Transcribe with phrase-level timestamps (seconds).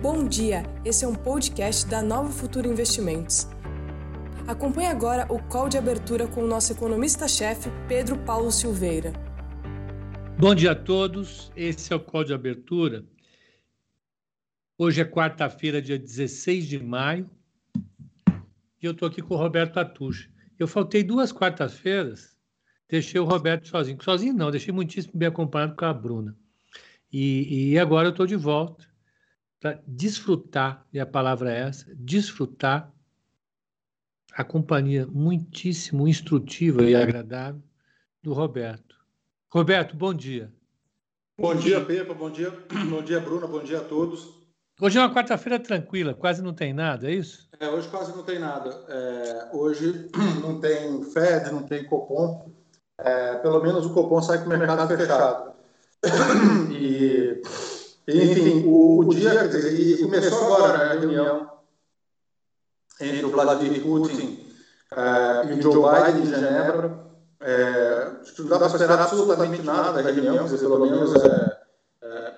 [0.00, 3.48] Bom dia, esse é um podcast da Nova Futuro Investimentos.
[4.46, 9.12] Acompanhe agora o call de abertura com o nosso economista-chefe, Pedro Paulo Silveira.
[10.38, 13.04] Bom dia a todos, esse é o call de abertura.
[14.78, 17.28] Hoje é quarta-feira, dia 16 de maio,
[18.80, 20.30] e eu estou aqui com o Roberto Atucha.
[20.56, 22.36] Eu faltei duas quartas-feiras,
[22.88, 23.98] deixei o Roberto sozinho.
[24.00, 26.36] Sozinho não, deixei muitíssimo bem acompanhado com a Bruna.
[27.12, 28.86] E, e agora eu estou de volta
[29.60, 32.92] para desfrutar, e a palavra é essa, desfrutar
[34.32, 37.62] a companhia muitíssimo instrutiva e agradável
[38.22, 38.96] do Roberto.
[39.48, 40.52] Roberto, bom dia.
[41.36, 42.50] Bom dia, Pepa, bom dia,
[42.90, 44.38] bom dia, Bruna, bom dia a todos.
[44.80, 47.48] Hoje é uma quarta-feira tranquila, quase não tem nada, é isso?
[47.58, 48.70] É, hoje quase não tem nada.
[48.88, 50.08] É, hoje
[50.40, 52.52] não tem Fed, não tem Copom.
[52.96, 55.52] É, pelo menos o Copom sai com o mercado fechado.
[56.70, 57.42] E
[58.08, 61.50] enfim, o, o dia, quer dizer, e começou agora a reunião
[63.00, 64.46] entre o Vladimir Putin
[64.92, 67.08] uh, e o Joe Biden em Genebra.
[67.40, 71.58] É, não dá para esperar absolutamente nada da reunião, dizer, pelo menos é,
[72.02, 72.34] é,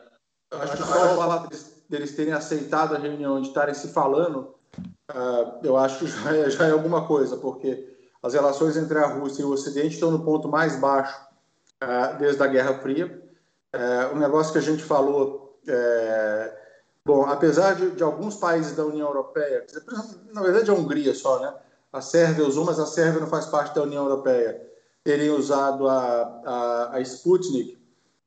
[0.51, 4.55] acho que só o fato deles, deles terem aceitado a reunião, de estarem se falando,
[5.11, 9.07] uh, eu acho que já é, já é alguma coisa, porque as relações entre a
[9.07, 11.19] Rússia e o Ocidente estão no ponto mais baixo
[11.83, 13.23] uh, desde a Guerra Fria.
[13.75, 16.59] Uh, um negócio que a gente falou é,
[17.05, 19.65] bom, apesar de, de, alguns países da União Europeia,
[20.33, 21.55] na verdade a Hungria só, né?
[21.93, 24.61] A Sérvia usou, mas a Sérvia não faz parte da União Europeia,
[25.03, 27.81] terem usado a, a, a Sputnik,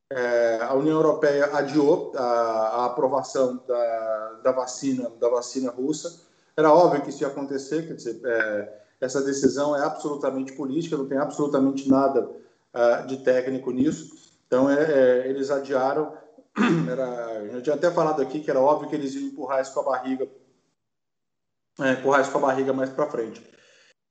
[0.09, 6.21] é, a União Europeia adiou a, a aprovação da, da, vacina da vacina russa.
[6.55, 11.07] Era óbvio que isso ia acontecer, quer dizer, é, essa decisão é absolutamente política, não
[11.07, 14.13] tem absolutamente nada uh, de técnico nisso.
[14.47, 16.13] Então, é, é, eles adiaram
[16.89, 19.79] era, eu tinha até falado aqui que era óbvio que eles iam empurrar isso com
[19.79, 20.27] a barriga,
[21.79, 23.41] é, empurrar isso com a barriga mais para frente.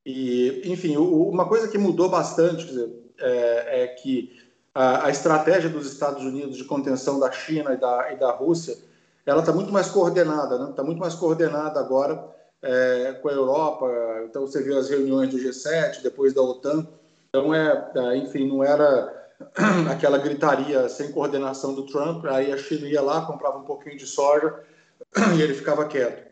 [0.05, 4.37] E, enfim, o, uma coisa que mudou bastante dizer, é, é, que
[4.75, 8.77] a, a, estratégia dos Estados Unidos de contenção da China e da, e da Rússia,
[9.25, 10.71] ela está muito mais coordenada, né?
[10.71, 12.29] Está muito mais coordenada agora
[12.61, 13.89] é, com a Europa.
[14.25, 16.89] Então você viu as reuniões do G7, depois da OTAN.
[17.29, 19.22] Então é, é enfim, não era
[19.91, 24.07] aquela gritaria sem coordenação do Trump, aí a China ia lá, comprava um pouquinho de
[24.07, 24.61] soja
[25.37, 26.31] e ele ficava quieto.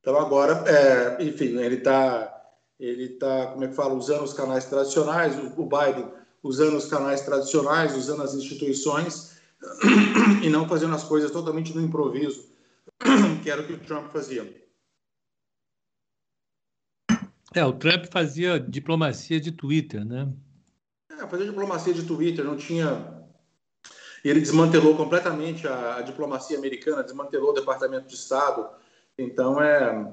[0.00, 2.42] Então agora, é, enfim, ele está,
[2.78, 6.10] ele tá, como é que fala, usando os canais tradicionais, o Biden
[6.42, 9.38] usando os canais tradicionais, usando as instituições
[10.42, 12.48] e não fazendo as coisas totalmente no improviso,
[13.42, 14.60] que era o que o Trump fazia.
[17.54, 20.32] É, o Trump fazia diplomacia de Twitter, né?
[21.30, 23.20] Fazer diplomacia de Twitter, não tinha.
[24.24, 28.68] Ele desmantelou completamente a, a, diplomacia americana, desmantelou o Departamento de Estado.
[29.16, 30.12] Então, é,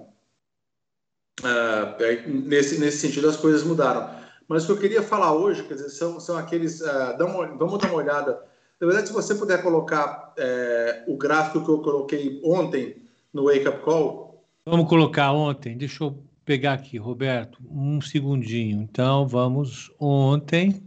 [1.44, 4.09] é, é, nesse, nesse sentido, as coisas mudaram.
[4.47, 6.79] Mas o que eu queria falar hoje, quer dizer, são, são aqueles.
[6.79, 8.41] Uh, uma, vamos dar uma olhada.
[8.79, 13.01] Na verdade, se você puder colocar é, o gráfico que eu coloquei ontem
[13.33, 14.45] no Wake Up Call.
[14.66, 18.81] Vamos colocar ontem, deixa eu pegar aqui, Roberto, um segundinho.
[18.81, 20.81] Então, vamos ontem.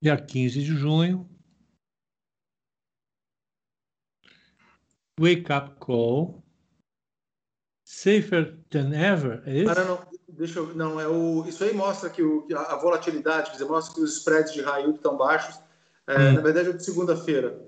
[0.00, 1.28] Dia 15 de junho.
[5.18, 6.44] Wake up call.
[7.84, 9.70] Safer than ever, é isso?
[9.70, 10.08] Ah, não, não.
[10.28, 13.94] Deixa eu, não, é o, isso aí mostra que, o, a, volatilidade, quer dizer, mostra
[13.94, 15.58] que os spreads de yield estão baixos.
[16.06, 16.32] É, hum.
[16.34, 17.58] Na verdade, é de segunda-feira.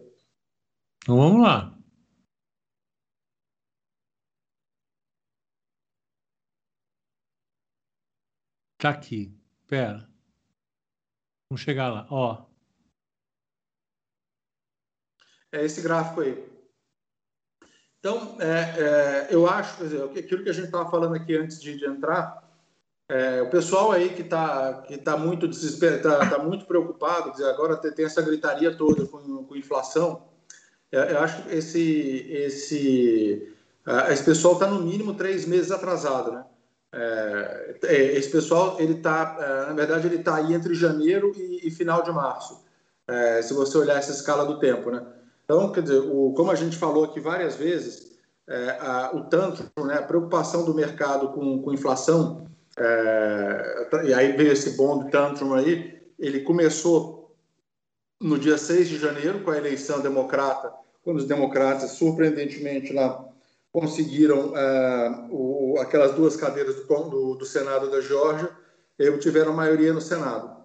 [1.03, 1.77] Então vamos lá.
[8.79, 9.35] Tá aqui.
[9.67, 10.09] Pera.
[11.50, 12.06] Vamos chegar lá.
[12.09, 12.44] Ó.
[15.53, 16.49] É esse gráfico aí.
[17.99, 21.61] Então, é, é, eu acho, quer dizer, aquilo que a gente estava falando aqui antes
[21.61, 22.49] de, de entrar,
[23.09, 27.47] é, o pessoal aí que está que tá muito desesperado, está tá muito preocupado, dizer,
[27.50, 30.29] agora tem essa gritaria toda com, com inflação,
[30.93, 33.55] é, eu acho que esse, esse,
[34.08, 36.47] esse pessoal está no mínimo três meses atrasado, né?
[36.92, 41.69] É, é, esse pessoal, ele tá, é, na verdade, ele está aí entre janeiro e,
[41.69, 42.64] e final de março,
[43.06, 45.06] é, se você olhar essa escala do tempo, né?
[45.44, 49.64] Então, quer dizer, o, como a gente falou aqui várias vezes, é, a, o tanto,
[49.84, 52.48] né, a preocupação do mercado com, com inflação,
[54.04, 57.37] e aí veio esse bond tantrum aí, ele começou
[58.20, 60.72] no dia 6 de janeiro, com a eleição democrata,
[61.02, 63.30] quando os democratas, surpreendentemente, lá
[63.72, 68.50] conseguiram uh, o, aquelas duas cadeiras do, do, do Senado da Geórgia
[68.99, 70.58] e obtiveram maioria no Senado.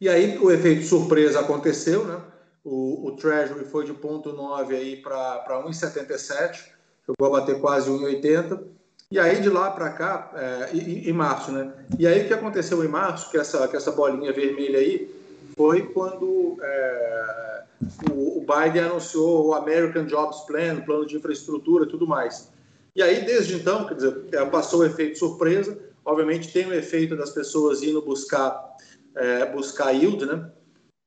[0.00, 2.22] E aí o efeito surpresa aconteceu, né?
[2.64, 6.66] o, o Treasury foi de 0,9 aí para 1,77,
[7.06, 8.62] chegou a bater quase 1,80.
[9.10, 11.72] E aí de lá para cá, é, em, março, né?
[11.98, 15.12] E aí o que aconteceu em março, que essa, que essa bolinha vermelha aí,
[15.56, 17.62] foi quando é,
[18.10, 22.50] o, o, Biden anunciou o American Jobs Plan, plano de infraestrutura tudo mais.
[22.94, 27.16] E aí, desde então, quer dizer, é, passou o efeito surpresa, obviamente tem o efeito
[27.16, 28.76] das pessoas indo buscar,
[29.14, 30.50] é, buscar yield, né?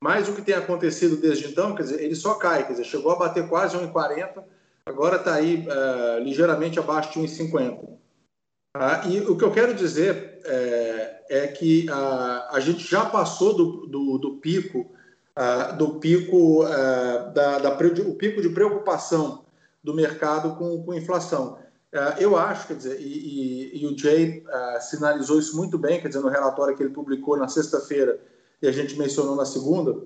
[0.02, 3.12] Mas o que tem acontecido desde então, quer dizer, ele só cai, quer dizer, chegou
[3.12, 4.44] a bater quase 1,40,
[4.86, 7.88] agora está aí uh, ligeiramente abaixo de 1,50.
[8.76, 13.54] Ah, e o que eu quero dizer é, é que uh, a gente já passou
[13.54, 14.93] do, do, do pico,
[15.38, 16.64] uh, do pico,
[17.34, 19.44] da, da, o pico de preocupação
[19.84, 21.60] do mercado com, com inflação.
[22.20, 24.44] eu acho, quer dizer, e, e, e o Jay
[24.82, 28.20] sinalizou isso muito bem, quer dizer, no relatório que ele publicou na sexta-feira,
[28.60, 30.02] que a gente mencionou na segunda,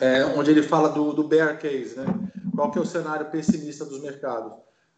[0.00, 2.06] é, onde ele fala do, do bear case, né?
[2.56, 4.52] Qual que é o cenário pessimista dos mercados?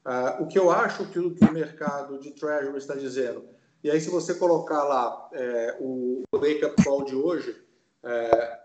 [0.04, 3.44] Uh, o que eu acho que o, que o, mercado de treasury está dizendo.
[3.84, 7.56] E aí, se você colocar lá é, o wake-up call de hoje,
[8.04, 8.62] é,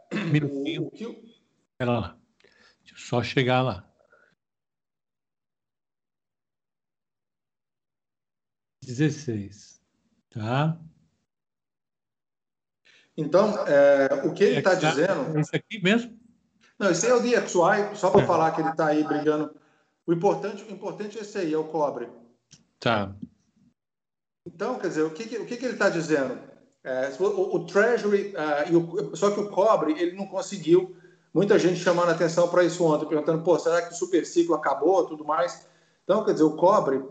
[0.78, 1.04] o, o que...
[1.72, 2.18] Espera lá.
[2.80, 3.88] Deixa eu só chegar lá.
[8.84, 9.82] Dezesseis,
[10.30, 10.80] tá?
[13.18, 15.38] Então, é, o que ele está dizendo.
[15.38, 16.18] É isso aqui mesmo?
[16.80, 18.26] Não, esse é o DXY, só para é.
[18.26, 19.60] falar que ele está aí brigando.
[20.06, 22.08] O importante, o importante é esse aí, é o cobre.
[22.80, 23.14] Tá.
[24.46, 26.40] Então, quer dizer, o que, o que ele está dizendo?
[26.88, 30.96] É, o, Treasury, uh, o, só que o cobre, ele não conseguiu.
[31.34, 35.06] Muita gente chamando atenção para isso ontem, perguntando, pô, será que o super ciclo acabou
[35.06, 35.68] tudo mais?
[36.06, 37.04] Então, quer dizer, o cobre,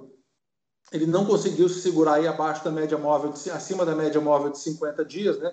[0.91, 4.51] ele não conseguiu se segurar aí abaixo da média móvel, de, acima da média móvel
[4.51, 5.53] de 50 dias, né?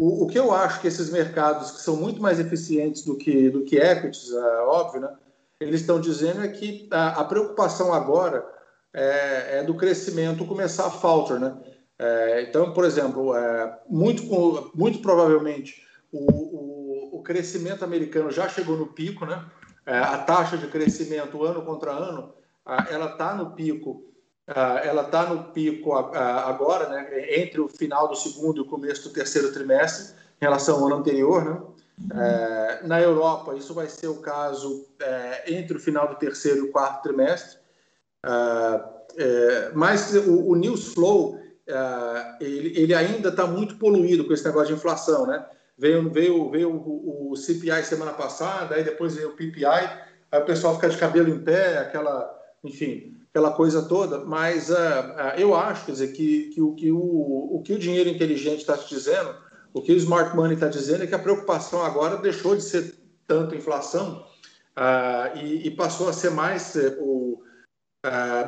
[0.00, 3.50] O, o, que eu acho que esses mercados que são muito mais eficientes do que,
[3.50, 5.14] do que equities, é, óbvio, né?
[5.60, 8.42] Eles estão dizendo é que a, a preocupação agora
[8.94, 11.54] é, é, do crescimento começar a falter, né?
[12.02, 18.74] É, então, por exemplo, é, muito, muito provavelmente o, o, o, crescimento americano já chegou
[18.74, 19.44] no pico, né?
[19.84, 22.32] É, a taxa de crescimento ano contra ano,
[22.88, 24.06] ela está no pico
[24.82, 29.14] ela está no pico agora, né, entre o final do segundo e o começo do
[29.14, 31.44] terceiro trimestre, em relação ao ano anterior.
[31.44, 32.20] Né?
[32.20, 36.62] É, na Europa, isso vai ser o caso é, entre o final do terceiro e
[36.62, 37.58] o quarto trimestre.
[38.24, 39.00] É
[39.74, 41.38] mas o, o news flow
[41.70, 45.26] é, ele, ele, ainda está muito poluído com esse negócio de inflação.
[45.26, 45.44] Né?
[45.76, 50.44] Veio, veio, veio o, o CPI semana passada, aí depois veio o PPI, aí o
[50.44, 52.30] pessoal fica de cabelo em pé, aquela,
[52.62, 56.90] enfim, aquela coisa toda, mas uh, uh, eu acho, quer dizer, que, que, o, que
[56.90, 59.34] o, o que o dinheiro inteligente está te dizendo,
[59.72, 62.94] o que o smart money está dizendo é que a preocupação agora deixou de ser
[63.26, 64.26] tanto inflação
[65.36, 67.40] e, e, passou a ser mais o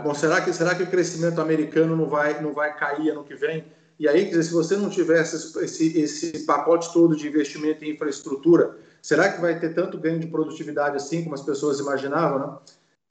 [0.03, 3.35] bom será que será que o crescimento americano não vai não vai cair ano que
[3.35, 3.65] vem
[3.99, 7.91] e aí quer dizer, se você não tivesse esse, esse pacote todo de investimento em
[7.91, 12.59] infraestrutura será que vai ter tanto ganho de produtividade assim como as pessoas imaginavam né?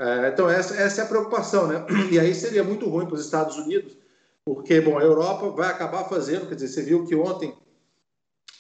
[0.01, 1.85] É, então, essa, essa é a preocupação, né?
[2.11, 3.95] E aí seria muito ruim para os Estados Unidos,
[4.43, 7.55] porque, bom, a Europa vai acabar fazendo, quer dizer, você viu que ontem, não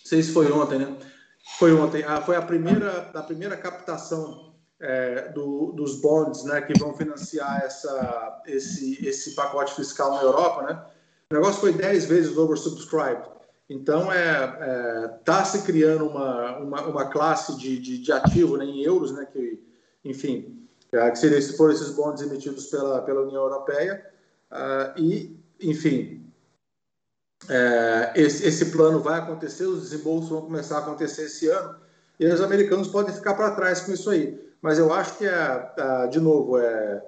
[0.05, 0.95] sei se foi ontem, né?
[1.57, 4.50] Foi ontem, a, foi a primeira, a primeira captação
[4.81, 10.63] é, do, dos bonds, né, que vão financiar essa, esse, esse pacote fiscal na Europa,
[10.63, 10.85] né?
[11.31, 13.29] O negócio foi 10 vezes oversubscribed.
[13.69, 18.65] Então, é, é, tá se criando uma, uma, uma classe de, de, de ativo né,
[18.65, 19.63] em euros, né, que,
[20.03, 24.05] enfim, é, que seria se for esses bonds emitidos pela, pela União Europeia.
[24.51, 26.29] Uh, e, enfim,
[27.47, 31.79] é, esse, esse plano vai acontecer, os desembolsos vão começar a acontecer esse ano,
[32.19, 34.50] e os americanos podem ficar para trás com isso aí.
[34.61, 37.03] Mas eu acho que, é, é de novo, é,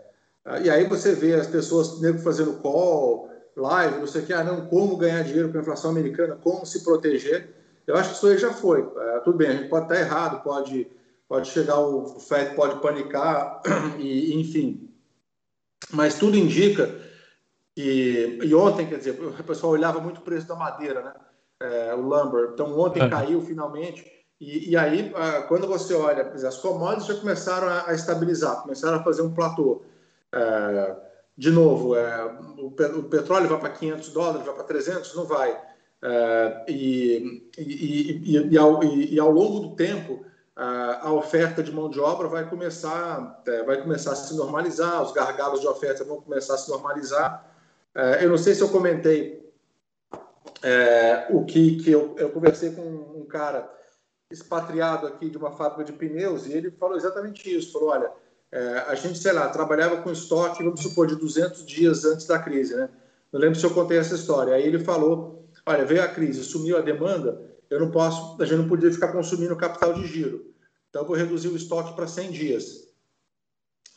[0.45, 4.33] é, e aí você vê as pessoas nego fazendo call, live, não sei o que,
[4.33, 7.53] ah, não, como ganhar dinheiro com a inflação americana, como se proteger.
[7.85, 8.81] Eu acho que isso aí já foi.
[8.97, 10.87] É, tudo bem, a gente pode estar errado, pode
[11.27, 13.61] pode chegar o FED pode panicar
[13.97, 14.89] e enfim.
[15.91, 16.93] Mas tudo indica
[17.75, 21.13] que e ontem, quer dizer, o pessoal olhava muito o preço da madeira, né?
[21.59, 22.51] É, o lumber.
[22.53, 23.09] Então ontem é.
[23.09, 24.05] caiu finalmente
[24.43, 29.03] e, e, aí ah, quando você olha, as commodities já começaram a, estabilizar, começaram a
[29.03, 29.83] fazer um platô.
[30.31, 30.95] É,
[31.37, 32.25] de novo, é,
[32.57, 35.57] o, o, petróleo vai para 500 dólares, vai para 300, não vai.
[36.01, 41.99] É, e, e, e, ao, e, ao, longo do tempo, a, oferta de mão de
[41.99, 46.55] obra vai começar, é, vai começar a se normalizar, os gargalos de oferta vão começar
[46.55, 47.49] a se normalizar.
[47.95, 49.49] É, eu não sei se eu comentei
[50.61, 53.69] é, o que, que eu, eu conversei com um cara
[54.33, 57.71] expatriado aqui de uma fábrica de pneus e ele falou exatamente isso.
[57.71, 58.11] Falou, olha,
[58.51, 62.39] é, a gente, sei lá, trabalhava com estoque, vamos supor, de 200 dias antes da
[62.39, 62.89] crise, né?
[63.31, 64.53] Não lembro se eu contei essa história.
[64.53, 68.59] Aí ele falou, olha, veio a crise, sumiu a demanda, eu não posso, a gente
[68.59, 70.53] não podia ficar consumindo capital de giro.
[70.89, 72.87] Então eu vou reduzir o estoque para 100 dias.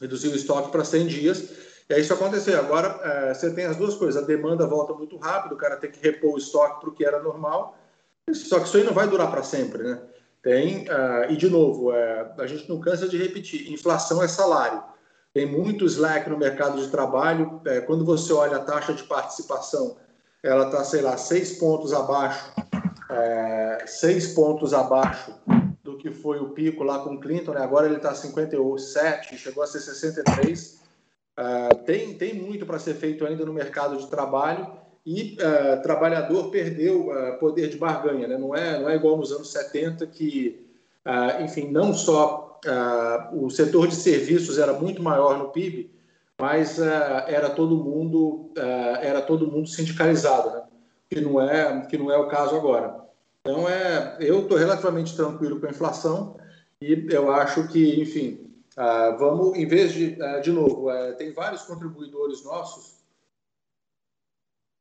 [0.01, 1.51] Reduzir o estoque para 100 dias.
[1.89, 2.59] E aí isso aconteceu.
[2.59, 4.23] Agora é, você tem as duas coisas.
[4.23, 7.05] A demanda volta muito rápido, o cara tem que repor o estoque para o que
[7.05, 7.79] era normal.
[8.33, 10.01] Só que isso aí não vai durar para sempre, né?
[10.47, 14.81] Tem, uh, e de novo, uh, a gente não cansa de repetir: inflação é salário.
[15.35, 17.61] Tem muito slack no mercado de trabalho.
[17.67, 19.97] Uh, quando você olha a taxa de participação,
[20.45, 22.53] ela está, sei lá, seis pontos abaixo,
[23.87, 25.35] seis pontos abaixo
[25.83, 27.55] do que foi o pico lá com Clinton.
[27.55, 27.61] Né?
[27.61, 30.81] Agora ele está 57, chegou a ser 63.
[31.85, 37.11] tem, tem muito para ser feito ainda no mercado de trabalho e uh, trabalhador perdeu
[37.11, 38.27] uh, poder de barganha.
[38.27, 38.37] Né?
[38.37, 40.67] Não, é, não é igual nos anos 70 que,
[41.07, 42.43] uh, enfim, não só
[43.33, 45.89] o setor de serviços era muito maior no PIB,
[46.41, 48.51] mas era todo mundo
[49.01, 50.63] era todo mundo sindicalizado, né?
[51.09, 52.97] que não é que não é o caso agora.
[53.43, 56.39] Então é, eu estou relativamente tranquilo com a inflação
[56.81, 58.51] e eu acho que, enfim,
[59.17, 62.96] vamos em vez de de novo, tem vários contribuidores nossos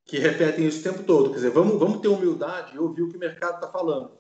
[0.05, 1.29] que repetem isso o tempo todo.
[1.31, 4.12] Quer dizer, vamos, vamos ter humildade e ouvir o que o mercado está falando.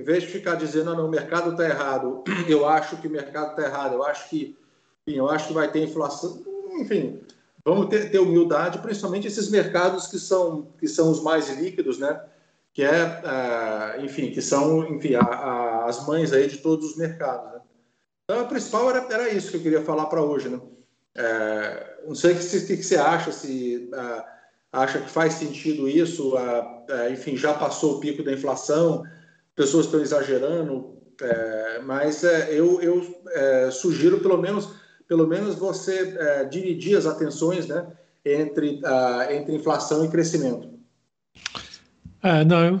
[0.00, 3.10] Em vez de ficar dizendo, não, não o mercado está errado, eu acho que o
[3.10, 4.56] mercado está errado, eu acho que,
[5.06, 6.42] enfim, eu acho que vai ter inflação.
[6.80, 7.20] Enfim,
[7.64, 12.24] vamos ter, ter, humildade, principalmente esses mercados que são, que são os mais líquidos, né?
[12.72, 16.96] Que é, uh, enfim, que são, enfim, a, a, as mães aí de todos os
[16.96, 17.52] mercados.
[17.52, 17.60] Né?
[18.24, 20.60] Então, a principal era, era isso que eu queria falar para hoje, né?
[21.16, 24.33] É, não sei o que, que, que, você acha, se uh,
[24.74, 26.34] acha que faz sentido isso,
[27.10, 29.04] enfim, já passou o pico da inflação,
[29.54, 34.68] pessoas estão exagerando, é, mas é, eu, eu é, sugiro pelo menos,
[35.06, 37.86] pelo menos você é, dividir as atenções né,
[38.24, 38.80] entre,
[39.30, 40.72] entre inflação e crescimento.
[42.22, 42.80] É, não, eu,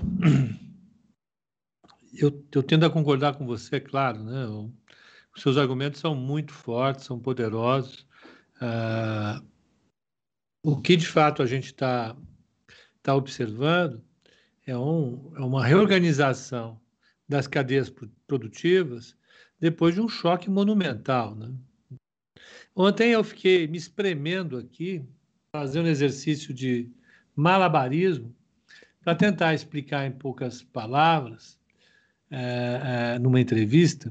[2.14, 4.46] eu, eu tendo a concordar com você, é claro, né?
[5.36, 8.06] Os seus argumentos são muito fortes, são poderosos.
[8.56, 9.44] Uh,
[10.64, 12.16] o que de fato a gente está
[13.02, 14.02] tá observando
[14.66, 16.80] é, um, é uma reorganização
[17.28, 17.92] das cadeias
[18.26, 19.14] produtivas
[19.60, 21.34] depois de um choque monumental.
[21.34, 21.52] Né?
[22.74, 25.04] Ontem eu fiquei me espremendo aqui,
[25.52, 26.90] fazendo exercício de
[27.36, 28.34] malabarismo,
[29.02, 31.60] para tentar explicar em poucas palavras,
[32.30, 34.10] é, é, numa entrevista,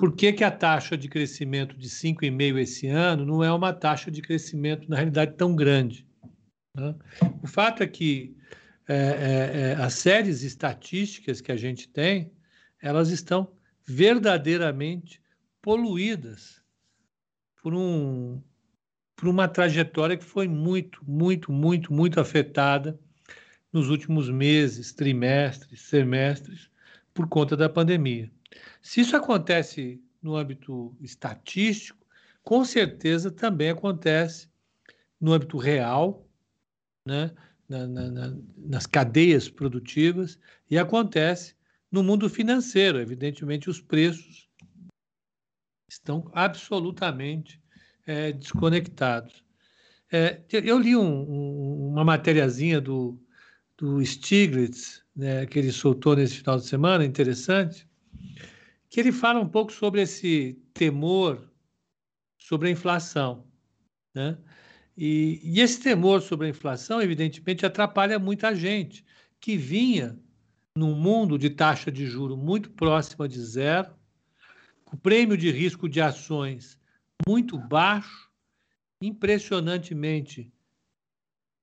[0.00, 4.10] por que, que a taxa de crescimento de 5,5% esse ano não é uma taxa
[4.10, 6.06] de crescimento, na realidade, tão grande?
[6.74, 6.94] Né?
[7.42, 8.34] O fato é que
[8.88, 12.32] é, é, é, as séries estatísticas que a gente tem,
[12.80, 13.52] elas estão
[13.86, 15.20] verdadeiramente
[15.60, 16.62] poluídas
[17.62, 18.42] por, um,
[19.14, 22.98] por uma trajetória que foi muito, muito, muito, muito afetada
[23.70, 26.70] nos últimos meses, trimestres, semestres,
[27.12, 28.30] por conta da pandemia.
[28.82, 32.06] Se isso acontece no âmbito estatístico,
[32.42, 34.48] com certeza também acontece
[35.20, 36.26] no âmbito real,
[37.06, 37.32] né?
[37.68, 40.36] Na, na, na, nas cadeias produtivas,
[40.68, 41.54] e acontece
[41.90, 42.98] no mundo financeiro.
[42.98, 44.48] Evidentemente, os preços
[45.88, 47.62] estão absolutamente
[48.06, 49.44] é, desconectados.
[50.10, 53.20] É, eu li um, um, uma matériazinha do,
[53.76, 57.88] do Stiglitz, né, que ele soltou nesse final de semana, interessante,
[58.88, 61.50] que ele fala um pouco sobre esse temor
[62.38, 63.46] sobre a inflação.
[64.14, 64.36] Né?
[64.96, 69.04] E, e, esse temor sobre a inflação, evidentemente, atrapalha muita gente
[69.40, 70.18] que vinha
[70.76, 73.94] num mundo de taxa de juro muito próxima de zero,
[74.84, 76.78] com prêmio de risco de ações
[77.26, 78.30] muito baixo,
[79.02, 80.52] impressionantemente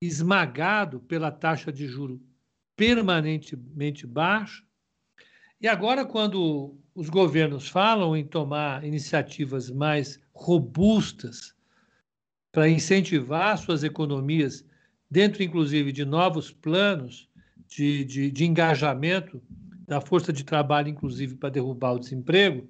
[0.02, 2.22] esmagado pela taxa de juro
[2.76, 4.64] permanentemente baixa.
[5.60, 11.56] E agora, quando os governos falam em tomar iniciativas mais robustas
[12.52, 14.64] para incentivar suas economias,
[15.10, 17.28] dentro inclusive de novos planos
[17.68, 19.42] de, de, de engajamento
[19.88, 22.70] da força de trabalho, inclusive para derrubar o desemprego,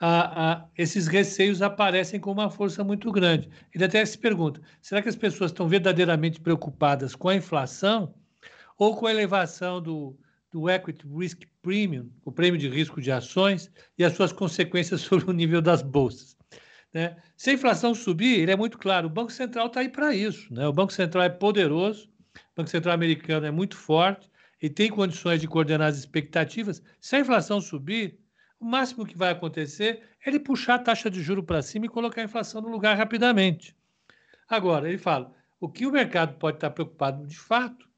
[0.00, 3.50] a, a, esses receios aparecem com uma força muito grande.
[3.74, 8.14] Ele até se pergunta: será que as pessoas estão verdadeiramente preocupadas com a inflação
[8.78, 10.16] ou com a elevação do,
[10.54, 15.28] do Equity Risk Premium, o prêmio de risco de ações, e as suas consequências sobre
[15.28, 16.36] o nível das bolsas.
[16.92, 17.16] Né?
[17.36, 20.54] Se a inflação subir, ele é muito claro, o Banco Central está aí para isso.
[20.54, 20.64] Né?
[20.68, 24.30] O Banco Central é poderoso, o Banco Central americano é muito forte,
[24.62, 28.20] e tem condições de coordenar as expectativas, se a inflação subir,
[28.60, 31.88] o máximo que vai acontecer é ele puxar a taxa de juro para cima e
[31.88, 33.76] colocar a inflação no lugar rapidamente.
[34.48, 37.88] Agora, ele fala, o que o mercado pode estar preocupado de fato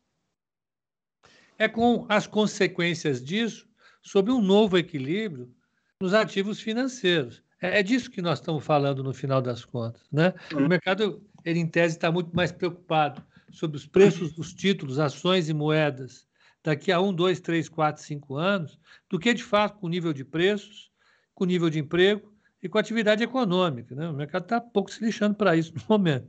[1.59, 3.69] é com as consequências disso
[4.03, 5.53] sobre um novo equilíbrio
[6.01, 7.43] nos ativos financeiros.
[7.61, 10.03] É, é disso que nós estamos falando no final das contas.
[10.13, 10.35] Né?
[10.53, 10.69] O uhum.
[10.69, 15.55] mercado, ele, em tese, está muito mais preocupado sobre os preços dos títulos, ações e
[15.55, 16.27] moedas
[16.63, 20.13] daqui a um, dois, três, quatro, cinco anos, do que de fato com o nível
[20.13, 20.91] de preços,
[21.33, 23.95] com o nível de emprego e com a atividade econômica.
[23.95, 24.09] Né?
[24.09, 26.29] O mercado está pouco se lixando para isso no momento.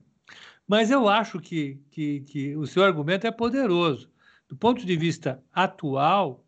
[0.68, 4.10] Mas eu acho que, que, que o seu argumento é poderoso.
[4.48, 6.46] Do ponto de vista atual,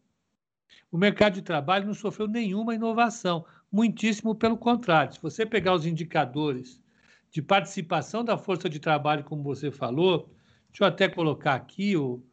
[0.92, 5.14] o mercado de trabalho não sofreu nenhuma inovação, muitíssimo pelo contrário.
[5.14, 6.82] Se você pegar os indicadores
[7.30, 10.30] de participação da força de trabalho, como você falou,
[10.70, 12.24] deixa eu até colocar aqui o,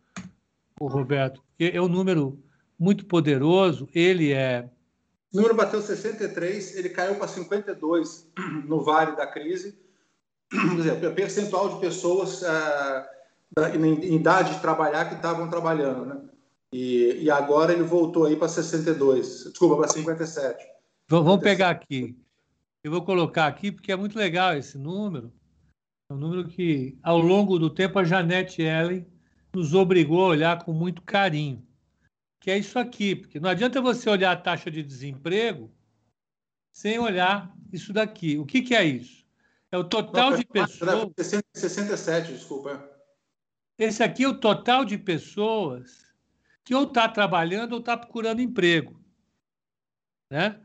[0.81, 2.43] o Roberto, é um número
[2.79, 4.71] muito poderoso, ele é.
[5.33, 8.31] O número bateu 63, ele caiu para 52
[8.67, 9.79] no vale da crise.
[10.51, 13.16] Quer dizer, percentual de pessoas uh,
[13.59, 16.21] em idade de trabalhar que estavam trabalhando, né?
[16.73, 20.63] E, e agora ele voltou aí para 62, desculpa, para 57.
[21.09, 22.15] Vamos pegar aqui.
[22.85, 25.33] Eu vou colocar aqui porque é muito legal esse número.
[26.11, 29.07] É um número que, ao longo do tempo, a Janete Ellen
[29.55, 31.67] nos obrigou a olhar com muito carinho.
[32.41, 35.73] Que é isso aqui, porque não adianta você olhar a taxa de desemprego
[36.75, 38.37] sem olhar isso daqui.
[38.37, 39.25] O que, que é isso?
[39.73, 41.11] É o total de pessoas.
[41.55, 42.96] 67, desculpa.
[43.79, 46.07] Esse aqui é o total de pessoas
[46.65, 48.99] que ou está trabalhando ou está procurando emprego.
[50.31, 50.61] Né?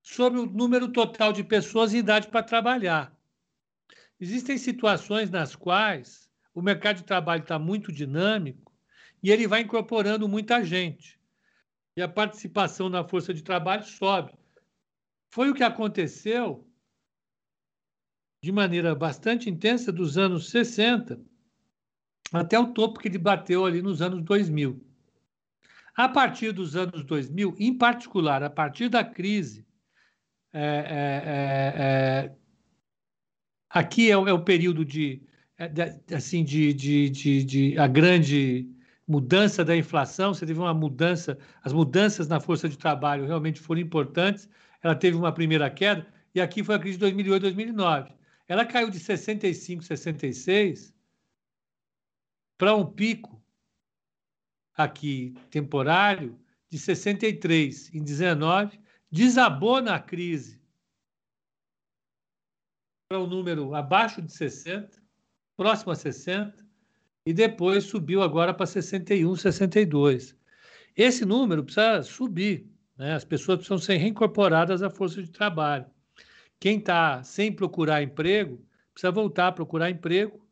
[0.00, 3.14] Sobre o número total de pessoas em idade para trabalhar.
[4.20, 8.72] Existem situações nas quais o mercado de trabalho está muito dinâmico
[9.20, 11.20] e ele vai incorporando muita gente.
[11.96, 14.32] E a participação na força de trabalho sobe.
[15.30, 16.68] Foi o que aconteceu
[18.42, 21.33] de maneira bastante intensa dos anos 60
[22.32, 24.80] até o topo que ele bateu ali nos anos 2000.
[25.96, 29.64] A partir dos anos 2000, em particular, a partir da crise,
[30.52, 32.36] é, é, é, é
[33.70, 35.22] aqui é o, é o, período de,
[35.58, 38.68] é, de assim, de, de, de, de, a grande
[39.06, 40.32] mudança da inflação.
[40.34, 44.48] Você teve uma mudança, as mudanças na força de trabalho realmente foram importantes.
[44.82, 48.12] Ela teve uma primeira queda e aqui foi a crise de 2008, 2009.
[48.48, 50.93] Ela caiu de 65, 66
[52.56, 53.42] para um pico
[54.76, 56.38] aqui temporário
[56.68, 60.60] de 63 em 19, desabou na crise
[63.08, 65.00] para um número abaixo de 60,
[65.56, 66.66] próximo a 60,
[67.26, 70.36] e depois subiu agora para 61, 62.
[70.96, 73.14] Esse número precisa subir, né?
[73.14, 75.86] as pessoas precisam ser reincorporadas à força de trabalho.
[76.58, 80.43] Quem está sem procurar emprego precisa voltar a procurar emprego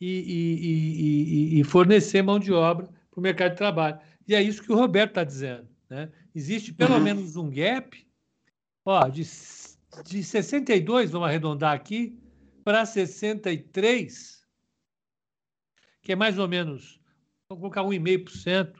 [0.00, 4.00] e, e, e, fornecer mão de obra para o mercado de trabalho.
[4.26, 5.68] E é isso que o Roberto está dizendo.
[5.88, 6.10] Né?
[6.34, 7.00] Existe pelo uhum.
[7.00, 8.06] menos um gap
[8.84, 9.22] ó, de,
[10.04, 12.18] de 62, vamos arredondar aqui,
[12.64, 14.46] para 63,
[16.02, 17.00] que é mais ou menos,
[17.48, 18.74] vamos colocar 1,5%,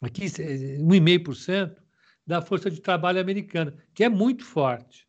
[0.00, 1.76] aqui 1,5%
[2.26, 5.08] da força de trabalho americana, que é muito forte.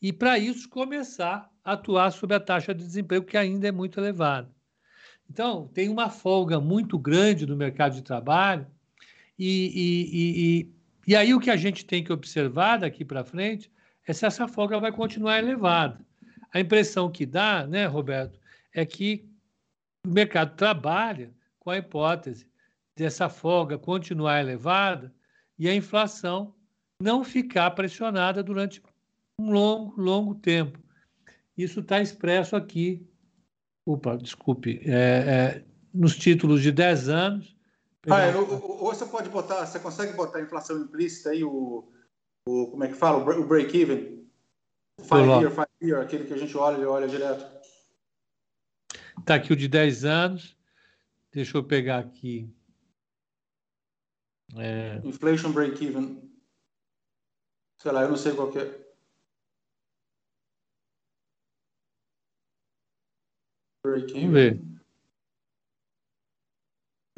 [0.00, 4.50] E para isso começar atuar sobre a taxa de desemprego, que ainda é muito elevada.
[5.30, 8.66] Então, tem uma folga muito grande no mercado de trabalho,
[9.38, 10.72] e, e, e,
[11.06, 13.70] e aí o que a gente tem que observar daqui para frente
[14.06, 15.98] é se essa folga vai continuar elevada.
[16.52, 18.38] A impressão que dá, né, Roberto,
[18.74, 19.26] é que
[20.04, 22.46] o mercado trabalha com a hipótese
[22.96, 25.14] dessa folga continuar elevada
[25.58, 26.54] e a inflação
[27.00, 28.82] não ficar pressionada durante
[29.38, 30.81] um longo, longo tempo.
[31.62, 33.06] Isso está expresso aqui
[33.84, 34.80] Opa, desculpe.
[34.84, 37.56] É, é, nos títulos de 10 anos.
[38.08, 41.88] Ah, é, ou, ou, você pode botar, você consegue botar a inflação implícita aí, o,
[42.46, 43.18] o como é que fala?
[43.18, 44.28] O break-even?
[45.00, 47.44] Five year, five year, aquele que a gente olha e olha direto.
[49.18, 50.56] Está aqui o de 10 anos.
[51.32, 52.52] Deixa eu pegar aqui.
[54.56, 55.00] É...
[55.04, 56.30] Inflation break-even.
[57.80, 58.81] Sei lá, eu não sei qual que é.
[63.84, 64.60] Vamos ver.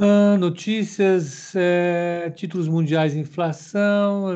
[0.00, 4.28] Ah, notícias, é, títulos mundiais, inflação.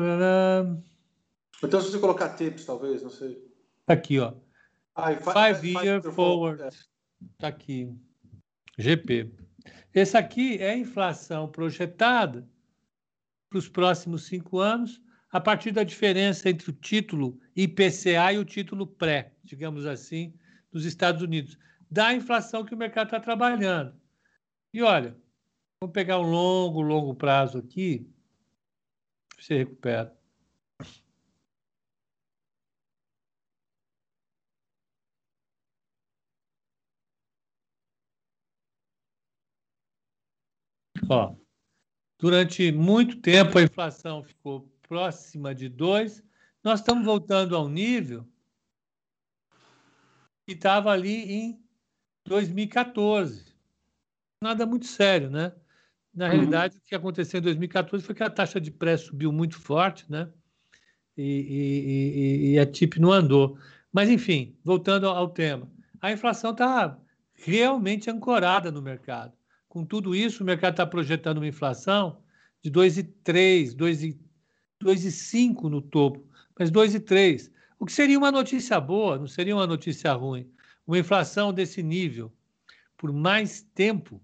[1.63, 3.43] Então, se você colocar tips, talvez, não sei.
[3.85, 4.33] Tá aqui, ó.
[4.95, 6.61] Ah, five, five, year forward.
[6.61, 6.69] É.
[7.37, 7.93] Tá aqui.
[8.77, 9.31] GP.
[9.93, 12.47] Esse aqui é a inflação projetada
[13.49, 18.45] para os próximos cinco anos, a partir da diferença entre o título IPCA e o
[18.45, 20.33] título pré, digamos assim,
[20.71, 21.57] dos Estados Unidos,
[21.89, 23.99] da inflação que o mercado está trabalhando.
[24.73, 25.17] E olha,
[25.81, 28.07] vamos pegar um longo, longo prazo aqui,
[29.37, 30.15] você recupera.
[41.09, 41.35] Ó,
[42.19, 46.23] durante muito tempo a inflação ficou próxima de 2.
[46.63, 48.27] Nós estamos voltando ao nível
[50.45, 51.68] que estava ali em
[52.25, 53.45] 2014.
[54.41, 55.53] Nada muito sério, né?
[56.13, 56.31] Na uhum.
[56.31, 60.05] realidade, o que aconteceu em 2014 foi que a taxa de pré subiu muito forte,
[60.09, 60.29] né?
[61.17, 63.57] E, e, e, e a TIP não andou.
[63.91, 65.69] Mas, enfim, voltando ao tema,
[66.01, 66.97] a inflação está
[67.33, 69.33] realmente ancorada no mercado.
[69.67, 72.21] Com tudo isso, o mercado está projetando uma inflação
[72.63, 76.25] de 2,3, 2,5 no topo,
[76.57, 77.51] mas 2,3.
[77.79, 80.49] O que seria uma notícia boa, não seria uma notícia ruim.
[80.89, 82.31] Uma inflação desse nível
[82.97, 84.19] por mais tempo,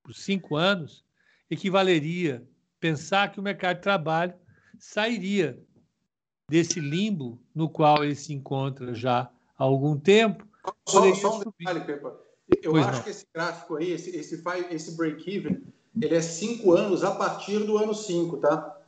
[0.00, 1.04] por cinco anos,
[1.50, 2.48] equivaleria
[2.78, 4.32] pensar que o mercado de trabalho
[4.78, 5.60] sairia
[6.48, 9.22] desse limbo no qual ele se encontra já
[9.58, 10.46] há algum tempo.
[10.88, 12.16] Só, só um detalhe, Pepa.
[12.62, 13.02] Eu pois acho não.
[13.02, 15.66] que esse gráfico aí, esse, esse, esse break-even,
[16.00, 18.80] ele é cinco anos a partir do ano cinco, tá?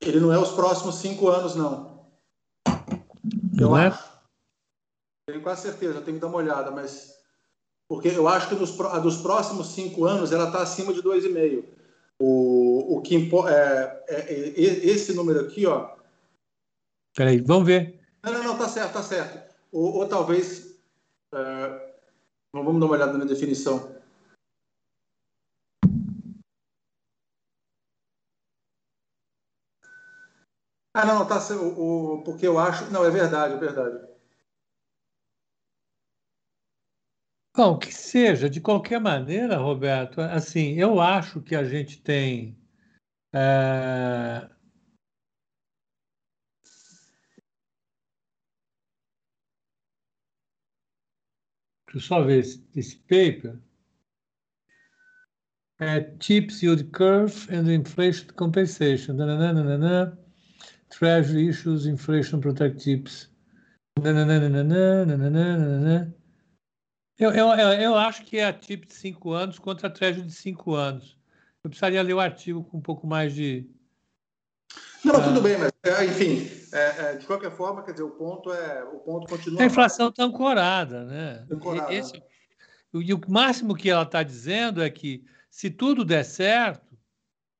[0.00, 2.08] Ele não é os próximos cinco anos, não.
[3.60, 3.88] Eu não é?
[3.88, 4.13] acho.
[5.26, 7.14] Tenho quase certeza, tenho que dar uma olhada, mas.
[7.88, 11.64] Porque eu acho que dos, a dos próximos cinco anos ela está acima de 2,5.
[12.18, 15.94] O, o que é, é, é, esse número aqui, ó.
[17.14, 18.00] Peraí, vamos ver.
[18.22, 19.54] Não, não, não, tá certo, tá certo.
[19.72, 20.76] Ou, ou talvez.
[21.34, 21.94] É,
[22.54, 23.92] Vamos dar uma olhada na definição.
[30.94, 32.92] Ah, não, tá, o, o, porque eu acho.
[32.92, 34.13] Não, é verdade, é verdade.
[37.56, 42.58] Bom, que seja, de qualquer maneira, Roberto, assim, eu acho que a gente tem.
[43.32, 44.48] É...
[51.86, 53.56] Deixa eu só ver esse, esse paper.
[55.78, 59.14] É Chips Yield Curve and Inflation Compensation.
[59.14, 60.18] Nananana,
[60.88, 63.30] Treasury Issues Inflation Protect Chips.
[67.18, 70.32] Eu, eu, eu acho que é a TIP de 5 anos contra a Treasury de
[70.32, 71.16] 5 anos.
[71.62, 73.66] Eu precisaria ler o artigo com um pouco mais de.
[75.04, 78.10] Não, uh, tudo bem, mas é, enfim, é, é, de qualquer forma, quer dizer, o
[78.10, 79.62] ponto é o ponto continua.
[79.62, 81.46] A inflação está ancorada, né?
[81.50, 81.92] Ancorada.
[81.92, 82.20] Esse,
[82.92, 86.96] e o máximo que ela está dizendo é que se tudo der certo,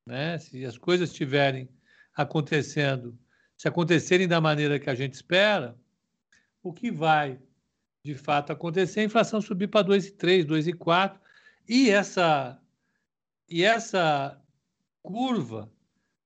[0.07, 1.69] né, se as coisas estiverem
[2.15, 3.19] acontecendo,
[3.57, 5.77] se acontecerem da maneira que a gente espera,
[6.63, 7.39] o que vai
[8.05, 11.19] de fato acontecer a inflação subir para 2,3, 2,4
[11.69, 12.61] e essa
[13.49, 14.41] e essa
[15.03, 15.71] curva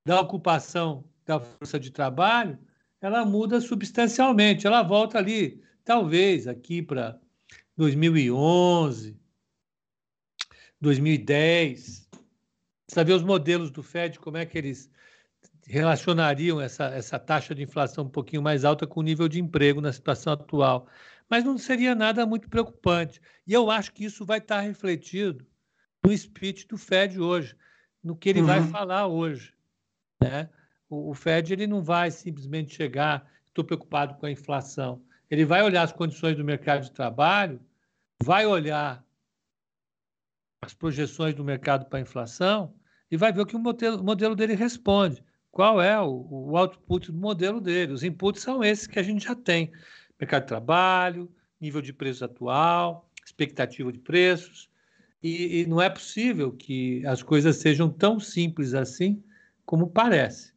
[0.05, 2.59] da ocupação da força de trabalho
[3.01, 4.67] ela muda substancialmente.
[4.67, 7.19] Ela volta ali, talvez, aqui para
[7.77, 9.17] 2011,
[10.81, 12.09] 2010.
[12.85, 14.91] Precisa ver os modelos do Fed, como é que eles
[15.65, 19.79] relacionariam essa, essa taxa de inflação um pouquinho mais alta com o nível de emprego
[19.79, 20.87] na situação atual.
[21.29, 23.21] Mas não seria nada muito preocupante.
[23.45, 25.45] E eu acho que isso vai estar refletido
[26.03, 27.55] no speech do Fed hoje,
[28.03, 28.47] no que ele uhum.
[28.47, 29.53] vai falar hoje.
[30.21, 30.49] Né?
[30.89, 35.03] O, o Fed ele não vai simplesmente chegar, estou preocupado com a inflação.
[35.29, 37.61] Ele vai olhar as condições do mercado de trabalho,
[38.23, 39.05] vai olhar
[40.61, 42.73] as projeções do mercado para a inflação
[43.09, 45.23] e vai ver o que o modelo, o modelo dele responde.
[45.51, 47.93] Qual é o, o, output do modelo dele?
[47.93, 49.71] Os inputs são esses que a gente já tem:
[50.19, 54.69] mercado de trabalho, nível de preço atual, expectativa de preços.
[55.21, 59.23] E, e não é possível que as coisas sejam tão simples assim
[59.65, 60.53] como parece.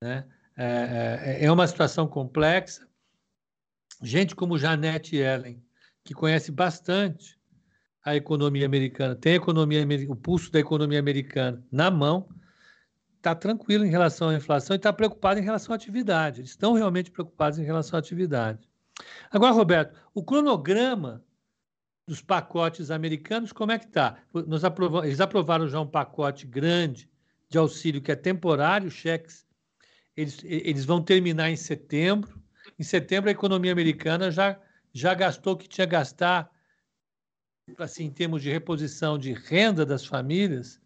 [0.00, 0.24] Né?
[0.56, 2.86] É, é, é uma situação complexa.
[4.02, 5.62] Gente como Janete Ellen,
[6.04, 7.38] que conhece bastante
[8.04, 12.28] a economia americana, tem economia, o pulso da economia americana na mão,
[13.16, 16.42] está tranquilo em relação à inflação e está preocupado em relação à atividade.
[16.42, 18.68] Eles estão realmente preocupados em relação à atividade.
[19.30, 21.24] Agora, Roberto, o cronograma
[22.06, 24.18] dos pacotes americanos, como é que está?
[25.02, 27.10] Eles aprovaram já um pacote grande
[27.48, 29.44] de auxílio que é temporário, cheques
[30.16, 32.40] eles, eles vão terminar em setembro.
[32.78, 34.58] Em setembro, a economia americana já,
[34.92, 36.50] já gastou o que tinha gastar
[37.78, 40.78] assim, em termos de reposição de renda das famílias,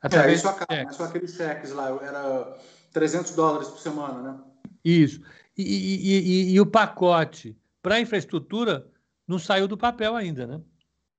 [0.00, 2.56] através é, isso acaba, só aqueles cheques lá, era
[2.92, 4.40] 300 dólares por semana, né?
[4.84, 5.20] Isso.
[5.56, 8.86] E, e, e, e o pacote para a infraestrutura
[9.26, 10.60] não saiu do papel ainda, né?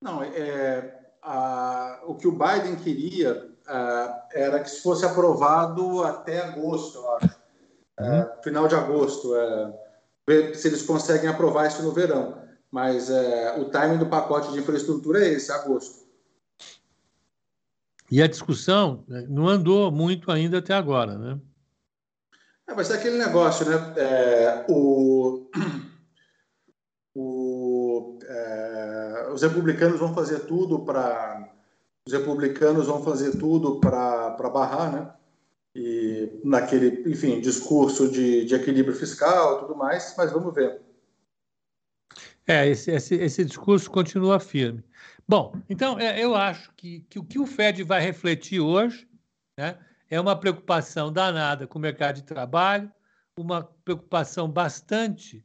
[0.02, 6.04] Não, é, a, o que o Biden queria a, é, era que se fosse aprovado
[6.04, 7.44] até agosto, eu acho.
[8.00, 8.42] É, uhum.
[8.44, 9.36] Final de agosto.
[9.36, 9.74] É,
[10.28, 12.42] ver se eles conseguem aprovar isso no verão.
[12.72, 16.04] Mas é, o timing do pacote de infraestrutura é esse, agosto.
[18.10, 21.40] E a discussão né, não andou muito ainda até agora, né?
[22.68, 23.94] É, vai ser aquele negócio, né?
[23.98, 25.50] É, o,
[27.16, 31.52] o, é, os republicanos vão fazer tudo para
[32.06, 35.14] os republicanos vão fazer tudo para barrar, né?
[35.76, 40.14] E naquele, enfim, discurso de, de equilíbrio fiscal, tudo mais.
[40.18, 40.82] Mas vamos ver.
[42.46, 44.84] É, esse, esse, esse discurso continua firme.
[45.28, 49.08] Bom, então é, eu acho que, que o que o Fed vai refletir hoje,
[49.58, 49.80] né?
[50.14, 52.92] É uma preocupação danada com o mercado de trabalho,
[53.36, 55.44] uma preocupação bastante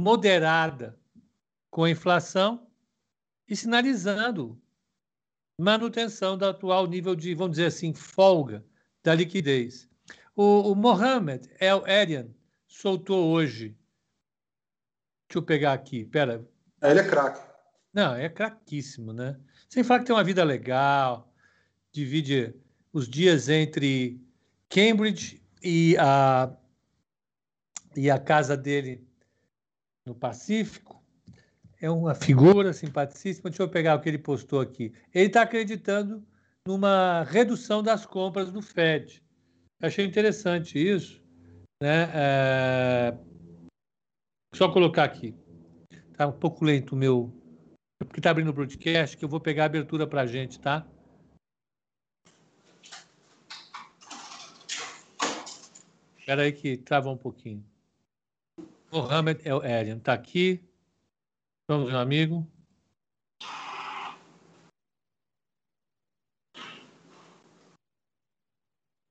[0.00, 0.96] moderada
[1.68, 2.70] com a inflação
[3.48, 4.62] e sinalizando
[5.58, 8.64] manutenção do atual nível de, vamos dizer assim, folga
[9.02, 9.90] da liquidez.
[10.36, 12.28] O, o Mohamed El Erian
[12.68, 13.76] soltou hoje.
[15.28, 16.48] Deixa eu pegar aqui, pera.
[16.80, 17.44] Ele é craque.
[17.92, 19.36] Não, é craquíssimo, né?
[19.68, 21.34] Sem falar que tem uma vida legal,
[21.92, 22.54] divide
[22.92, 24.20] os dias entre
[24.68, 26.54] Cambridge e a,
[27.96, 29.06] e a casa dele
[30.06, 31.02] no Pacífico.
[31.80, 33.50] É uma figura simpaticíssima.
[33.50, 34.92] Deixa eu pegar o que ele postou aqui.
[35.12, 36.24] Ele está acreditando
[36.66, 39.22] numa redução das compras do Fed.
[39.80, 41.22] achei interessante isso.
[41.82, 42.08] Né?
[42.14, 43.18] É...
[44.54, 45.34] Só colocar aqui.
[46.10, 47.32] Está um pouco lento o meu.
[47.98, 50.86] Porque está abrindo o broadcast, que eu vou pegar a abertura para a gente, tá?
[56.22, 57.66] Espera aí que trava um pouquinho.
[58.92, 60.62] Mohamed El Erian está aqui.
[61.66, 62.46] Vamos, meu amigo.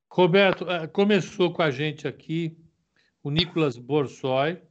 [0.10, 2.58] Roberto, eh, começou com a gente aqui
[3.21, 4.62] o Nicolas Borsoi.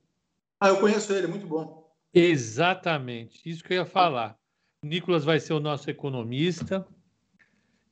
[0.59, 1.95] Ah, eu conheço ele, muito bom.
[2.15, 4.39] Exatamente, isso que eu ia falar.
[4.83, 6.89] O Nicolas vai ser o nosso economista.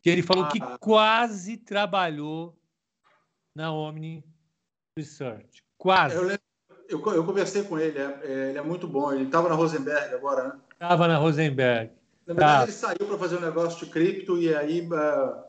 [0.02, 0.48] E ele falou ah.
[0.48, 2.58] que quase trabalhou
[3.54, 4.24] na Omni
[4.98, 5.62] Research.
[5.76, 6.16] Quase.
[6.16, 6.28] Eu,
[6.88, 9.12] eu, eu conversei com ele, é, é, ele é muito bom.
[9.12, 10.61] Ele estava na Rosenberg agora, né?
[10.72, 11.92] Estava na Rosenberg.
[12.26, 12.62] Na verdade, tá.
[12.64, 15.44] ele saiu para fazer um negócio de cripto e aí uh,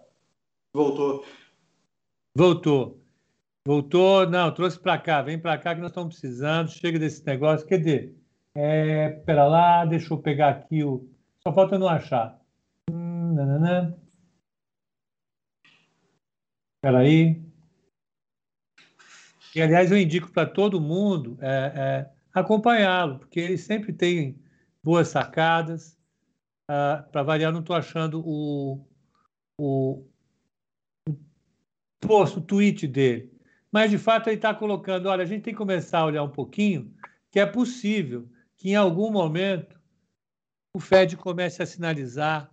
[0.73, 1.25] voltou.
[2.35, 2.99] Voltou.
[3.65, 7.67] Voltou, não, trouxe para cá, vem para cá que nós estamos precisando, chega desse negócio.
[7.67, 8.15] Quer dizer,
[8.55, 11.07] é, pera lá, deixa eu pegar aqui o.
[11.43, 12.39] Só falta não achar.
[12.89, 13.95] Hum, nananã.
[16.77, 17.48] Espera aí.
[19.55, 24.39] E, aliás, eu indico para todo mundo é, é, acompanhá-lo, porque ele sempre tem
[24.83, 25.97] boas sacadas.
[26.67, 28.85] Ah, para variar, não estou achando o,
[29.59, 30.05] o,
[31.99, 33.31] post, o tweet dele.
[33.71, 36.29] Mas, de fato, ele está colocando: olha, a gente tem que começar a olhar um
[36.29, 36.93] pouquinho
[37.31, 39.79] que é possível que, em algum momento,
[40.75, 42.51] o Fed comece a sinalizar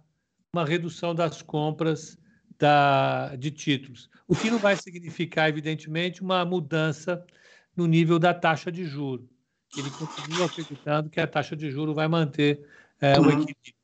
[0.54, 2.18] uma redução das compras
[2.58, 7.24] da, de títulos, o que não vai significar, evidentemente, uma mudança
[7.76, 9.28] no nível da taxa de juro.
[9.76, 12.66] Ele continua acreditando que a taxa de juro vai manter
[13.00, 13.26] é, uhum.
[13.26, 13.74] o equilíbrio.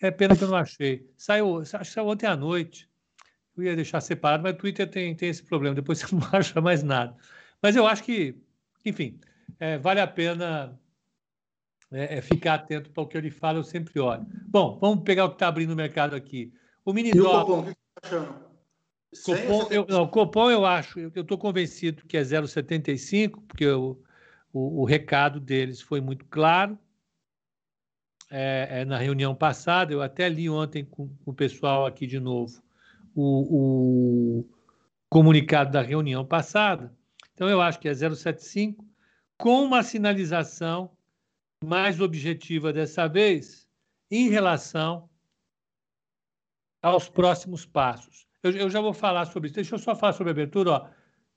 [0.00, 1.08] É pena que eu não achei.
[1.16, 2.88] Saiu, acho que saiu ontem à noite.
[3.56, 5.74] Eu ia deixar separado, mas o Twitter tem, tem esse problema.
[5.74, 7.16] Depois você não acha mais nada.
[7.62, 8.36] Mas eu acho que,
[8.84, 9.18] enfim,
[9.58, 10.78] é, vale a pena
[11.90, 14.26] é, é ficar atento para o que ele fala, eu sempre olho.
[14.46, 16.52] Bom, vamos pegar o que está abrindo o mercado aqui.
[16.84, 18.46] O mini dólar achando?
[19.24, 23.98] Copom, eu, não, Copom eu acho, eu estou convencido que é 0,75, porque o,
[24.52, 26.78] o, o, recado deles foi muito claro.
[28.30, 32.18] É, é, na reunião passada, eu até li ontem com, com o pessoal aqui de
[32.18, 32.60] novo
[33.14, 34.50] o, o,
[35.08, 36.94] comunicado da reunião passada.
[37.32, 38.76] Então, eu acho que é 0,75,
[39.38, 40.90] com uma sinalização
[41.64, 43.66] mais objetiva dessa vez
[44.10, 45.08] em relação
[46.90, 48.26] aos próximos passos.
[48.42, 49.56] Eu, eu, já vou falar sobre isso.
[49.56, 50.70] Deixa eu só falar sobre a abertura.
[50.70, 50.88] Ó.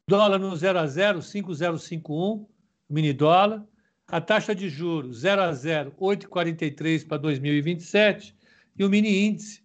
[0.08, 2.48] Dólar no 0 a 0, 5,051,
[2.90, 3.66] mini dólar.
[4.08, 8.36] A taxa de juros 0 a 0, 8,43 para 2027.
[8.78, 9.64] E o mini índice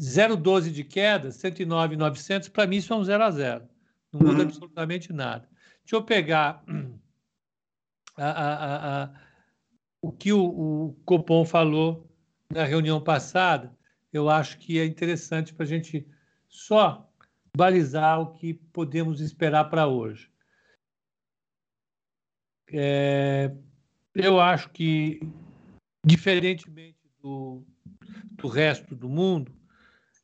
[0.00, 2.48] 0,12 de queda, 109,900.
[2.48, 3.68] Para mim, isso é um 0 a 0.
[4.12, 4.48] Não muda uhum.
[4.48, 5.48] absolutamente nada.
[5.84, 6.62] Deixa eu pegar
[8.16, 9.10] a, a, a,
[10.02, 12.06] o que o, o Copom falou
[12.50, 13.76] na reunião passada,
[14.12, 16.06] eu acho que é interessante para a gente
[16.48, 17.10] só
[17.56, 20.30] balizar o que podemos esperar para hoje.
[22.72, 23.50] É,
[24.14, 25.20] eu acho que,
[26.04, 27.64] diferentemente do,
[28.32, 29.52] do resto do mundo,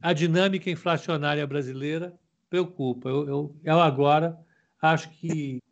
[0.01, 2.14] a dinâmica inflacionária brasileira
[2.49, 3.09] preocupa.
[3.09, 4.38] Eu, eu, eu agora
[4.81, 5.62] acho que,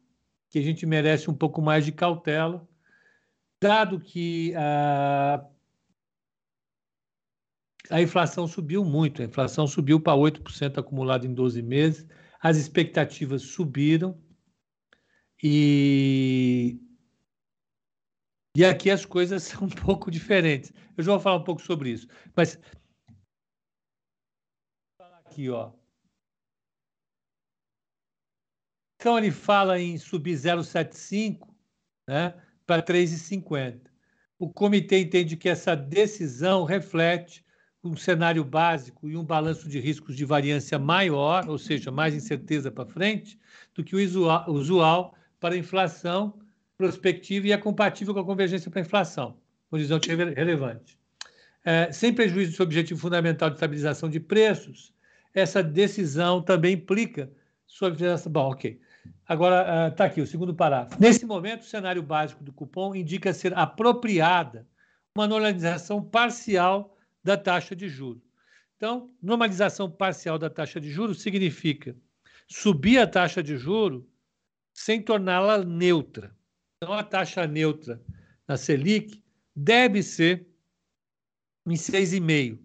[0.49, 2.67] que a gente merece um pouco mais de cautela,
[3.61, 5.45] dado que a,
[7.91, 12.07] a inflação subiu muito, a inflação subiu para 8% acumulado em 12 meses,
[12.41, 14.21] as expectativas subiram
[15.43, 16.79] e
[18.55, 20.73] e aqui as coisas são um pouco diferentes.
[20.97, 22.59] Eu já vou falar um pouco sobre isso, mas
[25.01, 25.73] aqui, ó.
[28.97, 31.49] Então ele fala em subir 0,75,
[32.07, 33.91] né, para 3,50.
[34.39, 37.45] O comitê entende que essa decisão reflete
[37.85, 42.71] um cenário básico e um balanço de riscos de variância maior, ou seja, mais incerteza
[42.71, 43.39] para frente,
[43.75, 43.99] do que o
[44.49, 46.39] usual para a inflação
[46.79, 49.37] prospectiva e é compatível com a convergência para a inflação,
[49.71, 50.99] horizonte relevante.
[51.65, 54.93] É, sem prejuízo do objetivo fundamental de estabilização de preços,
[55.35, 57.31] essa decisão também implica
[57.67, 58.31] suavização.
[58.31, 58.81] Bom, ok.
[59.27, 61.01] Agora, está uh, aqui o segundo parágrafo.
[61.01, 64.67] Nesse momento, o cenário básico do cupom indica ser apropriada
[65.17, 68.23] uma normalização parcial da taxa de juros.
[68.77, 71.97] Então, normalização parcial da taxa de juros significa
[72.49, 74.05] subir a taxa de juros
[74.75, 76.37] sem torná-la neutra.
[76.77, 78.03] Então, a taxa neutra
[78.47, 79.23] na Selic
[79.55, 80.49] deve ser
[81.67, 82.59] em 6,5.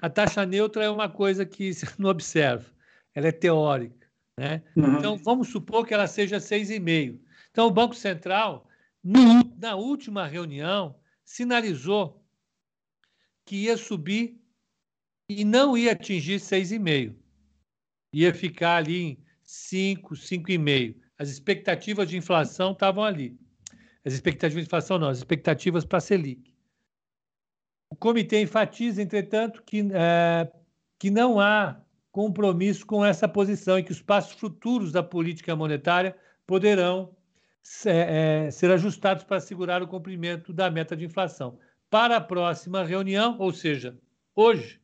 [0.00, 2.68] A taxa neutra é uma coisa que você não observa,
[3.14, 4.10] ela é teórica.
[4.36, 4.62] Né?
[4.74, 4.98] Uhum.
[4.98, 7.20] Então, vamos supor que ela seja 6,5.
[7.52, 8.68] Então, o Banco Central,
[9.04, 12.23] na última reunião, sinalizou
[13.44, 14.40] que ia subir
[15.28, 17.14] e não ia atingir 6,5.
[18.12, 20.96] Ia ficar ali em 5, 5,5.
[21.18, 23.38] As expectativas de inflação estavam ali.
[24.04, 26.54] As expectativas de inflação não, as expectativas para a Selic.
[27.90, 30.50] O comitê enfatiza, entretanto, que, é,
[30.98, 31.80] que não há
[32.10, 37.16] compromisso com essa posição e que os passos futuros da política monetária poderão
[37.86, 41.58] é, é, ser ajustados para assegurar o cumprimento da meta de inflação.
[41.94, 43.96] Para a próxima reunião, ou seja,
[44.34, 44.80] hoje,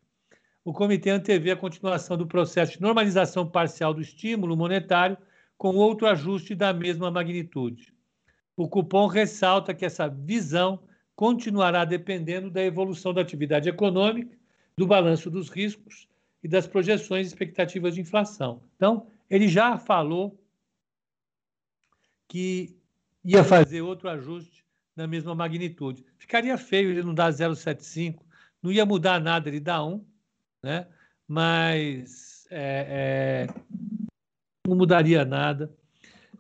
[0.65, 5.19] o comitê antevê a continuação do processo de normalização parcial do estímulo monetário
[5.59, 7.93] com outro ajuste da mesma magnitude.
[8.57, 10.85] O cupom ressalta que essa visão
[11.17, 14.39] continuará dependendo da evolução da atividade econômica,
[14.77, 16.07] do balanço dos riscos
[16.45, 18.63] e das projeções e expectativas de inflação.
[18.77, 20.41] Então, ele já falou
[22.29, 22.79] que
[23.25, 24.61] ia fazer outro ajuste
[25.01, 26.05] na mesma magnitude.
[26.19, 28.21] Ficaria feio ele não dar 0,75,
[28.63, 30.05] não ia mudar nada ele dá 1,
[30.63, 30.87] né?
[31.27, 33.55] mas é, é,
[34.67, 35.73] não mudaria nada.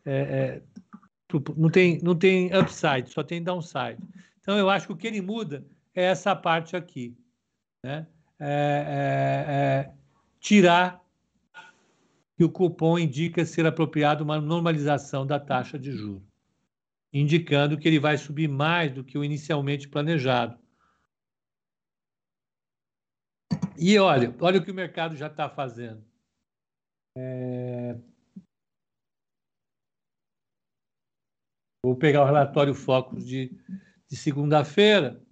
[0.04, 0.62] É, é
[1.56, 3.98] não, tem, não tem upside, só tem downside.
[4.40, 7.16] Então, eu acho que o que ele muda é essa parte aqui.
[7.84, 8.06] Né?
[8.38, 9.94] É, é
[10.40, 11.00] tirar
[12.36, 16.29] que o cupom indica ser apropriado uma normalização da taxa de juros
[17.12, 20.58] indicando que ele vai subir mais do que o inicialmente planejado.
[23.76, 26.04] E olha, olha o que o mercado já está fazendo.
[27.16, 27.98] É...
[31.84, 33.50] Vou pegar o relatório Focus de,
[34.06, 35.24] de segunda-feira.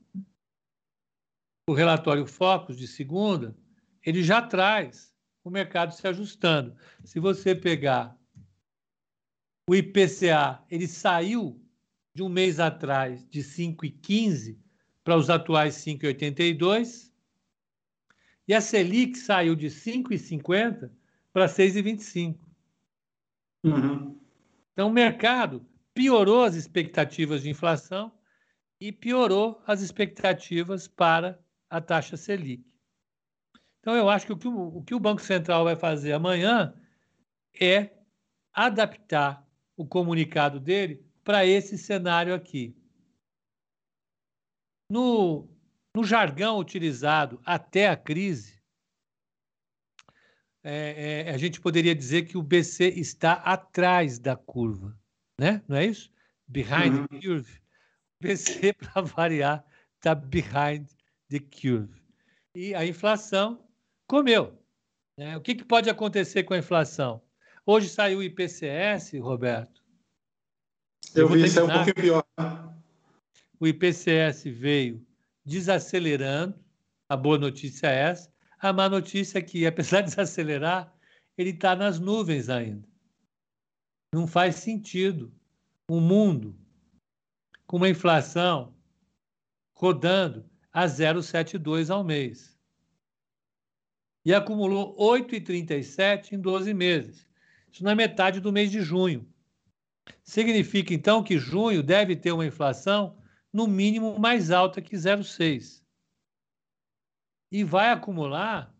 [1.68, 3.54] O relatório Focus de segunda,
[4.02, 5.14] ele já traz
[5.44, 6.74] o mercado se ajustando.
[7.04, 8.18] Se você pegar
[9.68, 11.62] o IPCA, ele saiu
[12.18, 14.58] de um mês atrás de 5,15
[15.04, 17.12] para os atuais 5,82.
[18.48, 20.90] E a Selic saiu de 5,50
[21.32, 22.36] para 6,25.
[23.62, 24.20] Uhum.
[24.72, 28.12] Então, o mercado piorou as expectativas de inflação
[28.80, 31.38] e piorou as expectativas para
[31.70, 32.74] a taxa Selic.
[33.78, 36.74] Então, eu acho que o que o, o, que o Banco Central vai fazer amanhã
[37.60, 37.90] é
[38.52, 42.74] adaptar o comunicado dele para esse cenário aqui.
[44.90, 45.46] No,
[45.94, 48.58] no jargão utilizado até a crise,
[50.64, 54.98] é, é, a gente poderia dizer que o BC está atrás da curva,
[55.38, 55.62] né?
[55.68, 56.10] Não é isso?
[56.46, 57.06] Behind uhum.
[57.08, 57.60] the curve.
[58.22, 59.66] O BC, para variar,
[59.96, 60.88] está behind
[61.28, 62.02] the curve.
[62.54, 63.68] E a inflação
[64.06, 64.58] comeu.
[65.14, 65.36] Né?
[65.36, 67.20] O que, que pode acontecer com a inflação?
[67.66, 69.78] Hoje saiu o IPCS, Roberto,
[71.14, 72.24] eu, vi isso é um pouquinho pior.
[73.60, 75.04] O IPCS veio
[75.44, 76.58] desacelerando.
[77.08, 78.32] A boa notícia é essa.
[78.58, 80.94] A má notícia é que, apesar de desacelerar,
[81.36, 82.86] ele está nas nuvens ainda.
[84.12, 85.32] Não faz sentido
[85.90, 86.58] um mundo
[87.66, 88.74] com uma inflação
[89.74, 92.58] rodando a 0,72 ao mês.
[94.24, 97.26] E acumulou 8,37 em 12 meses.
[97.70, 99.26] Isso na metade do mês de junho.
[100.22, 103.16] Significa, então, que junho deve ter uma inflação
[103.52, 105.82] no mínimo mais alta que 0,6.
[107.50, 108.74] E vai acumular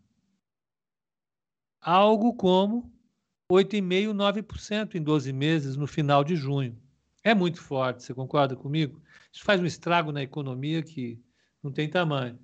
[1.81, 2.91] algo como
[3.51, 6.79] 8,5%, 9% em 12 meses no final de junho.
[7.23, 9.01] É muito forte, você concorda comigo?
[9.33, 11.19] Isso faz um estrago na economia que
[11.61, 12.39] não tem tamanho.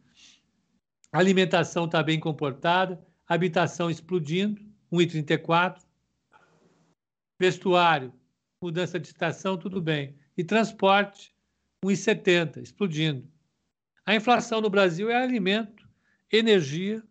[1.11, 4.61] A alimentação está bem comportada, habitação explodindo,
[4.91, 5.81] 1,34.
[7.39, 8.13] Vestuário,
[8.65, 10.17] mudança de estação, tudo bem.
[10.35, 11.35] E transporte,
[11.83, 13.31] 1,70, explodindo.
[14.05, 15.87] A inflação no Brasil é alimento,
[16.31, 17.03] energia,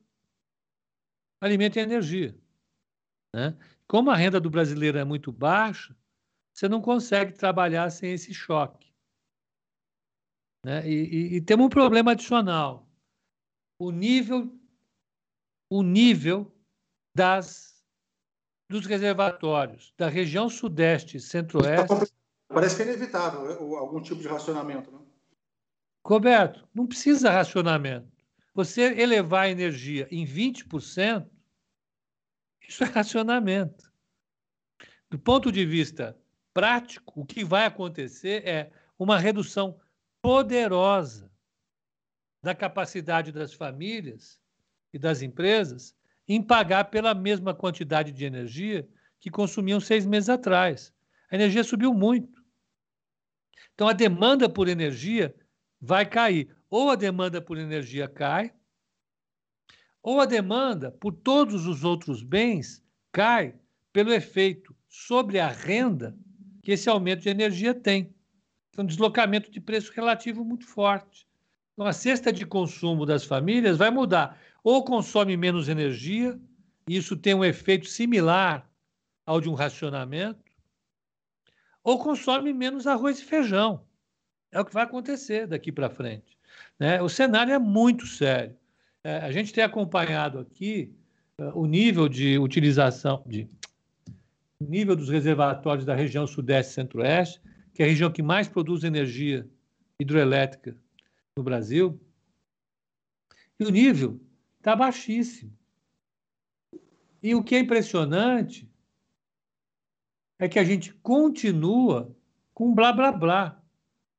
[1.41, 2.37] alimento e energia.
[3.33, 3.57] Né?
[3.87, 5.97] Como a renda do brasileiro é muito baixa,
[6.53, 8.93] você não consegue trabalhar sem esse choque.
[10.65, 10.89] Né?
[10.89, 12.89] E, e, e temos um problema adicional.
[13.79, 14.57] O nível,
[15.71, 16.53] o nível
[17.15, 17.74] das,
[18.75, 22.13] dos reservatórios da região sudeste e centro-oeste.
[22.49, 24.91] Parece que é inevitável né, algum tipo de racionamento.
[24.91, 24.99] Né?
[26.05, 28.09] Roberto, não precisa racionamento.
[28.53, 31.29] Você elevar a energia em 20%,
[32.69, 33.93] isso é racionamento.
[35.09, 36.19] Do ponto de vista
[36.53, 39.79] prático, o que vai acontecer é uma redução
[40.21, 41.31] poderosa
[42.43, 44.41] da capacidade das famílias
[44.93, 45.95] e das empresas
[46.27, 48.89] em pagar pela mesma quantidade de energia
[49.21, 50.93] que consumiam seis meses atrás.
[51.31, 52.43] A energia subiu muito.
[53.75, 55.35] Então, a demanda por energia
[55.81, 56.55] vai cair.
[56.71, 58.53] Ou a demanda por energia cai,
[60.03, 63.55] ou a demanda por todos os outros bens cai
[63.93, 66.15] pelo efeito sobre a renda
[66.63, 68.15] que esse aumento de energia tem.
[68.77, 71.27] Um deslocamento de preço relativo muito forte.
[71.73, 74.39] Então, a cesta de consumo das famílias vai mudar.
[74.65, 76.41] Ou consome menos energia,
[76.89, 78.69] e isso tem um efeito similar
[79.27, 80.43] ao de um racionamento,
[81.83, 83.85] ou consome menos arroz e feijão.
[84.51, 86.39] É o que vai acontecer daqui para frente.
[86.79, 87.01] Né?
[87.03, 88.57] O cenário é muito sério.
[89.03, 90.95] É, a gente tem acompanhado aqui
[91.39, 93.47] uh, o nível de utilização, de
[94.59, 97.41] nível dos reservatórios da região Sudeste e Centro-Oeste,
[97.75, 99.47] que é a região que mais produz energia
[100.01, 100.75] hidroelétrica
[101.37, 102.01] no Brasil,
[103.61, 104.19] e o nível
[104.65, 105.53] está baixíssimo.
[107.23, 108.67] E o que é impressionante
[110.39, 112.17] é que a gente continua
[112.55, 113.63] com blá blá blá.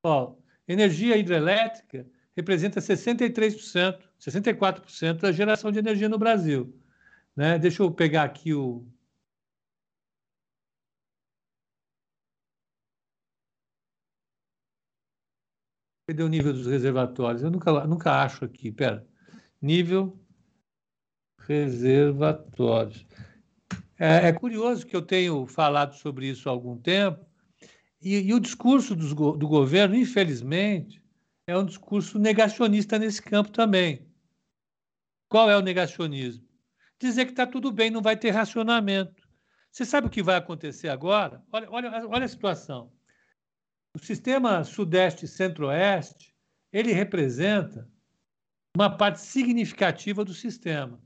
[0.04, 0.36] Ó,
[0.68, 6.80] energia hidrelétrica representa 63%, 64% da geração de energia no Brasil.
[7.36, 7.58] Né?
[7.58, 8.86] Deixa eu pegar aqui o,
[16.08, 17.42] Cadê o nível dos reservatórios?
[17.42, 18.72] Eu nunca, nunca acho aqui.
[18.72, 19.08] Pera.
[19.60, 20.16] Nível
[21.48, 23.06] reservatórios.
[23.98, 27.26] É, é, curioso que eu tenho falado sobre isso há algum tempo,
[28.02, 31.02] e, e o discurso do, governo, infelizmente,
[31.48, 34.06] é um discurso negacionista nesse campo também.
[35.30, 36.46] Qual é o negacionismo?
[37.00, 39.24] Dizer que está tudo bem, não vai ter racionamento.
[39.72, 41.44] Você sabe o que vai acontecer agora?
[41.52, 42.92] Olha, olha, olha a situação.
[43.96, 46.34] O sistema Sudeste Centro-Oeste,
[46.72, 47.90] ele representa
[48.76, 51.02] uma parte significativa do sistema.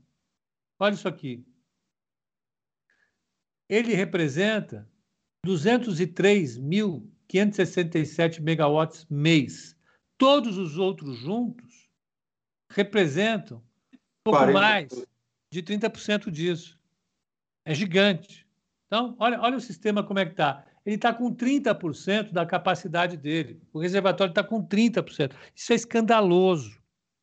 [0.80, 1.46] Olha isso aqui.
[3.68, 4.90] Ele representa
[5.46, 9.78] 203.567 megawatts mês.
[10.18, 11.88] Todos os outros juntos
[12.72, 13.62] representam
[14.24, 14.58] pouco 40.
[14.58, 15.06] mais
[15.52, 16.80] de 30% disso.
[17.64, 18.44] É gigante.
[18.86, 23.16] Então, olha, olha o sistema como é que está ele está com 30% da capacidade
[23.16, 23.60] dele.
[23.72, 25.34] O reservatório está com 30%.
[25.54, 26.80] Isso é escandaloso.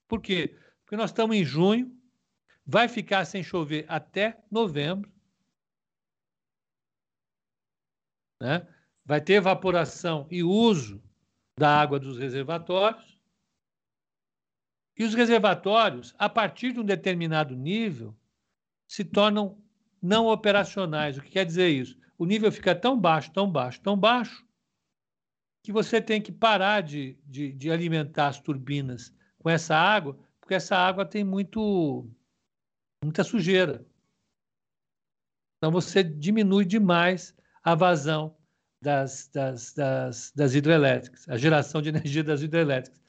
[0.07, 0.55] Por quê?
[0.85, 1.96] Porque nós estamos em junho,
[2.67, 5.11] vai ficar sem chover até novembro.
[8.41, 8.67] Né?
[9.05, 11.01] Vai ter evaporação e uso
[11.57, 13.17] da água dos reservatórios.
[14.97, 18.15] E os reservatórios, a partir de um determinado nível,
[18.87, 19.59] se tornam
[20.01, 21.17] não operacionais.
[21.17, 21.97] O que quer dizer isso?
[22.17, 24.45] o nível fica tão baixo, tão baixo, tão baixo,
[25.63, 30.55] que você tem que parar de, de, de alimentar as turbinas com essa água, porque
[30.55, 32.09] essa água tem muito,
[33.03, 33.85] muita sujeira.
[35.57, 38.35] Então você diminui demais a vazão
[38.81, 43.01] das, das, das, das hidrelétricas, a geração de energia das hidrelétricas.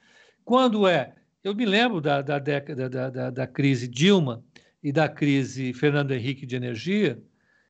[0.44, 1.14] Quando é
[1.44, 4.44] eu me lembro da, da década da, da, da, crise Dilma
[4.82, 7.22] e da crise Fernando Henrique de energia,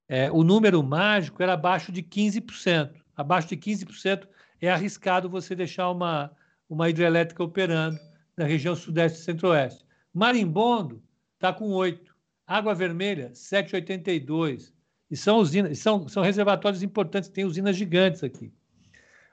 [0.08, 2.94] é, o número mágico era abaixo de 15%.
[3.14, 4.26] Abaixo de 15%
[4.60, 6.32] é arriscado você deixar uma,
[6.68, 7.98] uma hidrelétrica operando
[8.36, 9.84] na região sudeste e centro-oeste.
[10.14, 11.02] Marimbondo
[11.34, 12.07] está com 8.
[12.48, 14.72] Água Vermelha, 7,82.
[15.10, 18.50] E são usinas, são, são reservatórios importantes, tem usinas gigantes aqui.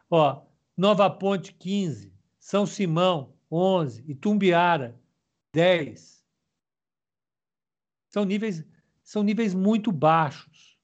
[0.09, 0.45] Ó,
[0.75, 2.13] Nova Ponte, 15.
[2.37, 4.03] São Simão, 11.
[4.05, 4.99] Itumbiara,
[5.53, 6.21] 10.
[8.09, 8.65] São níveis,
[9.01, 10.77] são níveis muito baixos.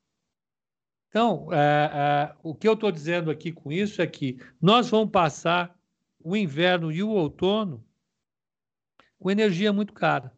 [1.09, 5.11] Então, é, é, o que eu estou dizendo aqui com isso é que nós vamos
[5.11, 5.77] passar
[6.23, 7.85] o inverno e o outono
[9.19, 10.33] com energia muito cara.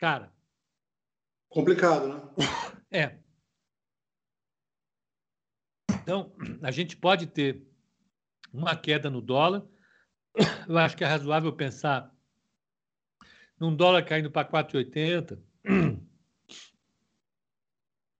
[0.00, 0.32] Cara.
[1.50, 2.20] Complicado, né?
[2.92, 3.20] É.
[6.02, 7.64] Então, a gente pode ter
[8.52, 9.64] uma queda no dólar.
[10.66, 12.12] Eu acho que é razoável pensar
[13.60, 15.40] num dólar caindo para 4,80,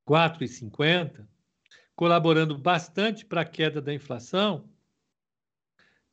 [0.06, 1.26] 4,50,
[1.96, 4.70] colaborando bastante para a queda da inflação,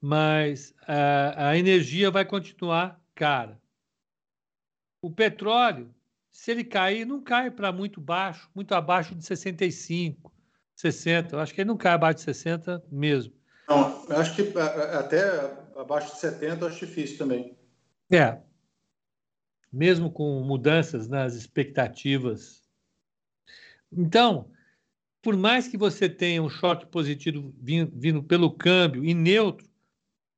[0.01, 3.61] mas a, a energia vai continuar cara.
[5.01, 5.93] O petróleo,
[6.31, 10.33] se ele cair, não cai para muito baixo, muito abaixo de 65,
[10.75, 11.35] 60.
[11.35, 13.33] Eu acho que ele não cai abaixo de 60 mesmo.
[13.67, 15.21] Não, eu acho que até
[15.75, 17.57] abaixo de 70 eu acho difícil também.
[18.11, 18.39] É.
[19.71, 22.63] Mesmo com mudanças nas expectativas.
[23.91, 24.49] Então,
[25.21, 29.67] por mais que você tenha um choque positivo vindo, vindo pelo câmbio e neutro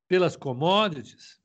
[0.08, 1.40] pelas commodities,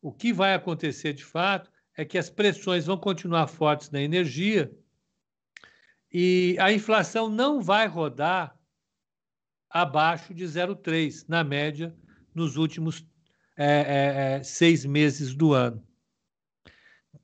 [0.00, 4.72] o que vai acontecer de fato é que as pressões vão continuar fortes na energia
[6.12, 8.56] e a inflação não vai rodar
[9.70, 11.96] abaixo de 0,3, na média,
[12.34, 13.06] nos últimos
[13.56, 15.82] é, é, é, seis meses do ano.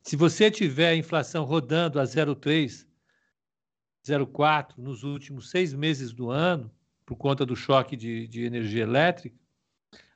[0.03, 2.87] Se você tiver a inflação rodando a 0,3,
[4.07, 6.71] 0,4 nos últimos seis meses do ano,
[7.05, 9.37] por conta do choque de, de energia elétrica,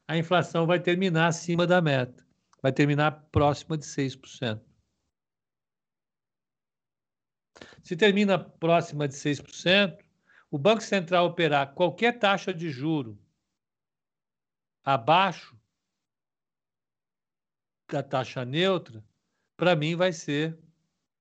[0.09, 2.27] a inflação vai terminar acima da meta,
[2.63, 4.63] vai terminar próxima de 6%.
[7.83, 9.99] Se termina próxima de 6%,
[10.51, 13.19] o Banco Central operar qualquer taxa de juro
[14.85, 15.59] abaixo
[17.91, 19.05] da taxa neutra,
[19.57, 20.59] para mim vai ser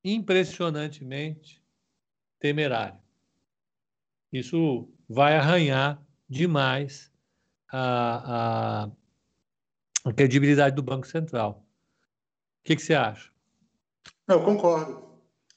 [0.04, 1.64] impressionantemente
[2.40, 3.00] temerário.
[4.32, 7.12] Isso vai arranhar demais
[7.68, 8.92] a, a,
[10.06, 11.66] a credibilidade do Banco Central.
[12.62, 13.30] O que, que você acha?
[14.28, 15.12] Eu concordo.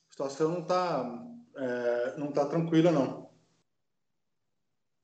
[0.08, 1.24] A situação não está
[1.56, 3.30] é, não tá tranquila, não.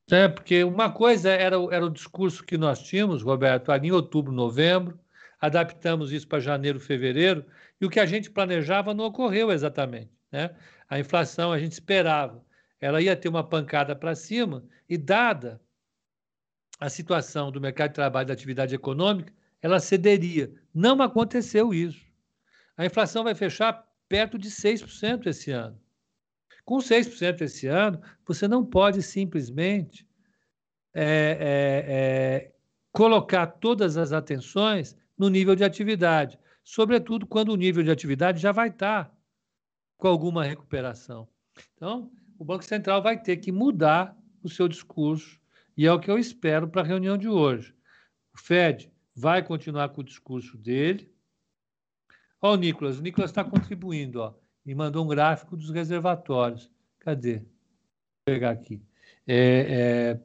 [0.09, 4.31] É, porque uma coisa era, era o discurso que nós tínhamos, Roberto, ali em outubro,
[4.33, 4.99] novembro,
[5.39, 7.45] adaptamos isso para janeiro, fevereiro,
[7.79, 10.11] e o que a gente planejava não ocorreu exatamente.
[10.29, 10.53] Né?
[10.89, 12.43] A inflação, a gente esperava,
[12.79, 15.61] ela ia ter uma pancada para cima, e dada
[16.81, 20.51] a situação do mercado de trabalho e da atividade econômica, ela cederia.
[20.73, 22.03] Não aconteceu isso.
[22.75, 25.79] A inflação vai fechar perto de 6% esse ano.
[26.65, 30.07] Com 6% esse ano, você não pode simplesmente
[30.91, 32.51] é, é, é,
[32.91, 38.51] colocar todas as atenções no nível de atividade, sobretudo quando o nível de atividade já
[38.51, 39.15] vai estar
[39.97, 41.27] com alguma recuperação.
[41.75, 45.40] Então, o Banco Central vai ter que mudar o seu discurso
[45.81, 47.73] e é o que eu espero para a reunião de hoje.
[48.35, 51.11] O Fed vai continuar com o discurso dele.
[52.39, 56.69] Ó, o Nicolas, o Nicolas está contribuindo, ó, e mandou um gráfico dos reservatórios.
[56.99, 57.37] Cadê?
[57.37, 57.47] Vou
[58.25, 58.79] pegar aqui.
[59.25, 60.19] É,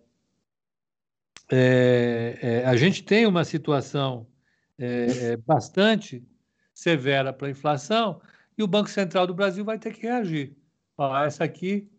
[1.50, 4.26] é, é, é a gente tem uma situação
[4.78, 6.22] é, é, bastante
[6.74, 8.20] severa para a inflação
[8.59, 10.54] e o Banco Central do Brasil vai ter que reagir.
[10.98, 11.90] Ó, essa aqui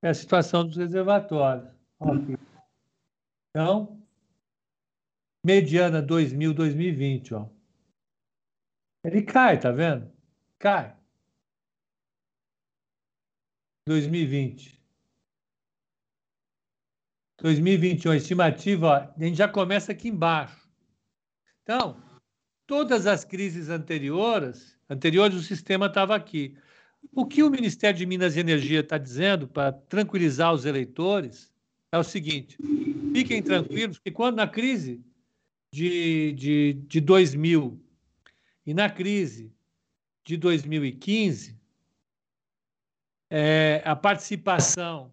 [0.00, 1.66] é a situação dos reservatórios.
[1.98, 2.47] Aqui.
[3.50, 4.02] Então,
[5.44, 7.48] mediana 2000, 2020, ó.
[9.04, 10.12] Ele cai, tá vendo?
[10.58, 10.96] Cai.
[13.86, 14.78] 2020.
[17.40, 20.68] 2021, a estimativa, ó, a gente já começa aqui embaixo.
[21.62, 22.02] Então,
[22.66, 26.56] todas as crises anteriores, anteriores o sistema estava aqui.
[27.12, 31.52] O que o Ministério de Minas e Energia está dizendo para tranquilizar os eleitores
[31.92, 32.58] é o seguinte:
[33.12, 35.04] fiquem tranquilos que quando na crise
[35.72, 37.80] de, de, de 2000
[38.66, 39.52] e na crise
[40.24, 41.58] de 2015,
[43.30, 45.12] é, a participação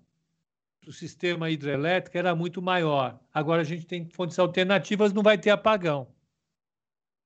[0.82, 3.20] do sistema hidrelétrico era muito maior.
[3.34, 6.14] Agora a gente tem fontes alternativas, não vai ter apagão.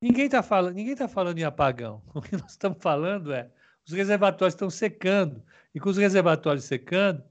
[0.01, 2.01] Ninguém está falando, ninguém tá falando em apagão.
[2.13, 3.51] O que nós estamos falando é
[3.85, 5.43] os reservatórios estão secando.
[5.73, 7.23] E com os reservatórios secando,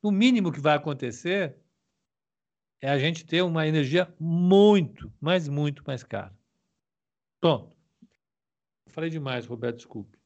[0.00, 1.56] o mínimo que vai acontecer
[2.82, 6.32] é a gente ter uma energia muito, mas muito mais cara.
[7.40, 7.70] Pronto.
[8.88, 10.18] Falei demais, Roberto, desculpe.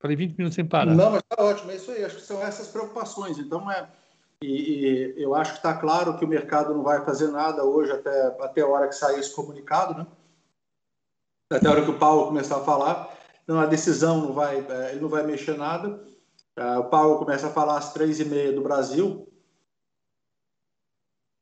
[0.00, 0.94] Falei 20 minutos sem parar.
[0.94, 2.04] Não, mas está ótimo, é isso aí.
[2.04, 3.38] Acho que são essas preocupações.
[3.38, 3.88] Então, é,
[4.40, 7.90] e, e eu acho que está claro que o mercado não vai fazer nada hoje
[7.90, 10.06] até, até a hora que sair esse comunicado, né?
[11.50, 13.12] Até a hora que o Paulo começar a falar.
[13.42, 16.00] Então, a decisão não vai, é, ele não vai mexer nada.
[16.56, 19.28] É, o Paulo começa a falar às três e meia do Brasil.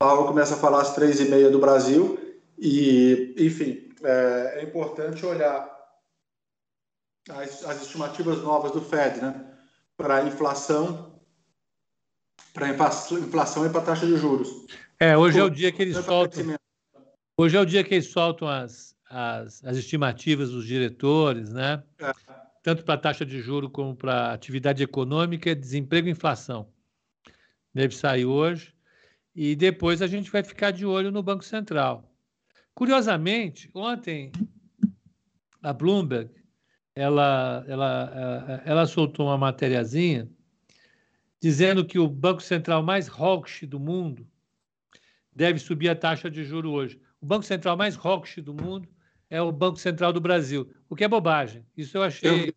[0.03, 2.19] Paulo começa a falar às três e meia do Brasil.
[2.59, 5.71] E, enfim, é, é importante olhar
[7.31, 9.49] as, as estimativas novas do Fed, né?
[9.97, 11.21] Para a inflação,
[12.53, 14.67] para inflação e para a taxa de juros.
[14.99, 16.57] É, hoje é o dia que eles soltam.
[17.37, 21.81] Hoje é o dia que eles soltam as, as, as estimativas dos diretores, né?
[22.01, 22.13] É.
[22.61, 26.69] Tanto para a taxa de juro como para atividade econômica, desemprego e inflação.
[27.73, 28.75] Deve sair hoje.
[29.35, 32.11] E depois a gente vai ficar de olho no Banco Central.
[32.75, 34.31] Curiosamente, ontem
[35.63, 36.31] a Bloomberg
[36.95, 40.29] ela, ela, eh, ela soltou uma matériazinha
[41.41, 44.27] dizendo que o Banco Central mais hawkish do mundo
[45.35, 47.01] deve subir a taxa de juro hoje.
[47.21, 48.89] O Banco Central mais hawkish do mundo
[49.31, 51.65] é o Banco Central do Brasil, o que é bobagem.
[51.77, 52.55] Isso eu achei.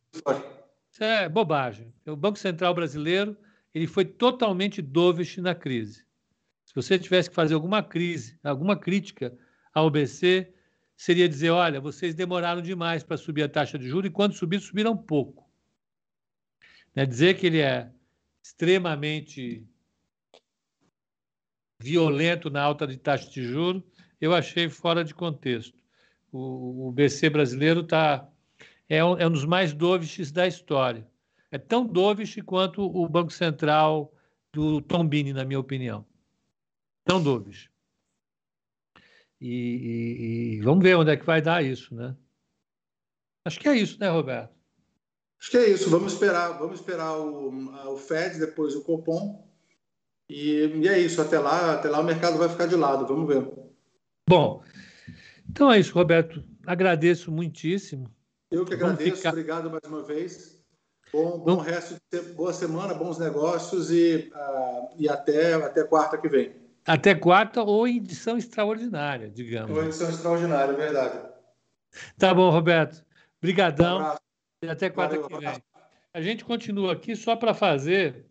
[0.91, 1.93] Isso é bobagem.
[2.05, 3.38] O Banco Central brasileiro
[3.73, 6.05] ele foi totalmente dovish na crise.
[6.76, 9.34] Se você tivesse que fazer alguma crise, alguma crítica
[9.73, 10.53] ao BC,
[10.97, 14.61] seria dizer: olha, vocês demoraram demais para subir a taxa de juros e quando subiram,
[14.61, 15.49] subiram pouco.
[16.93, 17.05] Né?
[17.05, 17.89] Dizer que ele é
[18.43, 19.65] extremamente
[21.82, 23.82] violento na alta de taxa de juros,
[24.19, 25.80] eu achei fora de contexto.
[26.30, 28.28] O, o BC brasileiro tá,
[28.89, 31.07] é, um, é um dos mais dovish da história.
[31.49, 34.13] É tão dovish quanto o Banco Central
[34.51, 36.05] do Tombini, na minha opinião.
[37.05, 37.69] Tão dovish.
[39.39, 42.15] E, e, e, vamos ver onde é que vai dar isso, né?
[43.45, 44.55] Acho que é isso, né, Roberto?
[45.39, 45.89] Acho que é isso.
[45.89, 49.47] Vamos esperar, vamos esperar o, o Fed, depois o Copom.
[50.27, 51.21] E, e é isso.
[51.21, 53.05] Até lá, até lá o mercado vai ficar de lado.
[53.05, 53.47] Vamos ver.
[54.27, 54.63] Bom,
[55.47, 56.43] então é isso, Roberto.
[56.65, 58.09] Agradeço muitíssimo.
[58.49, 59.17] Eu que agradeço.
[59.17, 59.29] Ficar...
[59.29, 60.59] Obrigado mais uma vez.
[61.13, 66.27] Bom, bom resto de boa semana, bons negócios e, uh, e até, até quarta que
[66.27, 66.64] vem.
[66.86, 69.75] Até quarta ou edição extraordinária, digamos.
[69.75, 71.33] Ou edição extraordinária, é verdade.
[72.17, 73.03] Tá bom, Roberto.
[73.39, 74.15] Obrigadão.
[74.63, 75.63] Um até quarta Valeu, que vem.
[76.13, 78.25] A gente continua aqui só para fazer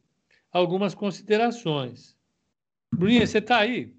[0.52, 2.16] algumas considerações.
[2.92, 3.94] Bruninha, você está aí?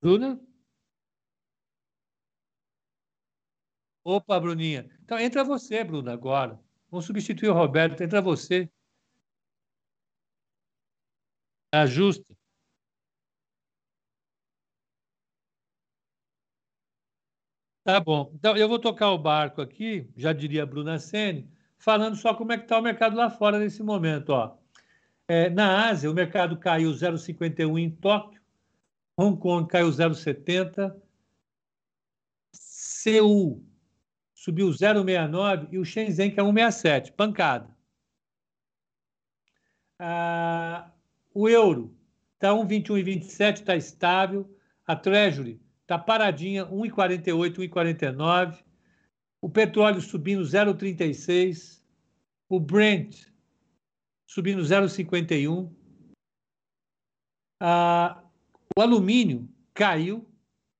[0.00, 0.40] Bruna?
[4.02, 4.88] Opa, Bruninha.
[5.04, 6.58] Então entra você, Bruna, agora.
[6.90, 8.00] Vamos substituir o Roberto.
[8.02, 8.70] Entra você.
[11.72, 12.34] Ajusta.
[17.84, 18.32] Tá bom.
[18.34, 21.48] Então, eu vou tocar o barco aqui, já diria a Bruna Sene,
[21.78, 24.30] falando só como é que está o mercado lá fora nesse momento.
[24.30, 24.56] Ó.
[25.28, 28.40] É, na Ásia, o mercado caiu 0,51 em Tóquio,
[29.18, 31.00] Hong Kong caiu 0,70,
[32.52, 33.64] Seul
[34.34, 37.76] subiu 0,69 e o Shenzhen caiu 1,67, pancada.
[39.98, 40.92] Ah,
[41.36, 41.94] o euro
[42.32, 44.50] está 1,21,27, está estável.
[44.86, 48.64] A Treasury está paradinha, 1,48, 1,49.
[49.42, 51.82] O petróleo subindo 0,36.
[52.48, 53.26] O Brent
[54.26, 55.70] subindo 0,51.
[57.60, 58.24] Ah,
[58.74, 60.26] o alumínio caiu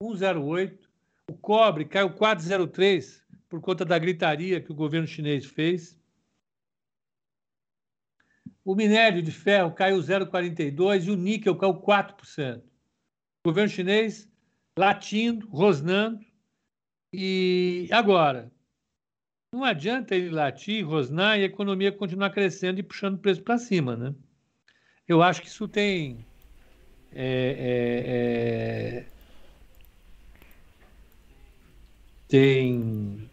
[0.02, 0.88] 1,08.
[1.30, 5.95] O cobre caiu 4,03 por conta da gritaria que o governo chinês fez.
[8.66, 12.58] O minério de ferro caiu 0,42% e o níquel caiu 4%.
[12.58, 14.28] O governo chinês
[14.76, 16.18] latindo, rosnando.
[17.12, 18.50] E agora,
[19.52, 23.56] não adianta ele latir, rosnar e a economia continuar crescendo e puxando o preço para
[23.56, 24.12] cima, né?
[25.06, 26.26] Eu acho que isso tem.
[27.12, 29.06] É, é, é,
[32.26, 33.30] tem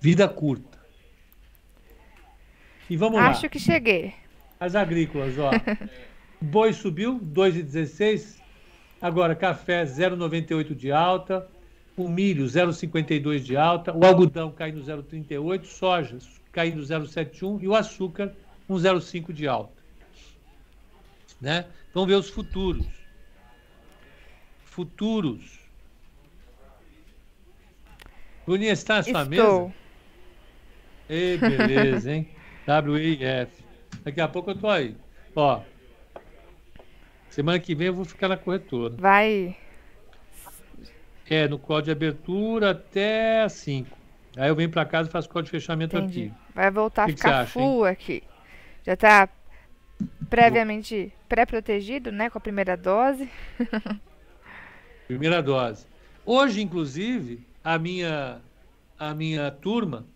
[0.00, 0.73] vida curta.
[2.88, 3.30] E vamos Acho lá.
[3.30, 4.14] Acho que cheguei.
[4.60, 5.50] As agrícolas, ó.
[6.40, 8.40] Boi subiu 2,16.
[9.00, 11.46] Agora, café 0,98 de alta.
[11.96, 13.96] O milho 0,52 de alta.
[13.96, 15.64] O algodão caindo 0,38.
[15.64, 16.18] Soja
[16.52, 17.62] caindo 0,71.
[17.62, 18.34] E o açúcar
[18.68, 19.72] 1,05 de alta.
[21.40, 21.66] Né?
[21.92, 22.86] Vamos ver os futuros.
[24.64, 25.60] Futuros.
[28.44, 29.68] Bruninha, está na sua Estou.
[29.68, 29.74] mesa?
[31.08, 32.28] Ei, beleza, hein?
[32.66, 33.64] WIF.
[34.04, 34.96] Daqui a pouco eu tô aí.
[35.34, 35.60] Ó.
[37.28, 38.94] Semana que vem eu vou ficar na corretora.
[38.96, 39.56] Vai.
[41.28, 43.96] É, no código de abertura até as 5.
[44.36, 46.26] Aí eu venho para casa e faço código de fechamento Entendi.
[46.26, 46.34] aqui.
[46.54, 48.22] Vai voltar a Que que ficar full aqui.
[48.84, 49.28] Já tá
[50.28, 52.28] previamente pré-protegido, né?
[52.28, 53.28] Com a primeira dose.
[55.06, 55.86] Primeira dose.
[56.24, 58.40] Hoje, inclusive, a minha,
[58.98, 60.06] a minha turma,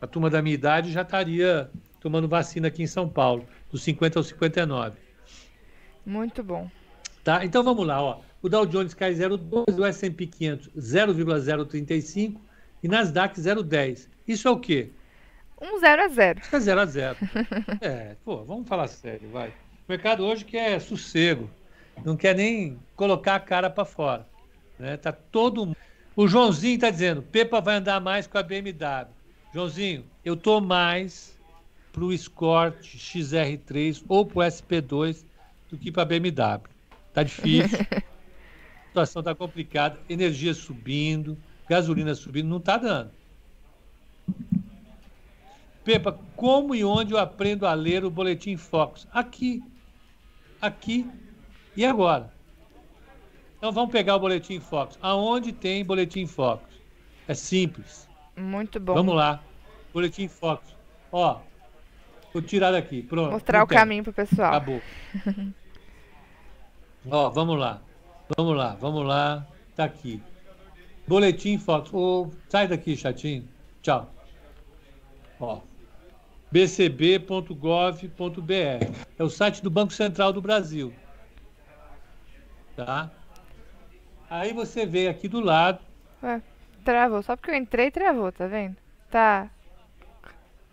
[0.00, 1.70] a turma da minha idade, já estaria
[2.00, 4.96] tomando vacina aqui em São Paulo, dos 50 aos 59.
[6.04, 6.68] Muito bom.
[7.22, 7.44] Tá?
[7.44, 8.20] Então vamos lá, ó.
[8.42, 12.40] O Dow Jones cai 0,12, o S&P 500 0,035
[12.82, 14.08] e Nasdaq 0,10.
[14.26, 14.90] Isso é o quê?
[15.60, 16.40] Um zero a zero.
[16.40, 17.16] Isso é 0 a 0.
[17.82, 19.48] É, pô, vamos falar sério, vai.
[19.50, 19.52] O
[19.90, 21.50] mercado hoje quer sossego,
[22.02, 24.26] não quer nem colocar a cara para fora,
[24.78, 24.96] né?
[24.96, 25.76] Tá todo mundo-
[26.16, 29.06] O Joãozinho tá dizendo, Pepa vai andar mais com a BMW.
[29.52, 31.38] Joãozinho, eu tô mais
[31.92, 35.24] pro Escort XR3 ou pro SP2
[35.68, 36.62] do que para BMW.
[37.12, 37.78] Tá difícil.
[37.90, 41.38] A situação tá complicada, energia subindo,
[41.68, 43.12] gasolina subindo, não tá dando.
[45.84, 49.06] Pepa, como e onde eu aprendo a ler o Boletim Focus?
[49.12, 49.62] Aqui.
[50.60, 51.08] Aqui
[51.76, 52.32] e agora.
[53.56, 54.98] Então vamos pegar o Boletim Focus.
[55.00, 56.74] Aonde tem Boletim Focus?
[57.28, 58.08] É simples.
[58.36, 58.94] Muito bom.
[58.94, 59.42] Vamos lá.
[59.92, 60.74] Boletim Focus.
[61.12, 61.40] Ó,
[62.32, 63.02] vou tirar daqui.
[63.02, 63.32] Pronto.
[63.32, 63.78] Mostrar o tem.
[63.78, 64.54] caminho pro pessoal.
[64.54, 64.80] Acabou.
[67.10, 67.80] Ó, vamos lá.
[68.36, 69.46] Vamos lá, vamos lá.
[69.74, 70.22] Tá aqui.
[71.06, 71.92] Boletim Fox.
[71.92, 73.48] Ô, sai daqui, chatinho.
[73.82, 74.12] Tchau.
[75.40, 75.60] Ó.
[76.52, 77.54] bcb.gov.br.
[79.18, 80.92] É o site do Banco Central do Brasil.
[82.76, 83.10] Tá?
[84.28, 85.80] Aí você vê aqui do lado.
[86.22, 86.40] Ué,
[86.84, 87.22] travou.
[87.22, 88.76] Só porque eu entrei, travou, tá vendo?
[89.10, 89.50] Tá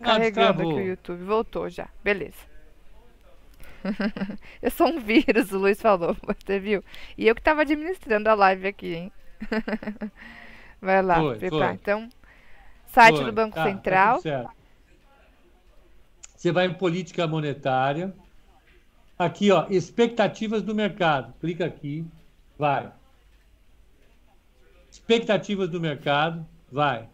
[0.02, 1.24] Carregando aqui o YouTube.
[1.24, 1.88] Voltou já.
[2.02, 2.46] Beleza.
[4.62, 6.16] eu sou um vírus, o Luiz falou.
[6.44, 6.84] Você viu?
[7.16, 9.12] E eu que tava administrando a live aqui, hein?
[10.80, 11.38] Vai lá, Foi.
[11.74, 12.08] Então,
[12.86, 13.24] site Foi.
[13.24, 14.20] do Banco Tá, tá Central.
[14.20, 14.50] certo.
[16.36, 18.14] Você vai em política monetária.
[19.18, 21.34] Aqui, ó, expectativas do mercado.
[21.40, 22.06] Clica aqui,
[22.56, 22.92] vai.
[24.88, 27.08] Expectativas do mercado, vai.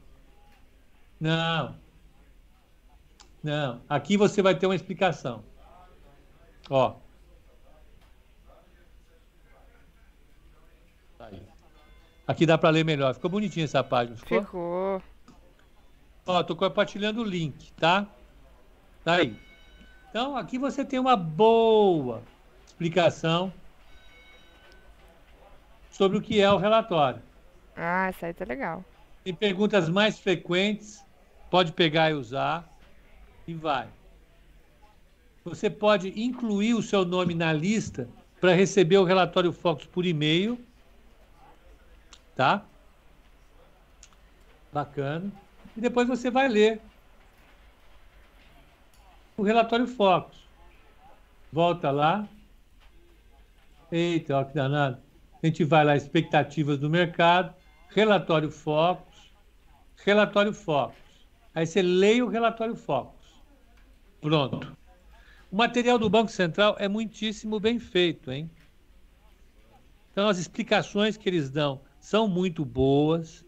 [1.18, 1.74] Não.
[3.44, 3.82] Não.
[3.86, 5.44] Aqui você vai ter uma explicação.
[6.70, 6.96] Ó.
[11.20, 11.42] Aí.
[12.26, 13.12] Aqui dá para ler melhor.
[13.12, 14.40] Ficou bonitinha essa página, ficou?
[14.40, 15.02] Ficou.
[16.26, 18.06] Ó, tô compartilhando o link, tá?
[19.04, 19.38] Tá aí.
[20.08, 22.22] Então, aqui você tem uma boa
[22.66, 23.52] explicação
[25.90, 27.20] sobre o que é o relatório.
[27.76, 28.82] Ah, essa aí tá legal.
[29.22, 31.04] Tem perguntas mais frequentes,
[31.50, 32.73] pode pegar e usar
[33.46, 33.88] e vai.
[35.44, 38.08] Você pode incluir o seu nome na lista
[38.40, 40.58] para receber o relatório Focus por e-mail,
[42.34, 42.64] tá?
[44.72, 45.30] Bacana.
[45.76, 46.80] E depois você vai ler
[49.36, 50.38] o relatório Focus.
[51.52, 52.26] Volta lá.
[53.92, 54.98] Eita, ó que danado.
[55.42, 57.54] A gente vai lá, expectativas do mercado,
[57.90, 59.30] relatório Focus,
[60.04, 60.96] relatório Focus.
[61.54, 63.13] Aí você leia o relatório Focus.
[64.24, 64.74] Pronto.
[65.52, 68.50] O material do Banco Central é muitíssimo bem feito, hein?
[70.10, 73.44] Então as explicações que eles dão são muito boas.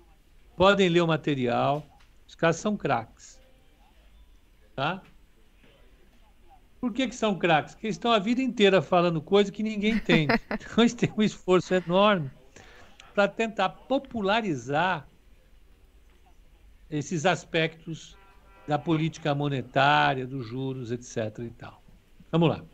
[0.54, 1.82] Podem ler o material.
[2.28, 3.40] Os caras são craques.
[4.74, 5.00] Tá?
[6.78, 7.72] Por que, que são craques?
[7.72, 10.38] Porque eles estão a vida inteira falando coisa que ninguém entende.
[10.60, 12.30] Então eles têm um esforço enorme
[13.14, 15.08] para tentar popularizar
[16.90, 18.14] esses aspectos
[18.66, 21.38] da política monetária, dos juros, etc.
[21.40, 21.82] E tal.
[22.30, 22.64] Vamos lá.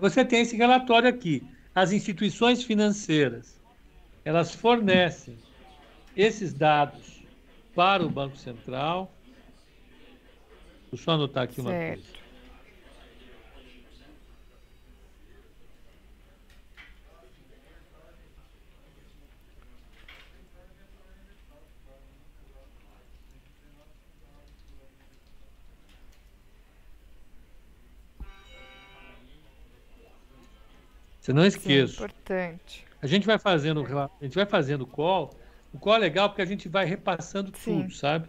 [0.00, 1.42] Você tem esse relatório aqui.
[1.74, 3.60] As instituições financeiras,
[4.24, 5.36] elas fornecem
[6.16, 7.22] esses dados
[7.74, 9.12] para o Banco Central.
[10.90, 12.02] Eu só anotar aqui uma Certo.
[12.02, 12.25] coisa.
[31.26, 31.94] Você não Sim, esqueça.
[31.94, 32.86] importante.
[33.02, 35.36] A gente vai fazendo, a gente vai fazendo call.
[35.72, 37.82] O call é legal porque a gente vai repassando Sim.
[37.82, 38.28] tudo, sabe?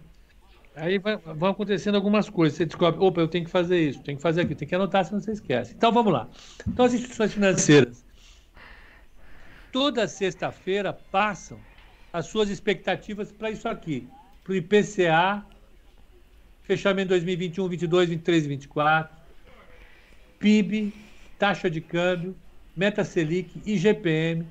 [0.75, 2.57] Aí vai, vão acontecendo algumas coisas.
[2.57, 5.05] Você descobre, opa, eu tenho que fazer isso, tenho que fazer aquilo, tem que anotar,
[5.05, 5.75] senão você esquece.
[5.75, 6.27] Então vamos lá.
[6.67, 8.03] Então as instituições financeiras,
[9.71, 11.59] toda sexta-feira passam
[12.11, 14.09] as suas expectativas para isso aqui,
[14.43, 15.45] para o IPCA,
[16.63, 19.17] fechamento 2021, 22, 23 e 24,
[20.39, 20.93] PIB,
[21.37, 22.35] taxa de câmbio,
[22.77, 24.45] meta Selic, IGPM,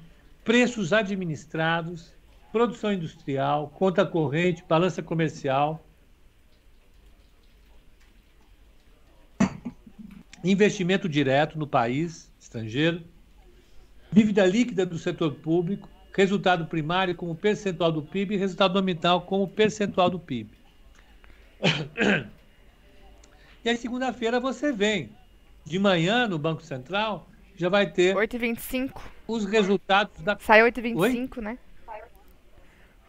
[0.44, 2.12] preços administrados,
[2.50, 5.80] produção industrial, conta corrente, balança comercial,
[10.42, 13.02] investimento direto no país estrangeiro,
[14.10, 19.46] dívida líquida do setor público, resultado primário como percentual do PIB e resultado nominal como
[19.46, 20.50] percentual do PIB.
[23.64, 25.10] E aí, segunda-feira, você vem.
[25.64, 29.00] De manhã, no Banco Central, já vai ter 8h25.
[29.26, 30.38] os resultados da.
[30.38, 31.58] Sai 8h25, né?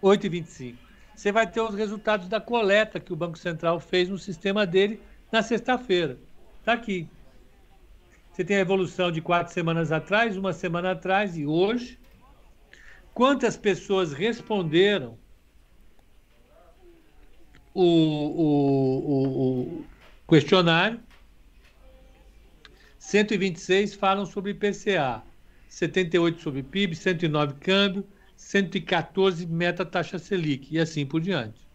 [0.01, 0.75] 8h25.
[1.15, 5.01] Você vai ter os resultados da coleta que o Banco Central fez no sistema dele
[5.31, 6.17] na sexta-feira.
[6.59, 7.09] Está aqui.
[8.31, 11.99] Você tem a evolução de quatro semanas atrás, uma semana atrás e hoje.
[13.13, 15.17] Quantas pessoas responderam
[17.73, 19.85] o, o, o, o
[20.29, 20.99] questionário?
[23.07, 25.23] 126 falam sobre IPCA,
[25.69, 28.05] 78 sobre PIB, 109 câmbio,
[28.35, 31.65] 114 meta taxa Selic e assim por diante.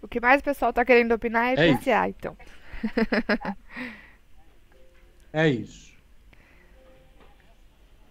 [0.00, 2.36] O que mais o pessoal está querendo opinar é É IPCA, então.
[5.32, 5.92] É isso.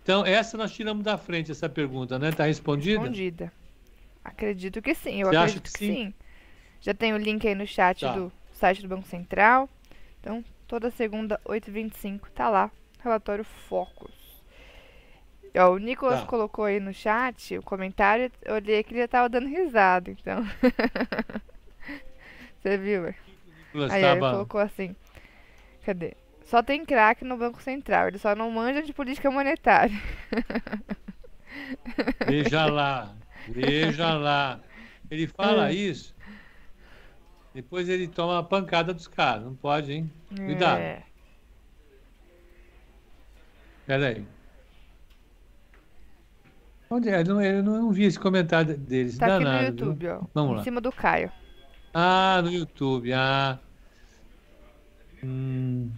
[0.04, 2.30] Então, essa nós tiramos da frente, essa pergunta, né?
[2.30, 3.00] Está respondida?
[3.00, 3.52] Respondida.
[4.24, 5.94] Acredito que sim, eu Você acredito que que, sim?
[5.94, 6.14] sim.
[6.82, 8.12] Já tem o link aí no chat Tá.
[8.12, 9.70] do site do Banco Central.
[10.28, 12.70] Então, toda segunda, 8h25, tá lá.
[13.02, 14.44] Relatório Focus.
[15.58, 16.26] Ó, o Nicolas Tá.
[16.28, 20.44] colocou aí no chat o comentário, eu olhei que ele já tava dando risada, então.
[22.60, 23.16] Você viu?
[23.68, 24.94] Nicolas Aí, ele colocou assim.
[25.86, 26.14] Cadê?
[26.44, 29.96] Só tem craque no Banco Central, eles só não manjam de política monetária.
[32.28, 33.16] Veja lá,
[33.48, 34.60] veja lá.
[35.10, 35.74] Ele fala É.
[35.74, 36.16] isso,
[37.54, 39.44] depois ele toma uma pancada dos caras.
[39.44, 40.12] Não pode, hein?
[40.36, 40.80] Cuidado.
[40.80, 41.04] É.
[43.86, 44.26] Pera aí.
[46.90, 47.22] Onde é?
[47.22, 49.18] Eu não, eu não vi esse comentário deles.
[49.18, 49.88] Tá aqui no danado, viu?
[49.88, 50.22] YouTube, ó.
[50.34, 50.64] Vamos em lá.
[50.64, 51.32] cima do Caio.
[51.94, 53.12] Ah, no YouTube.
[53.14, 53.60] Ah.
[55.24, 55.92] Hum.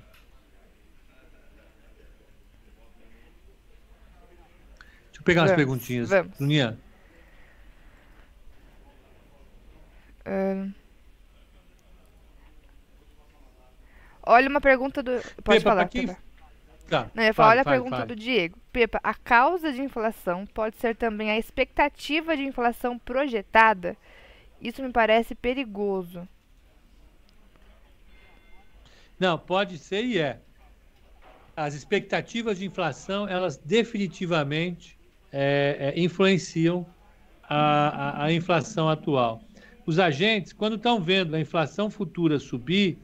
[5.08, 6.10] Deixa eu pegar umas Vamos, perguntinhas.
[6.10, 6.38] vamos.
[6.38, 6.78] Bruninha,
[10.26, 10.74] Ahn.
[14.32, 15.12] Olha uma pergunta do.
[15.44, 16.20] Pode Pepa, falar, pra quem- Pepa.
[16.88, 17.10] tá.
[17.16, 18.08] Não, eu falar, fale, olha a pergunta fale.
[18.10, 18.60] do Diego.
[18.72, 23.98] Pepa, a causa de inflação pode ser também a expectativa de inflação projetada?
[24.62, 26.28] Isso me parece perigoso.
[29.20, 30.40] Não, pode ser e é.
[31.58, 34.96] As expectativas de inflação, elas definitivamente
[35.32, 36.86] é, é, influenciam
[37.44, 39.42] a, a, a inflação atual.
[39.88, 42.98] Os agentes, quando estão vendo a inflação futura subir,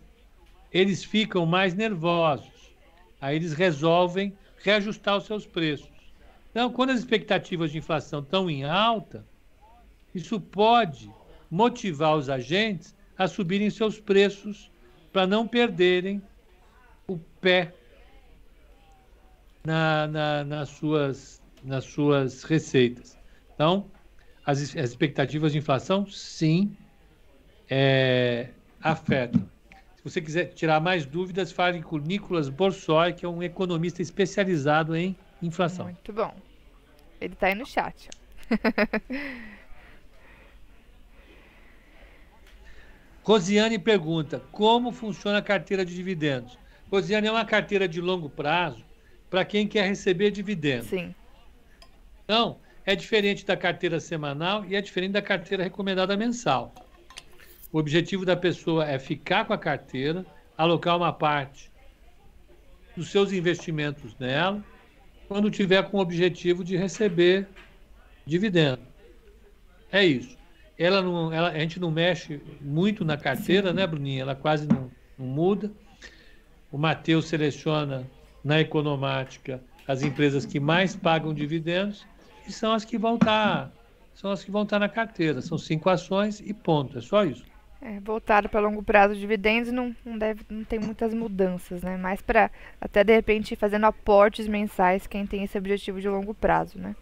[0.76, 2.76] eles ficam mais nervosos.
[3.22, 5.88] Aí eles resolvem reajustar os seus preços.
[6.52, 9.26] Então, quando as expectativas de inflação estão em alta,
[10.14, 11.10] isso pode
[11.50, 14.70] motivar os agentes a subirem seus preços
[15.14, 16.22] para não perderem
[17.08, 17.74] o pé
[19.66, 23.18] na, na- nas, suas, nas suas receitas.
[23.54, 23.90] Então,
[24.46, 26.76] as, as expectativas de inflação, sim,
[27.70, 28.50] é,
[28.82, 29.55] afetam.
[30.06, 34.03] Se você quiser tirar mais dúvidas, fale com o Nicolas Borsoi, que é um economista
[34.03, 35.86] especializado em inflação.
[35.86, 36.32] Muito bom.
[37.20, 38.08] Ele tá aí no chat.
[43.24, 46.56] Rosiane pergunta: como funciona a carteira de dividendos?
[46.91, 48.86] Rosiane é uma carteira de longo prazo
[49.28, 50.86] para quem quer receber dividendos.
[50.89, 51.16] Sim.
[52.26, 56.72] Então, é diferente da carteira semanal e é diferente da carteira recomendada mensal.
[57.76, 60.26] O objetivo da pessoa é ficar com a carteira,
[60.58, 61.70] alocar uma parte
[62.96, 64.64] dos seus investimentos nela,
[65.28, 67.50] quando tiver com o objetivo de receber
[68.26, 68.82] dividendo.
[69.92, 70.38] É isso.
[70.80, 74.22] Ela não, ela- a gente não mexe muito na carteira, né, Bruninha?
[74.22, 75.70] Ela quase não, não muda.
[76.72, 78.10] O Matheus seleciona
[78.42, 82.08] na economática as empresas que mais pagam dividendos
[82.48, 83.70] e são as que vão estar
[84.14, 85.42] são as que vão estar na carteira.
[85.42, 86.98] São cinco ações e ponto.
[86.98, 87.44] É só isso.
[87.88, 91.96] É, voltado para longo prazo de dividendos não, não deve não tem muitas mudanças, né?
[91.96, 92.50] Mais para
[92.82, 96.96] até de repente fazendo aportes mensais quem tem esse objetivo de longo prazo, né?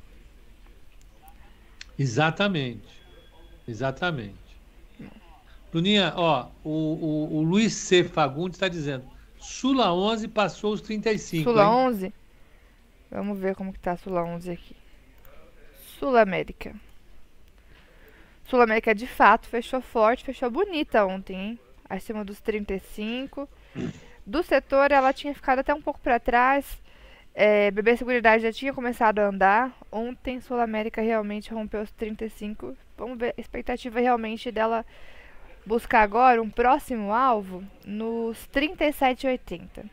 [1.97, 3.01] Exatamente.
[3.65, 4.35] Exatamente.
[5.73, 8.03] Luninha, ó, o, o, o Luiz C.
[8.03, 9.05] Fagundes está dizendo,
[9.39, 11.49] Sula 11 passou os 35.
[11.49, 11.69] Sula hein?
[11.69, 12.13] 11?
[13.09, 14.75] Vamos ver como que tá a Sula 11 aqui.
[15.97, 16.75] Sul América.
[18.45, 21.59] Sul América de fato fechou forte, fechou bonita ontem, hein?
[21.89, 23.47] Acima dos 35.
[24.25, 26.81] Do setor, ela tinha ficado até um pouco para trás.
[27.35, 29.71] É, BB Seguridade já tinha começado a andar.
[29.91, 32.75] Ontem, Sul América realmente rompeu os 35.
[32.97, 34.85] Vamos ver a expectativa realmente dela
[35.65, 39.89] buscar agora um próximo alvo nos 37,80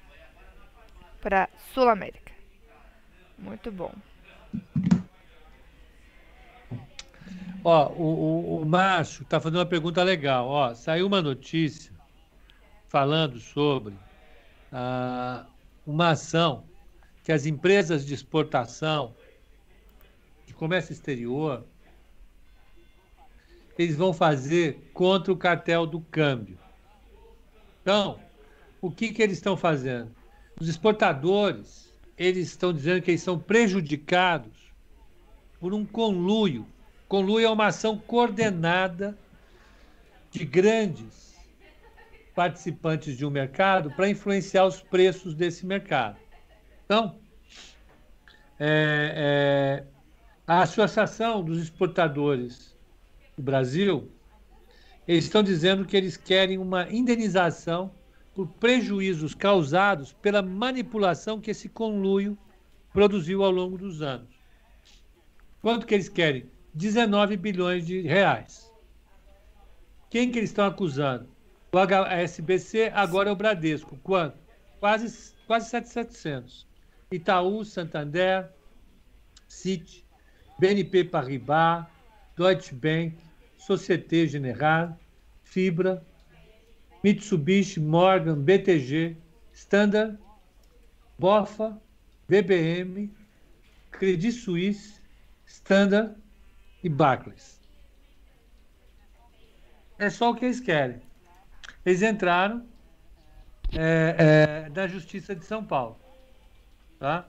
[1.20, 2.32] para Sul América.
[3.38, 3.92] Muito bom.
[7.62, 10.48] Ó, o, o, o Márcio está fazendo uma pergunta legal.
[10.48, 11.92] Ó, saiu uma notícia
[12.88, 13.94] falando sobre
[14.72, 15.46] ah,
[15.86, 16.64] uma ação
[17.22, 19.14] que as empresas de exportação,
[20.46, 21.64] de comércio exterior,
[23.78, 26.58] eles vão fazer contra o cartel do câmbio.
[27.82, 28.18] Então,
[28.80, 30.14] o que, que eles estão fazendo?
[30.60, 34.72] Os exportadores, eles estão dizendo que eles são prejudicados
[35.58, 36.66] por um conluio.
[37.10, 39.18] Conluio é uma ação coordenada
[40.30, 41.36] de grandes
[42.36, 46.16] participantes de um mercado para influenciar os preços desse mercado.
[46.84, 47.18] Então,
[48.60, 49.84] é, é,
[50.46, 52.76] a Associação dos Exportadores
[53.36, 54.08] do Brasil,
[55.08, 57.92] eles estão dizendo que eles querem uma indenização
[58.36, 62.38] por prejuízos causados pela manipulação que esse conluio
[62.92, 64.28] produziu ao longo dos anos.
[65.60, 66.48] Quanto que eles querem?
[66.74, 68.70] 19 bilhões de reais.
[70.08, 71.28] Quem que eles estão acusando?
[71.72, 73.96] O HSBC, agora é o Bradesco.
[74.02, 74.36] Quanto?
[74.80, 76.66] Quase, quase 700.
[77.12, 78.50] Itaú, Santander,
[79.46, 80.04] Citi,
[80.58, 81.86] BNP Paribas,
[82.36, 83.16] Deutsche Bank,
[83.56, 84.94] Societe Generale,
[85.44, 86.04] Fibra,
[87.02, 89.16] Mitsubishi, Morgan, BTG,
[89.52, 90.18] Standard,
[91.18, 91.80] Bofa,
[92.28, 93.10] BBM,
[93.90, 95.00] Credit Suisse,
[95.46, 96.19] Standard
[96.82, 97.60] e Barclays.
[99.98, 101.00] É só o que eles querem.
[101.84, 102.66] Eles entraram
[103.76, 105.98] é, é, da Justiça de São Paulo.
[106.98, 107.26] Tá?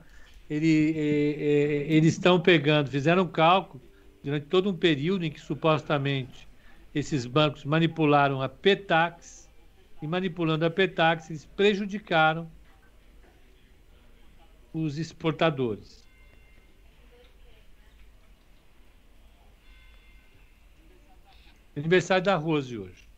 [0.49, 3.81] Ele, é, é, eles estão pegando, fizeram um cálculo
[4.23, 6.47] durante todo um período em que supostamente
[6.93, 9.49] esses bancos manipularam a Petax
[10.01, 12.49] e manipulando a Petax eles prejudicaram
[14.73, 16.00] os exportadores.
[21.75, 23.09] Aniversário da Rose hoje.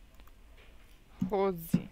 [1.28, 1.88] Rose.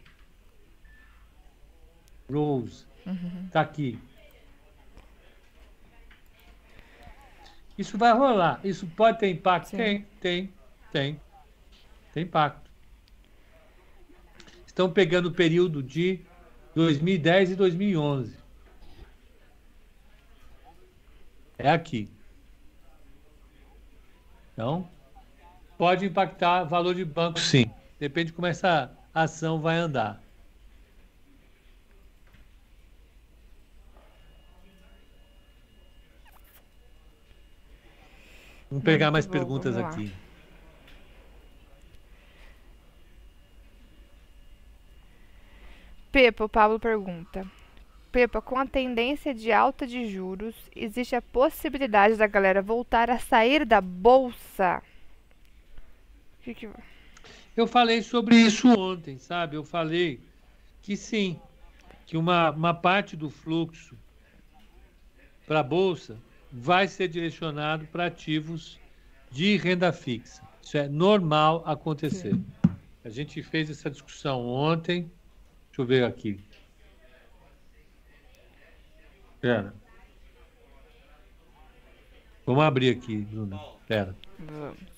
[2.30, 2.86] Rose.
[3.06, 3.48] Uhum.
[3.50, 3.98] Tá aqui.
[7.76, 8.60] Isso vai rolar.
[8.62, 9.70] Isso pode ter impacto?
[9.70, 9.76] Sim.
[9.76, 10.52] Tem, tem,
[10.92, 11.20] tem.
[12.12, 12.70] Tem impacto.
[14.66, 16.20] Estão pegando o período de
[16.74, 18.36] 2010 e 2011.
[21.58, 22.08] É aqui.
[24.52, 24.88] Então,
[25.82, 27.68] pode impactar valor de banco, sim.
[27.98, 30.22] Depende de como essa ação vai andar.
[38.70, 39.96] Vamos pegar Muito mais bom, perguntas vamos lá.
[39.96, 40.12] aqui.
[46.12, 47.44] Pepa, o Pablo pergunta.
[48.12, 53.18] Pepa, com a tendência de alta de juros, existe a possibilidade da galera voltar a
[53.18, 54.80] sair da bolsa?
[56.42, 56.68] Que que-
[57.56, 59.56] Eu falei sobre isso ontem, sabe?
[59.56, 60.20] Eu falei
[60.80, 61.38] que sim,
[62.06, 63.96] que uma, uma parte do fluxo
[65.46, 66.18] para a Bolsa
[66.50, 68.78] vai ser direcionado para ativos
[69.30, 70.42] de renda fixa.
[70.62, 72.34] Isso é normal acontecer.
[73.04, 75.10] A gente fez essa discussão ontem.
[75.68, 76.38] Deixa eu ver aqui.
[79.40, 79.74] Pera.
[82.46, 83.58] Vamos abrir aqui, Bruno.
[83.86, 84.16] Pera.
[84.38, 84.91] Vamos.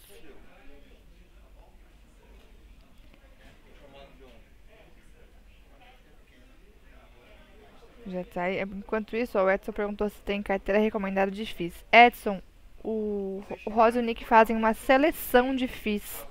[8.07, 8.61] Já tá aí.
[8.61, 11.75] Enquanto isso, o Edson perguntou se tem carteira recomendada de FIIs.
[11.93, 12.41] Edson,
[12.83, 16.27] o, o Rosa e o Nick fazem uma seleção de FIIs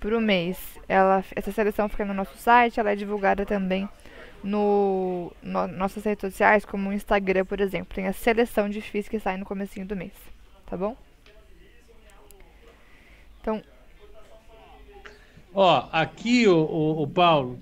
[0.00, 0.58] pro mês.
[0.88, 3.88] Ela, essa seleção fica no nosso site, ela é divulgada também
[4.42, 7.94] no, no nossas redes sociais, como o Instagram, por exemplo.
[7.94, 10.12] Tem a seleção de FIIs que sai no comecinho do mês,
[10.66, 10.96] tá bom?
[13.40, 13.62] Então,
[15.58, 17.58] Ó, aqui, o, o, o Paulo,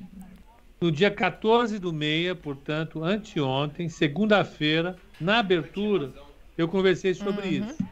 [0.80, 6.12] no dia 14 do meia, portanto, anteontem, segunda-feira, na abertura,
[6.58, 7.68] eu conversei sobre Uhum.
[7.68, 7.84] isso.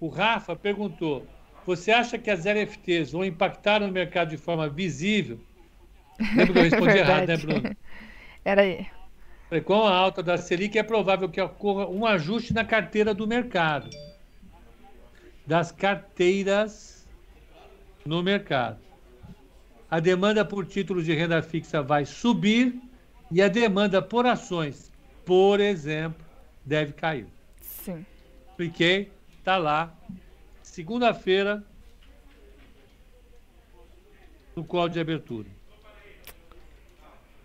[0.00, 1.26] O Rafa perguntou
[1.64, 5.38] você acha que as LFTs vão impactar no mercado de forma visível?
[6.18, 7.76] Lembra que eu respondi errado, né, Bruno?
[8.44, 8.86] Era aí.
[9.64, 13.90] Com a alta da Selic, é provável que ocorra um ajuste na carteira do mercado.
[15.46, 17.06] Das carteiras
[18.06, 18.80] no mercado.
[19.92, 22.80] A demanda por títulos de renda fixa vai subir
[23.30, 24.90] e a demanda por ações,
[25.22, 26.24] por exemplo,
[26.64, 27.26] deve cair.
[27.60, 28.06] Sim.
[28.48, 29.12] Expliquei,
[29.44, 29.94] tá lá.
[30.62, 31.62] Segunda-feira,
[34.56, 35.50] no call de abertura.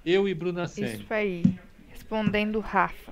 [0.06, 0.94] Eu e Bruna Senna.
[0.94, 1.44] Isso aí.
[1.90, 3.12] Respondendo Rafa.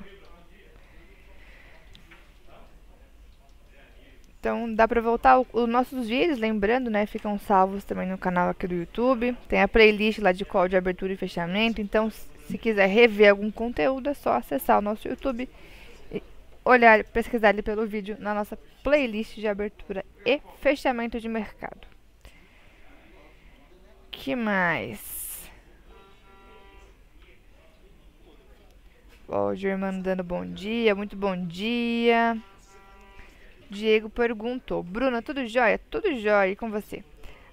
[4.45, 8.67] Então dá para voltar os nossos vídeos, lembrando, né, ficam salvos também no canal aqui
[8.67, 9.35] do YouTube.
[9.49, 11.81] Tem a playlist lá de call de abertura e fechamento.
[11.81, 15.49] Então, se quiser rever algum conteúdo, é só acessar o nosso YouTube
[16.11, 16.21] e
[16.63, 21.87] olhar, pesquisar ali pelo vídeo na nossa playlist de abertura e fechamento de mercado.
[24.11, 25.49] Que mais?
[29.27, 32.39] Roger mandando bom dia, muito bom dia.
[33.69, 35.79] Diego perguntou: Bruna, tudo jóia?
[35.89, 37.03] Tudo jóia e com você?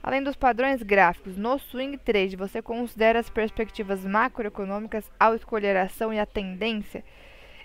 [0.03, 5.85] Além dos padrões gráficos, no swing trade, você considera as perspectivas macroeconômicas ao escolher a
[5.85, 7.05] ação e a tendência?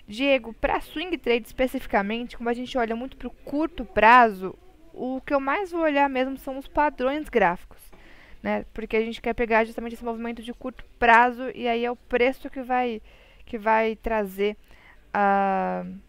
[0.06, 4.56] Diego, para swing trade especificamente, como a gente olha muito para o curto prazo,
[4.94, 7.78] o que eu mais vou olhar mesmo são os padrões gráficos,
[8.42, 8.64] né?
[8.72, 11.96] Porque a gente quer pegar justamente esse movimento de curto prazo e aí é o
[11.96, 13.02] preço que vai
[13.44, 14.56] que vai trazer
[15.08, 16.07] uh, as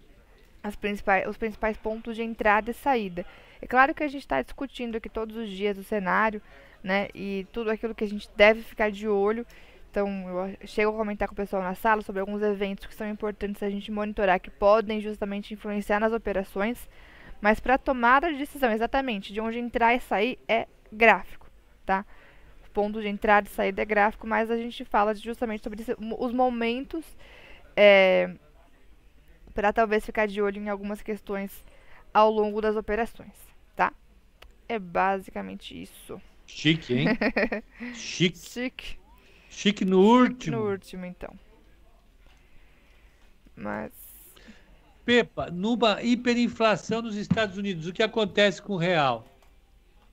[0.75, 3.25] principais, os principais pontos de entrada e saída.
[3.61, 6.41] É claro que a gente está discutindo aqui todos os dias o cenário,
[6.83, 9.45] né, e tudo aquilo que a gente deve ficar de olho.
[9.91, 13.09] Então, eu chego a comentar com o pessoal na sala sobre alguns eventos que são
[13.09, 16.87] importantes a gente monitorar, que podem justamente influenciar nas operações,
[17.41, 21.49] mas para tomada de decisão exatamente de onde entrar e sair é gráfico,
[21.85, 22.05] tá?
[22.79, 25.83] ponto de entrada e saída é gráfico, mas a gente fala justamente sobre
[26.17, 27.03] os momentos
[27.75, 28.31] é,
[29.59, 31.51] para talvez ficar de olho em algumas questões
[32.13, 33.33] ao longo das operações,
[33.75, 33.91] tá?
[34.69, 36.21] É basicamente isso.
[36.47, 37.07] Chique, hein?
[37.93, 38.37] Chique.
[38.37, 38.97] Chique.
[39.49, 40.55] Chique no último.
[40.55, 41.37] No último, então.
[43.53, 43.91] Mas.
[45.03, 49.27] Pepa, numa hiperinflação nos Estados Unidos, o que acontece com o real?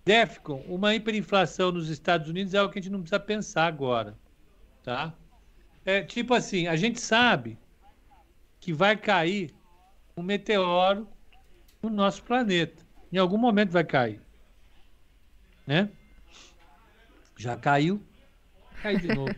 [0.05, 4.18] DEFCON, uma hiperinflação nos Estados Unidos é algo que a gente não precisa pensar agora,
[4.82, 5.14] tá?
[5.84, 7.57] É tipo assim, a gente sabe
[8.67, 9.55] que vai cair
[10.17, 11.07] um meteoro
[11.81, 12.85] no nosso planeta.
[13.12, 14.21] Em algum momento vai cair,
[15.64, 15.89] né?
[17.37, 18.03] Já caiu,
[18.83, 19.33] cai de novo.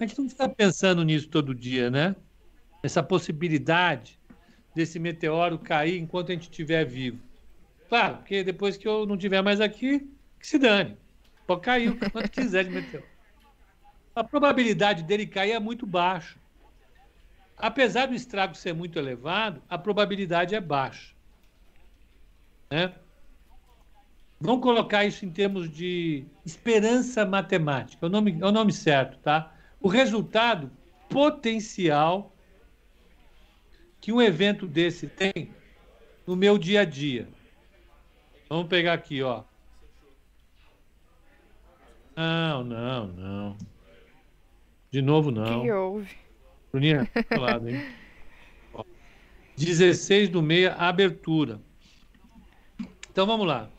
[0.00, 2.16] A gente não está pensando nisso todo dia, né?
[2.82, 4.18] Essa possibilidade
[4.74, 7.20] desse meteoro cair enquanto a gente estiver vivo.
[7.90, 10.10] Claro, porque depois que eu não tiver mais aqui,
[10.40, 10.96] que se dane.
[11.46, 13.06] Pode cair o quanto quiser de meteoro.
[14.16, 16.42] A probabilidade dele cair é muito baixa.
[17.56, 21.14] Apesar do estrago ser muito elevado, a probabilidade é baixa.
[22.70, 22.92] Né?
[24.40, 29.16] Vamos colocar isso em termos de esperança matemática, é o nome, é o nome certo,
[29.18, 29.54] tá?
[29.80, 30.70] O resultado
[31.08, 32.34] potencial
[34.00, 35.50] que um evento desse tem
[36.26, 37.28] no meu dia a dia.
[38.48, 39.44] Vamos pegar aqui, ó.
[42.16, 43.56] Não, não, não.
[44.90, 45.62] De novo, não.
[45.62, 46.23] que houve?
[46.74, 47.86] Bruninha, lado, hein?
[49.56, 51.60] 16 do meia, abertura.
[53.08, 53.70] Então vamos lá.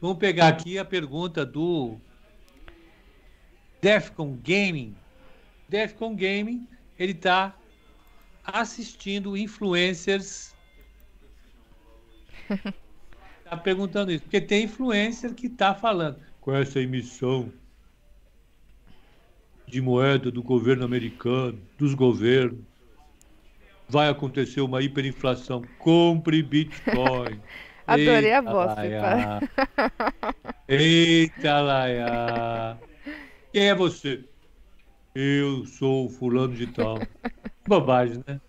[0.00, 1.98] Vamos pegar aqui a pergunta do
[3.82, 4.96] Defcon Gaming.
[5.68, 6.66] Defcon Gaming,
[6.98, 7.54] ele está
[8.46, 10.54] assistindo influencers
[13.44, 17.52] está perguntando isso, porque tem influencer que está falando com essa emissão
[19.70, 22.60] de moeda do governo americano, dos governos,
[23.88, 25.62] vai acontecer uma hiperinflação.
[25.78, 27.40] Compre Bitcoin.
[27.86, 29.40] Adorei Eita, a voz, Laia.
[30.68, 32.78] Eita, Laia.
[33.52, 34.24] Quem é você?
[35.14, 36.98] Eu sou fulano de tal.
[37.66, 38.40] Bobagem, né?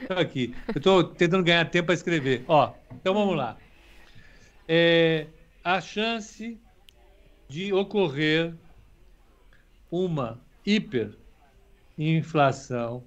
[0.00, 0.54] Estou aqui.
[0.68, 2.44] Eu estou tentando ganhar tempo para escrever.
[2.48, 3.56] Ó, então vamos lá
[4.68, 5.26] é,
[5.62, 6.58] a chance
[7.48, 8.54] de ocorrer
[9.90, 13.02] uma hiperinflação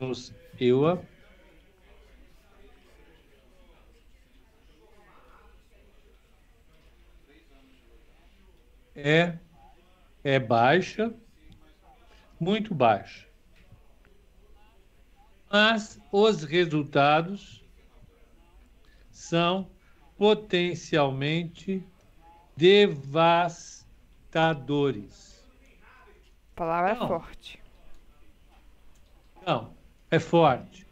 [0.00, 1.04] nos EUA
[8.96, 9.38] é,
[10.24, 11.14] é baixa,
[12.40, 13.26] muito baixa.
[15.50, 17.62] Mas os resultados
[19.10, 19.70] são
[20.16, 21.84] potencialmente
[22.56, 23.75] devastadores.
[26.54, 27.08] Palavra não.
[27.08, 27.58] forte.
[29.46, 29.72] Não,
[30.10, 30.86] é forte.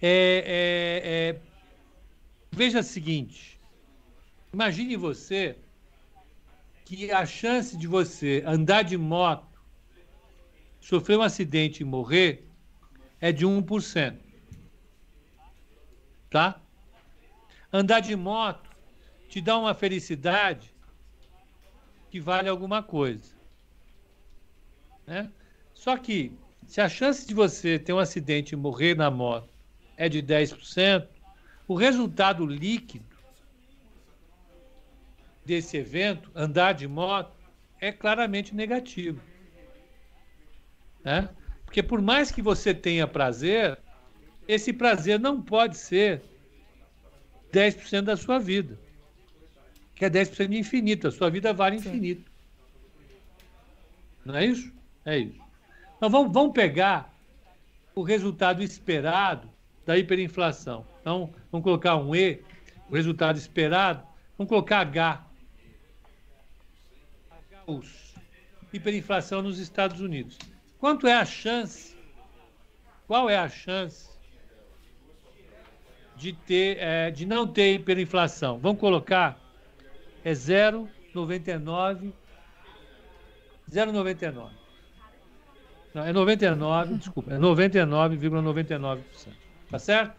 [0.00, 1.40] É, é, é...
[2.50, 3.60] Veja o seguinte:
[4.54, 5.58] imagine você
[6.86, 9.60] que a chance de você andar de moto,
[10.80, 12.48] sofrer um acidente e morrer
[13.20, 14.16] é de 1%.
[16.30, 16.58] Tá?
[17.70, 18.70] Andar de moto
[19.28, 20.72] te dá uma felicidade
[22.10, 23.34] que vale alguma coisa.
[25.06, 25.30] Né?
[25.74, 26.32] Só que,
[26.66, 29.48] se a chance de você ter um acidente e morrer na moto
[29.96, 31.06] é de 10%,
[31.66, 33.04] o resultado líquido
[35.44, 37.36] desse evento, andar de moto,
[37.80, 39.20] é claramente negativo.
[41.04, 41.28] Né?
[41.64, 43.78] Porque por mais que você tenha prazer,
[44.46, 46.22] esse prazer não pode ser
[47.52, 48.78] 10% da sua vida.
[49.98, 51.08] Que é 10% de infinito.
[51.08, 52.30] A sua vida vale infinito.
[54.24, 54.72] Não é isso?
[55.04, 55.40] É isso.
[55.96, 57.12] Então vamos, vamos pegar
[57.94, 59.48] o resultado esperado
[59.84, 60.86] da hiperinflação.
[61.00, 62.42] Então, vamos colocar um E,
[62.88, 64.06] o resultado esperado,
[64.36, 65.26] vamos colocar H.
[67.66, 68.14] Os.
[68.72, 70.38] Hiperinflação nos Estados Unidos.
[70.78, 71.96] Quanto é a chance?
[73.06, 74.10] Qual é a chance
[76.14, 78.58] de ter, é, de não ter hiperinflação?
[78.58, 79.40] Vamos colocar
[80.28, 82.12] é 0,99
[83.70, 84.50] 0,99.
[85.94, 89.00] Não, é 99, desculpa, é 99,99%.
[89.70, 90.16] Tá certo?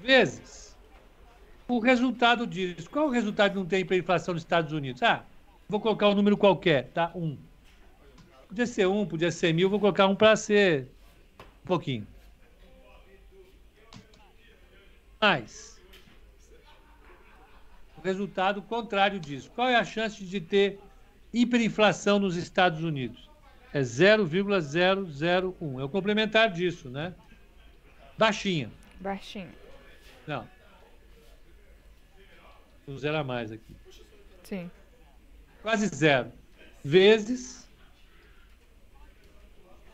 [0.00, 0.76] Vezes
[1.68, 2.88] o resultado disso.
[2.90, 5.02] Qual o resultado de não ter hiperinflação nos Estados Unidos?
[5.02, 5.24] Ah,
[5.68, 7.12] vou colocar um número qualquer, tá?
[7.14, 7.36] Um.
[8.48, 10.88] Podia ser um, podia ser mil, vou colocar um para ser
[11.62, 12.06] um pouquinho.
[15.20, 15.69] Mas,
[18.00, 19.50] o resultado contrário disso.
[19.54, 20.80] Qual é a chance de ter
[21.32, 23.28] hiperinflação nos Estados Unidos?
[23.72, 25.80] É 0,001.
[25.80, 27.14] É o complementar disso, né?
[28.18, 28.70] Baixinha.
[29.00, 29.54] Baixinha.
[30.26, 30.46] Não.
[32.88, 33.76] Um zero a mais aqui.
[34.42, 34.70] Sim.
[35.62, 36.32] Quase zero.
[36.82, 37.60] Vezes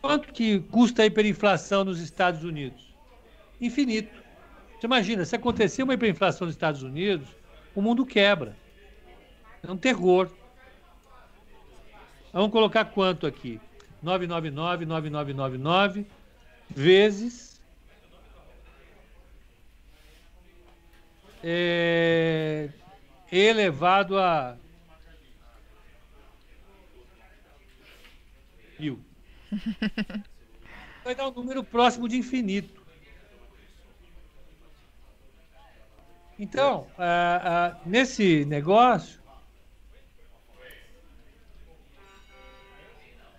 [0.07, 2.95] Quanto que custa a hiperinflação nos Estados Unidos?
[3.61, 4.15] Infinito.
[4.79, 7.27] Você imagina, se acontecer uma hiperinflação nos Estados Unidos,
[7.77, 8.57] o mundo quebra.
[9.63, 10.31] É um terror.
[12.33, 13.61] Vamos colocar quanto aqui?
[14.03, 16.07] 999, 9999
[16.69, 17.61] vezes
[21.45, 22.71] é,
[23.31, 24.57] elevado a
[28.79, 29.01] mil.
[31.05, 32.76] Vai dar um número próximo de infinito.
[36.39, 39.21] Então, uh, uh, nesse negócio.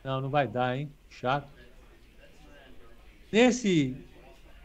[0.04, 0.92] Não, não vai dar, hein?
[1.10, 1.48] Chato.
[3.32, 3.96] Nesse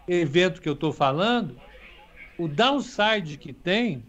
[0.09, 1.61] evento que eu estou falando,
[2.39, 4.05] o downside que tem.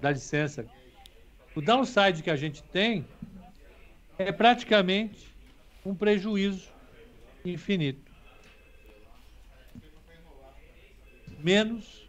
[0.00, 0.66] Dá licença.
[1.54, 3.06] O downside que a gente tem
[4.18, 5.32] é praticamente
[5.84, 6.72] um prejuízo
[7.44, 8.10] infinito.
[11.38, 12.07] Menos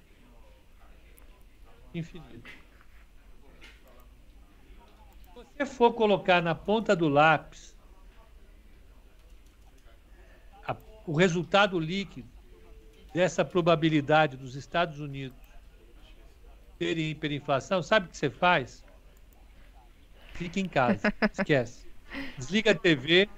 [1.93, 2.49] infinito.
[5.35, 7.75] Se você for colocar na ponta do lápis
[10.65, 10.75] a,
[11.05, 12.29] o resultado líquido
[13.13, 15.37] dessa probabilidade dos Estados Unidos
[16.77, 18.85] terem hiperinflação, sabe o que você faz?
[20.33, 21.85] Fica em casa, esquece.
[22.37, 23.29] Desliga a TV,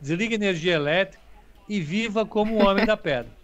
[0.00, 1.24] desliga a energia elétrica
[1.68, 3.39] e viva como o homem da pedra.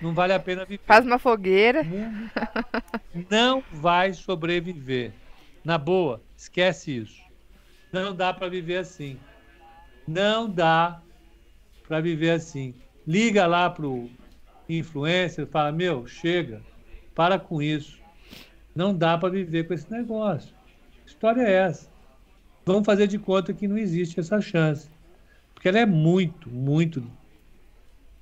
[0.00, 0.82] Não vale a pena viver.
[0.84, 1.82] Faz uma fogueira.
[3.30, 5.12] Não vai sobreviver.
[5.64, 7.20] Na boa, esquece isso.
[7.92, 9.18] Não dá para viver assim.
[10.06, 11.02] Não dá
[11.86, 12.74] para viver assim.
[13.06, 14.08] Liga lá pro
[14.68, 16.62] influencer, fala: "Meu, chega.
[17.14, 18.00] Para com isso.
[18.74, 20.54] Não dá para viver com esse negócio.
[21.04, 21.90] História é essa?
[22.64, 24.88] Vamos fazer de conta que não existe essa chance.
[25.52, 27.04] Porque ela é muito, muito,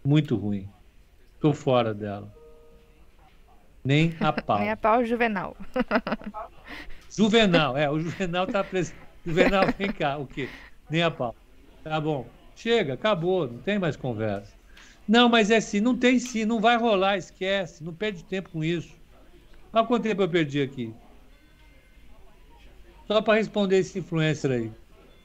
[0.05, 0.69] muito ruim.
[1.39, 2.29] Estou fora dela.
[3.85, 4.59] Nem a pau.
[4.59, 5.57] Nem a pau juvenal.
[7.17, 8.99] Juvenal, é, o Juvenal está presente.
[9.25, 10.49] Juvenal, vem cá, o quê?
[10.91, 11.35] Nem a pau.
[11.85, 12.29] Tá bom.
[12.57, 14.53] Chega, acabou, não tem mais conversa.
[15.07, 18.63] Não, mas é sim, não tem sim, não vai rolar, esquece, não perde tempo com
[18.63, 18.95] isso.
[19.73, 20.93] Olha quanto tempo eu perdi aqui.
[23.07, 24.73] Só para responder esse influencer aí.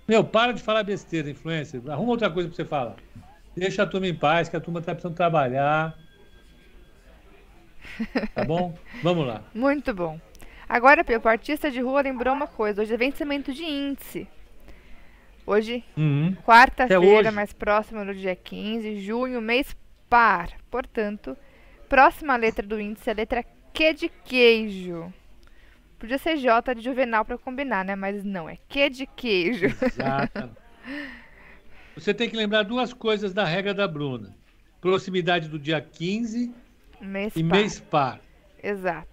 [0.07, 1.81] Meu, para de falar besteira, influencer.
[1.89, 2.95] Arruma outra coisa para você falar.
[3.55, 5.97] Deixa a turma em paz, que a turma está precisando trabalhar.
[8.33, 8.77] Tá bom?
[9.01, 9.43] Vamos lá.
[9.53, 10.19] Muito bom.
[10.67, 12.81] Agora, Pepe, o artista de rua lembrou uma coisa.
[12.81, 14.27] Hoje é vencimento de índice.
[15.45, 16.35] Hoje, Uhum.
[16.45, 19.75] quarta-feira, mais próxima do dia 15, junho, mês
[20.09, 20.49] par.
[20.71, 21.35] Portanto,
[21.89, 23.43] próxima letra do índice é a letra
[23.73, 25.13] Q de queijo.
[25.99, 27.95] Podia ser J de juvenal para combinar, né?
[27.95, 29.65] Mas não, é Q de queijo.
[29.81, 30.57] Exatamente.
[31.95, 34.35] Você tem que lembrar duas coisas da regra da Bruna:
[34.81, 36.51] proximidade do dia 15
[37.05, 37.57] mês e par.
[37.57, 38.19] mês par.
[38.61, 39.07] Exato.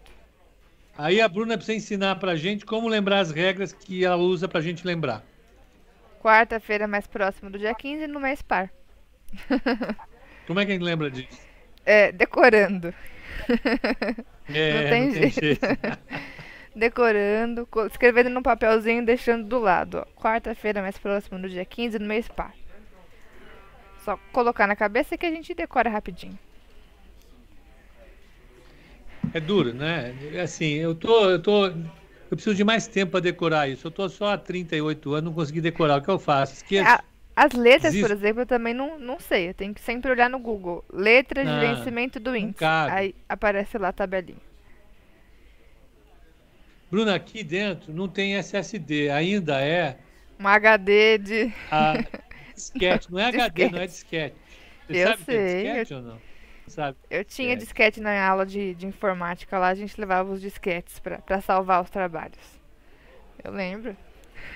[0.97, 4.61] Aí a Bruna precisa ensinar pra gente como lembrar as regras que ela usa pra
[4.61, 5.25] gente lembrar.
[6.23, 8.71] Quarta-feira, mais próxima do dia 15, no mês par.
[10.47, 11.41] Como é que a gente lembra disso?
[11.85, 12.93] É, decorando.
[14.53, 15.61] É, tem jeito.
[16.75, 20.05] Decorando, co- escrevendo num papelzinho e deixando do lado.
[20.17, 22.53] Quarta-feira, mais próxima do dia 15, no mês par.
[24.05, 26.37] Só colocar na cabeça que a gente decora rapidinho.
[29.32, 30.11] É duro, né?
[30.43, 31.90] Assim, eu tô, eu tô, eu
[32.31, 33.86] preciso de mais tempo para decorar isso.
[33.86, 35.98] Eu tô só há 38 anos, não consegui decorar.
[35.98, 36.55] O que eu faço?
[36.55, 36.94] Esqueço.
[36.94, 37.05] A-
[37.36, 38.16] as letras, por Existe.
[38.16, 39.48] exemplo, eu também não, não sei.
[39.48, 40.85] Eu tenho que sempre olhar no Google.
[40.93, 42.73] Letras de Ah, vencimento do índice.
[42.86, 44.40] Aí aparece lá a tabelinha.
[46.90, 49.98] Bruna, aqui dentro não tem SSD, ainda é
[50.39, 51.52] Um HD de.
[51.70, 51.98] a
[52.55, 53.11] disquete.
[53.11, 53.89] Não é HD, não é Disquete.
[53.89, 54.40] disquete.
[54.86, 56.23] Você Eu sabe o que é sei, disquete ou não?
[56.71, 56.97] Sabe?
[57.11, 57.57] Eu tinha É.
[57.57, 61.83] disquete na aula de, de informática lá, a gente levava os disquetes pra, pra salvar
[61.83, 62.61] os trabalhos.
[63.43, 63.97] Eu lembro.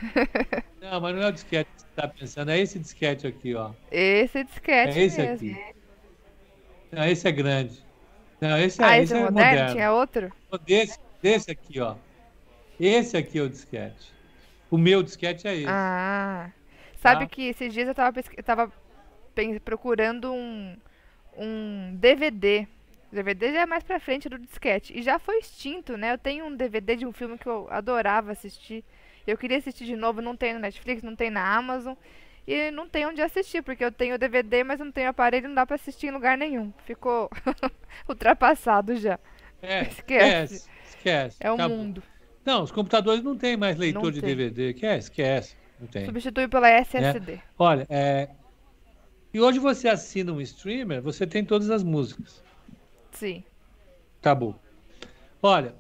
[0.81, 3.71] Não, mas não é o disquete que você está pensando, é esse disquete aqui, ó.
[3.91, 5.35] Esse disquete É esse mesmo.
[5.51, 5.75] aqui.
[6.93, 7.85] Não, esse é grande.
[8.41, 9.51] Não, esse é, Ah, esse esse é é moderno?
[9.51, 9.73] moderno.
[9.75, 10.33] Tinha outro?
[10.65, 11.97] Desse, desse aqui, ó.
[12.79, 14.13] Esse aqui é o disquete.
[14.71, 15.67] O meu disquete é esse.
[15.69, 16.51] Ah.
[17.01, 17.31] Sabe Tá.
[17.35, 18.73] que esses dias eu tava, eu tava
[19.65, 20.77] procurando um,
[21.37, 22.67] um DVD.
[23.13, 24.97] O DVD já é mais pra frente do disquete.
[24.97, 26.13] E já foi extinto, né?
[26.13, 28.85] Eu tenho um DVD de um filme que eu adorava assistir.
[29.27, 31.95] Eu queria assistir de novo, não tem no Netflix, não tem na Amazon.
[32.47, 35.55] E não tem onde assistir, porque eu tenho o DVD, mas não tenho aparelho, não
[35.55, 36.73] dá pra assistir em lugar nenhum.
[36.85, 37.31] Ficou
[38.09, 39.19] ultrapassado já.
[39.63, 40.55] É, esquece.
[40.55, 40.71] esquece.
[40.89, 41.37] Esquece.
[41.41, 41.77] É o Acabou.
[41.79, 42.03] mundo.
[42.45, 44.29] Não, os computadores não tem mais leitor Não de tem.
[44.37, 44.75] DVD.
[44.75, 44.99] Que é?
[44.99, 45.57] Esquece.
[45.81, 46.05] Não tem.
[46.05, 47.41] Substitui pela SSD.
[47.59, 48.29] Olha, é...
[49.35, 52.43] e hoje você assina um streamer, você tem todas as músicas.
[53.11, 53.43] Sim.
[54.21, 54.55] Acabou.
[55.43, 55.75] Olha,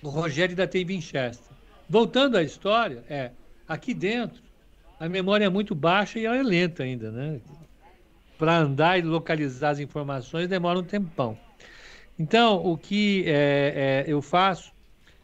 [0.00, 1.52] o Rogério ainda tem Winchester.
[1.88, 3.32] Voltando à história, é
[3.68, 4.40] aqui dentro
[5.02, 7.40] a memória é muito baixa e ela é lenta ainda, né?
[8.38, 11.36] Para andar e localizar as informações demora um tempão.
[12.16, 14.72] Então, o que é, é, eu faço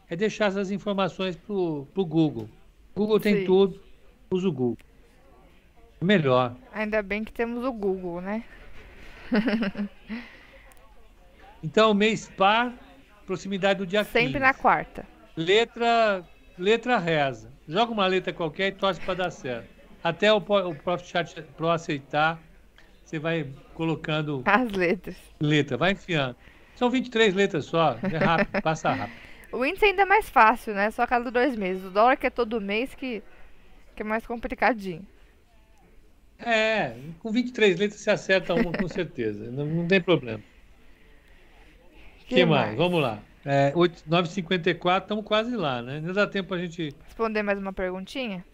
[0.09, 2.49] é deixar essas informações para o Google.
[2.93, 3.45] Google tem Sim.
[3.45, 3.79] tudo,
[4.29, 4.88] usa o Google.
[6.01, 6.55] Melhor.
[6.73, 8.43] Ainda bem que temos o Google, né?
[11.61, 12.73] Então, mês par,
[13.25, 14.39] proximidade do dia Sempre 15.
[14.39, 15.05] na quarta.
[15.35, 16.23] Letra,
[16.57, 17.51] letra reza.
[17.67, 19.67] Joga uma letra qualquer e torce para dar certo.
[20.03, 21.05] Até o, o Prof.
[21.05, 22.39] Chat Pro aceitar,
[23.03, 25.17] você vai colocando As letras.
[25.41, 26.35] letra, vai enfiando.
[26.75, 29.17] São 23 letras só, é rápido, passa rápido.
[29.51, 30.91] O índice ainda é mais fácil, né?
[30.91, 31.83] Só a cada dois meses.
[31.83, 33.21] O dólar que é todo mês que,
[33.95, 35.05] que é mais complicadinho.
[36.39, 40.39] É, com 23 letras você acerta uma com certeza, não, não tem problema.
[42.21, 42.67] O que, Que mais?
[42.67, 42.77] mais?
[42.77, 43.19] Vamos lá.
[43.45, 45.95] É, 8, 9h54, estamos quase lá, né?
[45.95, 46.93] Ainda dá tempo a gente.
[47.05, 48.45] Responder mais uma perguntinha?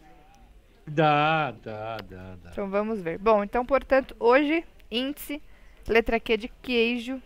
[0.87, 2.51] Dá, dá, dá, dá.
[2.51, 3.17] Então vamos ver.
[3.17, 5.41] Bom, então, portanto, hoje, índice,
[5.87, 7.21] letra Q de queijo,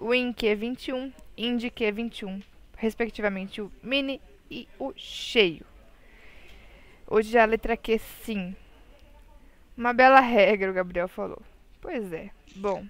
[0.00, 2.42] Win Q21, Indy Q21,
[2.76, 5.64] respectivamente o mini e o cheio.
[7.06, 8.56] Hoje já a letra Q sim.
[9.76, 11.42] Uma bela regra, o Gabriel falou.
[11.80, 12.30] Pois é.
[12.56, 12.84] Bom.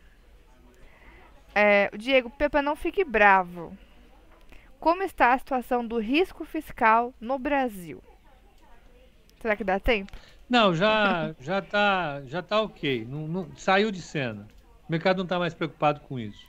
[1.54, 3.76] É, o Diego, Pepa, não fique bravo.
[4.80, 8.02] Como está a situação do risco fiscal no Brasil?
[9.40, 10.12] Será que dá tempo?
[10.48, 13.06] Não, já já tá, já tá ok.
[13.08, 14.46] Não, não- saiu de cena.
[14.88, 16.46] O mercado não está mais preocupado com isso.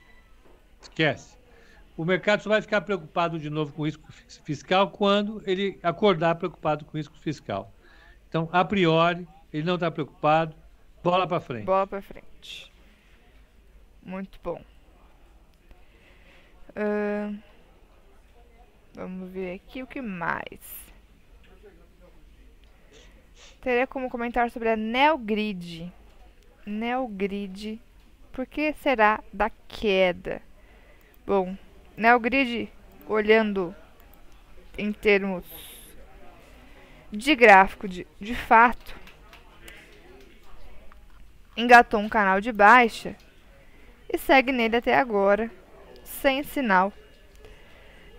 [0.80, 1.36] Esquece.
[1.96, 6.34] O mercado só vai ficar preocupado de novo com risco fis- fiscal quando ele acordar
[6.34, 7.72] preocupado com risco fiscal.
[8.28, 10.54] Então, a priori, ele não está preocupado.
[11.02, 11.64] Bola para frente.
[11.64, 12.72] Bola pra frente.
[14.02, 14.60] Muito bom.
[16.74, 17.38] Ahn,
[18.94, 20.60] vamos ver aqui o que mais.
[23.60, 25.92] Teria como comentar sobre a Neogrid.
[26.64, 27.80] Neogrid.
[28.32, 30.42] Por que será da queda?
[31.26, 31.56] Bom,
[31.96, 32.68] Neogrid,
[33.08, 33.74] olhando
[34.76, 35.44] em termos
[37.10, 38.94] de gráfico, de, de fato,
[41.56, 43.16] engatou um canal de baixa
[44.12, 45.50] e segue nele até agora,
[46.04, 46.92] sem sinal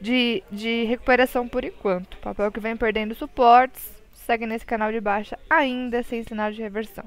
[0.01, 2.17] de, de recuperação por enquanto.
[2.17, 7.05] Papel que vem perdendo suportes segue nesse canal de baixa ainda sem sinal de reversão.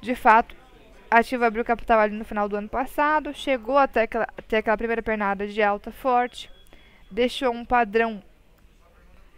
[0.00, 0.54] De fato,
[1.10, 5.02] a abriu capital ali no final do ano passado, chegou até aquela, até aquela primeira
[5.02, 6.50] pernada de alta forte,
[7.10, 8.22] deixou um padrão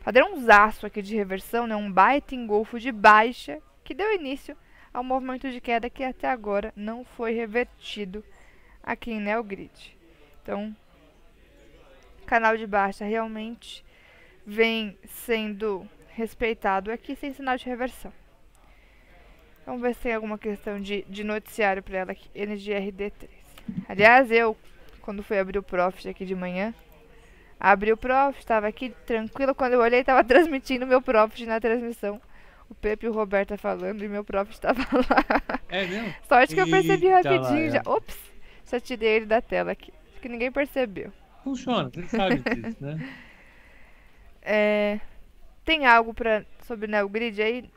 [0.04, 4.56] padrãozaço aqui de reversão, né, um baita engolfo de baixa, que deu início
[4.92, 8.24] ao movimento de queda que até agora não foi revertido
[8.82, 9.96] aqui em Neogrid.
[10.42, 10.74] Então,
[12.26, 13.84] canal de baixa realmente
[14.46, 18.12] vem sendo respeitado aqui sem sinal de reversão.
[19.64, 22.28] Vamos ver se tem alguma questão de, de noticiário para ela aqui.
[22.34, 23.28] NGRD3.
[23.86, 24.56] Aliás, eu,
[25.02, 26.72] quando fui abrir o Profit aqui de manhã,
[27.60, 29.54] abri o Profit, estava aqui tranquilo.
[29.54, 32.18] Quando eu olhei, estava transmitindo meu Profit na transmissão.
[32.70, 35.62] O Pepe e o Roberto tá falando e meu Profit estava lá.
[35.68, 36.14] É mesmo?
[36.28, 37.78] Sorte que eu percebi Eita rapidinho lá, já.
[37.78, 37.82] é.
[37.88, 38.18] Ops,
[38.70, 39.92] já tirei ele da tela aqui.
[40.12, 41.12] Acho que ninguém percebeu.
[41.44, 42.98] Funciona, você sabe disso, né?
[44.42, 45.00] É,
[45.64, 47.70] tem algo pra, sobre Neogrid aí,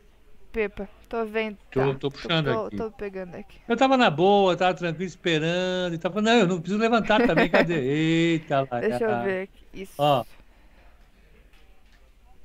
[0.52, 0.88] Pepa?
[1.10, 1.58] Tô vendo.
[1.70, 2.00] Tô- tá.
[2.00, 2.76] tô puxando tô, aqui.
[2.78, 3.60] Tô pegando aqui.
[3.68, 5.94] Eu tava na boa, tava tranquilo, esperando.
[5.94, 7.76] E tava, não, eu não preciso levantar também, cadê?
[7.84, 8.80] Eita lá.
[8.80, 9.66] Deixa eu ver aqui.
[9.74, 9.94] Isso.
[9.98, 10.24] Ó.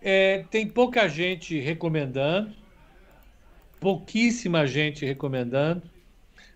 [0.08, 2.54] É, tem pouca gente recomendando,
[3.80, 5.82] pouquíssima gente recomendando.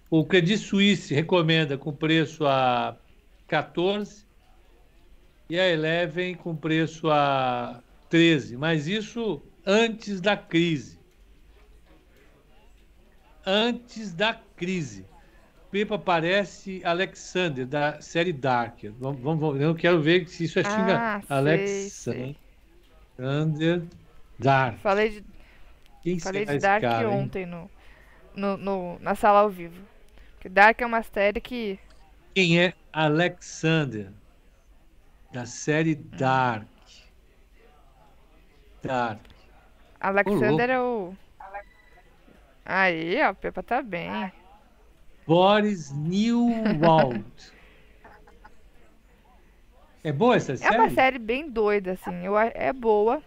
[0.08, 2.96] O Credit Suisse recomenda com preço a
[3.48, 4.24] 14
[5.48, 11.00] e a Eleven com preço a 13, mas isso antes da crise.
[13.44, 15.04] Antes da crise.
[15.72, 18.84] Pepa parece Alexander, da série Dark.
[18.96, 20.96] Vamos, vamos, eu quero ver se isso é xinga.
[20.98, 21.20] Ah,
[21.88, 22.36] sei,
[23.20, 23.82] Alexander.
[24.38, 24.78] Dark.
[24.78, 25.24] Falei de,
[26.02, 27.70] Quem falei de Dark cara, ontem no,
[28.34, 29.82] no, no- na sala ao vivo.
[30.34, 31.78] Porque Dark é uma série que.
[32.34, 34.10] Quem é Alexander?
[35.32, 36.66] Da série Dark.
[38.82, 39.20] Dark.
[40.00, 41.14] Alexander é o.
[42.64, 44.10] Aí, ó, Pepa tá bem.
[45.26, 47.24] Boris Newwald.
[50.02, 50.76] É boa essa É série?
[50.76, 52.24] uma série bem doida, assim.
[52.24, 53.22] Eu, é boa.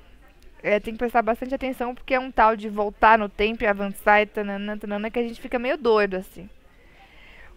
[0.61, 3.67] É, tem que prestar bastante atenção porque é um tal de voltar no tempo e
[3.67, 6.49] avançar e tanana, tanana, que a gente fica meio doido, assim.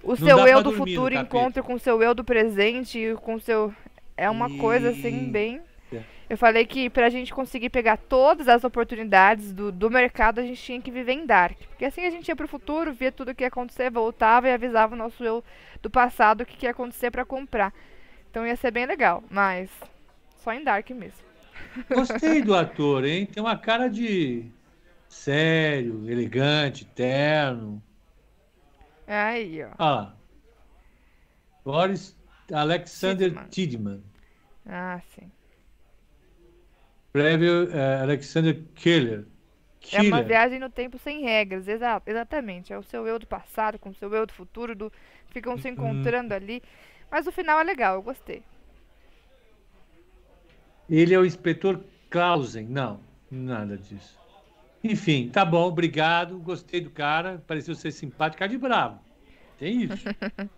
[0.02, 3.34] O Não seu eu do futuro encontra com o seu eu do presente e com
[3.34, 3.74] o seu.
[4.16, 5.60] É uma coisa assim, bem.
[5.92, 6.04] Eita.
[6.28, 10.60] Eu falei que pra gente conseguir pegar todas as oportunidades do, do mercado, a gente
[10.60, 11.56] tinha que viver em Dark.
[11.68, 14.52] Porque assim a gente ia pro futuro, via tudo o que ia acontecer, voltava e
[14.52, 15.44] avisava o nosso eu
[15.82, 17.72] do passado o que, que ia acontecer pra comprar.
[18.36, 19.70] Então ia ser bem legal, mas
[20.44, 21.24] só em Dark mesmo.
[21.88, 23.24] Gostei do ator, hein?
[23.24, 24.44] Tem uma cara de
[25.08, 27.82] sério, elegante, terno.
[29.06, 29.70] Aí, ó.
[29.82, 30.14] Lá.
[31.64, 32.14] Boris
[32.52, 33.48] Alexander Tidman.
[33.48, 34.02] Tidman.
[34.66, 35.32] Ah, sim.
[37.14, 39.24] Prévio eh, Alexander Keller.
[39.92, 40.24] É uma Killer.
[40.26, 42.70] viagem no tempo sem regras, exa exatamente.
[42.70, 44.92] É o seu eu do passado com o seu eu do futuro, do...
[45.30, 46.62] ficam se encontrando ali.
[47.10, 48.42] Mas o final é legal, eu gostei.
[50.88, 51.80] Ele é o inspetor
[52.10, 52.66] Clausen.
[52.66, 53.00] Não,
[53.30, 54.18] nada disso.
[54.82, 56.38] Enfim, tá bom, obrigado.
[56.38, 57.42] Gostei do cara.
[57.46, 58.38] Pareceu ser simpático.
[58.38, 59.00] Cara de bravo.
[59.58, 60.04] Tem isso.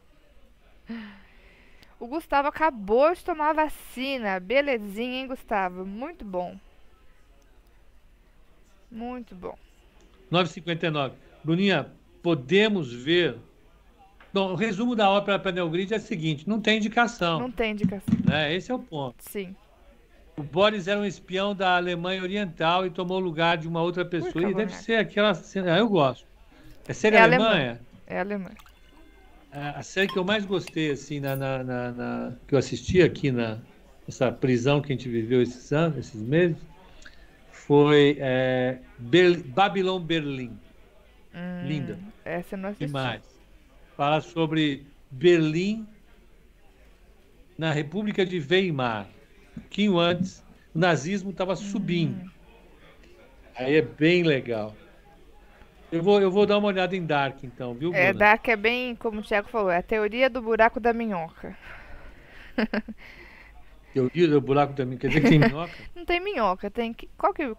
[2.00, 4.38] O Gustavo acabou de tomar a vacina.
[4.38, 5.84] Belezinha, hein, Gustavo?
[5.84, 6.56] Muito bom.
[8.90, 9.58] Muito bom.
[10.30, 11.12] 9,59.
[11.42, 11.90] Bruninha,
[12.22, 13.36] podemos ver.
[14.32, 17.40] Bom, o resumo da ópera para Neogrid é o seguinte: não tem indicação.
[17.40, 18.14] Não tem indicação.
[18.24, 18.54] Né?
[18.54, 19.16] Esse é o ponto.
[19.20, 19.54] Sim.
[20.36, 24.04] O Boris era um espião da Alemanha Oriental e tomou o lugar de uma outra
[24.04, 24.44] pessoa.
[24.44, 25.34] Ui, E deve ser aquela.
[25.34, 26.26] cena- Ah, eu gosto.
[26.86, 27.70] É série É Alemanha?
[27.70, 27.78] alemã.
[28.06, 28.50] É alemã.
[29.50, 33.02] A a série que eu mais gostei, assim, na, na- na- na- que eu assisti
[33.02, 33.58] aqui na
[34.06, 36.56] essa prisão que a gente viveu esses anos, esses meses,
[37.50, 40.56] foi é, Ber- Babylon Berlim.
[41.34, 41.98] Hum, Linda.
[42.24, 42.86] Essa eu não assisti.
[42.86, 43.22] Demais.
[43.98, 45.84] Fala sobre Berlim
[47.58, 49.08] na República de Weimar.
[49.56, 50.38] Um pouquinho antes,
[50.72, 52.30] o nazismo estava subindo.
[53.56, 54.72] Aí é bem legal.
[55.90, 58.18] Eu vou, eu vou dar uma olhada em Dark, então, viu, É, Bruna?
[58.20, 61.58] Dark é bem, como o Thiago falou, é a teoria do buraco da minhoca.
[63.92, 65.00] Teoria do buraco da minhoca.
[65.00, 65.74] Quer dizer que tem minhoca?
[65.96, 67.08] Não tem minhoca, tem que.
[67.18, 67.52] Qual que.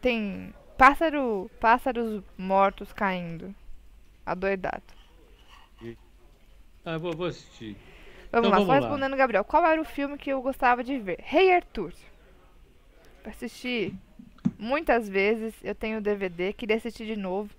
[0.00, 0.52] Tem.
[0.76, 1.48] Pássaro.
[1.60, 3.54] Pássaros mortos caindo.
[4.26, 5.03] Adoidado.
[6.84, 7.76] Ah, vou, vou assistir.
[8.30, 8.74] Vamos Então lá, vamos só lá.
[8.74, 9.44] respondendo, Gabriel.
[9.44, 11.18] Qual era o filme que eu gostava de ver?
[11.22, 11.92] Rei Arthur.
[13.24, 13.94] Assisti
[14.58, 15.54] muitas vezes.
[15.62, 17.50] Eu tenho o DVD, queria assistir de novo.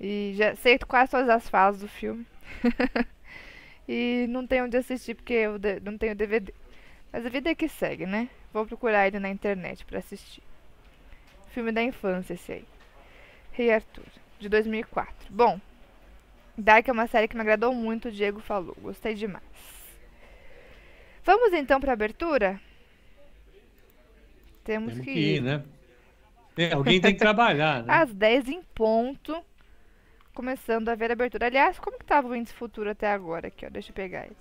[0.00, 2.26] E já sei quase todas as fases do filme.
[3.88, 6.52] E não tem onde assistir porque eu não tenho DVD.
[7.12, 8.28] Mas a vida é que segue, né?
[8.52, 10.42] Vou procurar ele na internet para assistir.
[11.50, 12.64] Filme da infância esse aí.
[13.52, 14.06] Rei Arthur,
[14.38, 15.28] de 2004.
[15.30, 15.60] Bom,
[16.58, 18.76] Dark é uma série que me agradou muito, o Diego falou.
[18.80, 19.44] Gostei demais.
[21.24, 22.60] Vamos então para abertura?
[24.64, 25.64] Temos, Temos que, que ir, ir né?
[26.56, 27.94] É, alguém tem que trabalhar, né?
[27.94, 29.40] Às 10 em ponto,
[30.34, 31.46] começando a ver a abertura.
[31.46, 33.46] Aliás, como que estava o índice futuro até agora?
[33.46, 34.36] Aqui, ó, deixa eu pegar ele.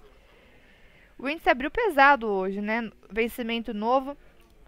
[1.19, 2.91] O índice abriu pesado hoje, né?
[3.11, 4.18] Vencimento novo,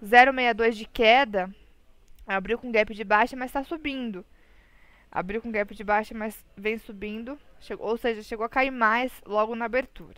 [0.04, 1.50] 0,62 de queda.
[2.28, 4.24] Abriu com gap de baixa, mas está subindo.
[5.12, 7.38] Abriu com gap de baixa, mas vem subindo.
[7.60, 10.16] Chegou, ou seja, chegou a cair mais logo na abertura.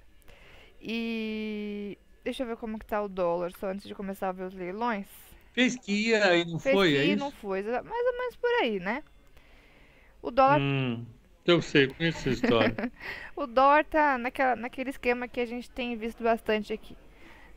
[0.81, 4.43] E deixa eu ver como que tá o dólar, só antes de começar a ver
[4.43, 5.07] os leilões.
[5.53, 7.19] Fez que ia e não Fez foi, que é isso?
[7.19, 9.03] não foi, mais ou menos por aí, né?
[10.21, 11.05] O dólar hum.
[11.45, 12.91] Eu sei, conheço essa história.
[13.35, 16.95] o dólar tá naquela, naquele esquema que a gente tem visto bastante aqui.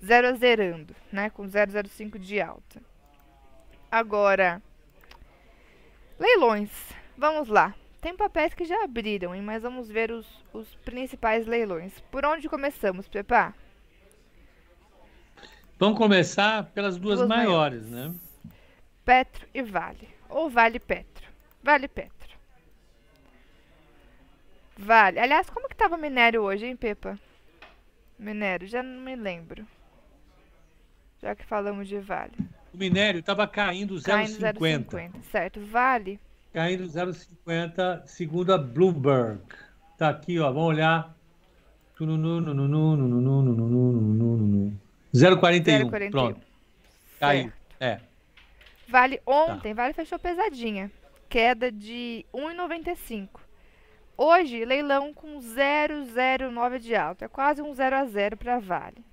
[0.05, 1.29] Zero a zerando, né?
[1.31, 2.83] Com 0,05 de alta.
[3.91, 4.63] Agora,
[6.19, 6.71] leilões.
[7.17, 7.75] Vamos lá.
[8.01, 9.41] Tem papéis que já abriram, hein?
[9.41, 11.99] mas vamos ver os, os principais leilões.
[12.11, 13.55] Por onde começamos, Pepa?
[15.79, 18.21] Vamos começar pelas duas, duas maiores, maiores, né?
[19.05, 20.09] Petro e Vale.
[20.29, 21.27] Ou Vale Petro.
[21.63, 22.15] Vale Petro.
[24.77, 25.19] Vale.
[25.19, 27.19] Aliás, como que tava o minério hoje, hein, Pepa?
[28.19, 29.67] Minério, já não me lembro.
[31.23, 32.37] Já que falamos de Vale.
[32.73, 35.23] O minério estava caindo 0,50.
[35.31, 35.61] Certo.
[35.61, 36.21] Vale.
[36.55, 39.41] Caindo 0,50, segundo a Bloomberg.
[39.99, 40.53] Tá aqui, ó.
[40.53, 41.13] Vamos olhar.
[45.13, 46.11] 0,41.
[46.13, 46.41] Pronto.
[47.19, 47.53] Caiu.
[47.81, 47.99] É.
[48.87, 49.83] Vale ontem, tá.
[49.83, 50.93] Vale fechou pesadinha.
[51.29, 53.41] Queda de 1,95.
[54.17, 57.25] Hoje, leilão com 0,09 de alta.
[57.25, 59.05] É quase um 0 a 0 para Vale.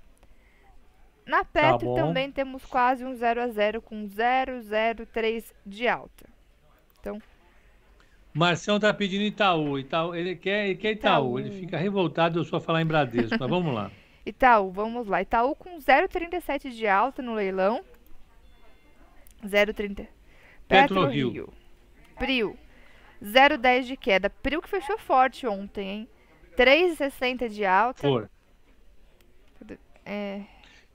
[1.26, 6.31] Na Petro tá também temos quase um 0 a 0 com 0,03 de alta.
[8.34, 9.78] Marcião está pedindo Itaú.
[9.78, 11.38] Itaú ele, quer, ele quer Itaú.
[11.38, 11.40] Itaú.
[11.40, 13.36] Ele fica revoltado eu só falar em Bradesco.
[13.38, 13.90] mas vamos lá.
[14.24, 15.20] Itaú, vamos lá.
[15.20, 17.82] Itaú com 0,37 de alta no leilão.
[19.44, 20.06] 0,30.
[20.68, 21.30] Petro Rio.
[21.30, 21.52] Rio.
[22.16, 22.56] Prio
[23.22, 24.28] 0,10 de queda.
[24.28, 26.08] Prio que fechou forte ontem, hein?
[26.56, 28.02] 3,60 de alta.
[28.02, 28.30] For.
[30.04, 30.42] É,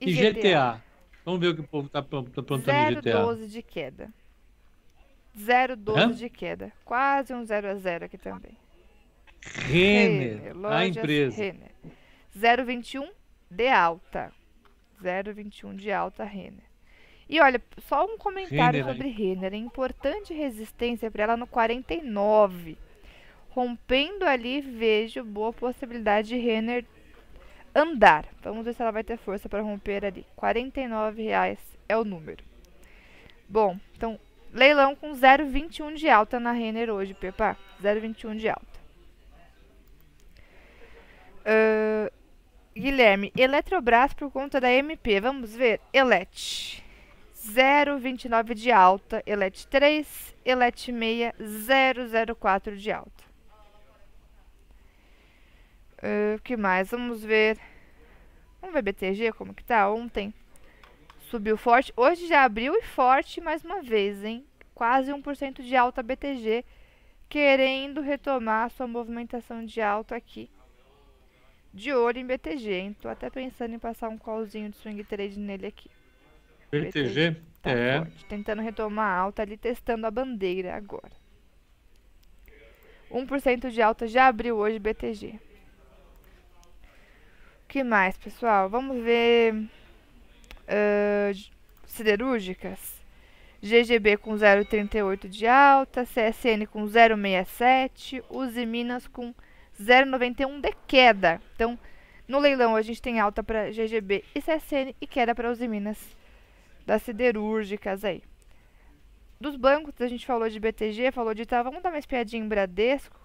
[0.00, 0.82] e, GTA?
[1.24, 3.24] Vamos ver o que o povo está aprontando no GTA.
[3.24, 4.12] 0,12 de queda.
[5.38, 6.72] 0,12 de queda.
[6.84, 8.56] Quase um 0 a 0 aqui também.
[9.40, 11.36] Renner, Renner a empresa.
[11.36, 11.70] Renner.
[12.36, 13.08] 0,21
[13.50, 14.32] de alta.
[15.02, 16.66] 0,21 de alta Renner.
[17.28, 19.52] E olha, só um comentário Renner, sobre Renner.
[19.52, 22.76] É importante resistência para ela no 49.
[23.50, 26.84] Rompendo ali, vejo boa possibilidade de Renner
[27.74, 28.26] andar.
[28.42, 30.26] Vamos ver se ela vai ter força para romper ali.
[30.40, 31.58] R$ reais
[31.88, 32.42] é o número.
[33.48, 34.18] Bom, então,
[34.52, 37.56] leilão com 0,21 de alta na Renner hoje, Pepa.
[37.82, 38.78] 0,21 de alta.
[41.44, 42.12] Uh,
[42.74, 45.20] Guilherme, Eletrobras por conta da MP.
[45.20, 45.80] Vamos ver.
[45.92, 46.82] Elet.
[47.48, 53.24] 0,29 de alta, ELET 3, ELET 6, 0,04 de alta.
[56.02, 56.90] O uh, que mais?
[56.90, 57.58] Vamos ver.
[58.60, 60.34] Vamos ver BTG como que tá ontem.
[61.30, 61.92] Subiu forte.
[61.94, 64.46] Hoje já abriu e forte mais uma vez, hein?
[64.74, 66.64] Quase 1% de alta BTG.
[67.28, 70.50] Querendo retomar sua movimentação de alta aqui.
[71.72, 72.96] De olho em BTG, hein?
[72.98, 75.90] Tô até pensando em passar um callzinho de swing trade nele aqui.
[76.70, 77.36] BTG?
[77.60, 77.98] Tá é.
[77.98, 81.12] Forte, tentando retomar a alta ali, testando a bandeira agora.
[83.10, 85.38] 1% de alta já abriu hoje BTG.
[87.64, 88.70] O que mais, pessoal?
[88.70, 89.68] Vamos ver.
[90.68, 91.34] Uh,
[91.86, 92.98] siderúrgicas.
[93.60, 99.34] GGB com 0,38 de alta, CSN com 0,67, Uzi Minas com
[99.80, 101.40] 0,91 de queda.
[101.54, 101.76] Então,
[102.28, 105.98] no leilão a gente tem alta para GGB e CSN e queda para Uzi Minas
[106.86, 108.22] das siderúrgicas aí.
[109.40, 111.62] Dos bancos, a gente falou de BTG, falou de Itaú.
[111.62, 113.20] Vamos dar uma espiadinha em Bradesco.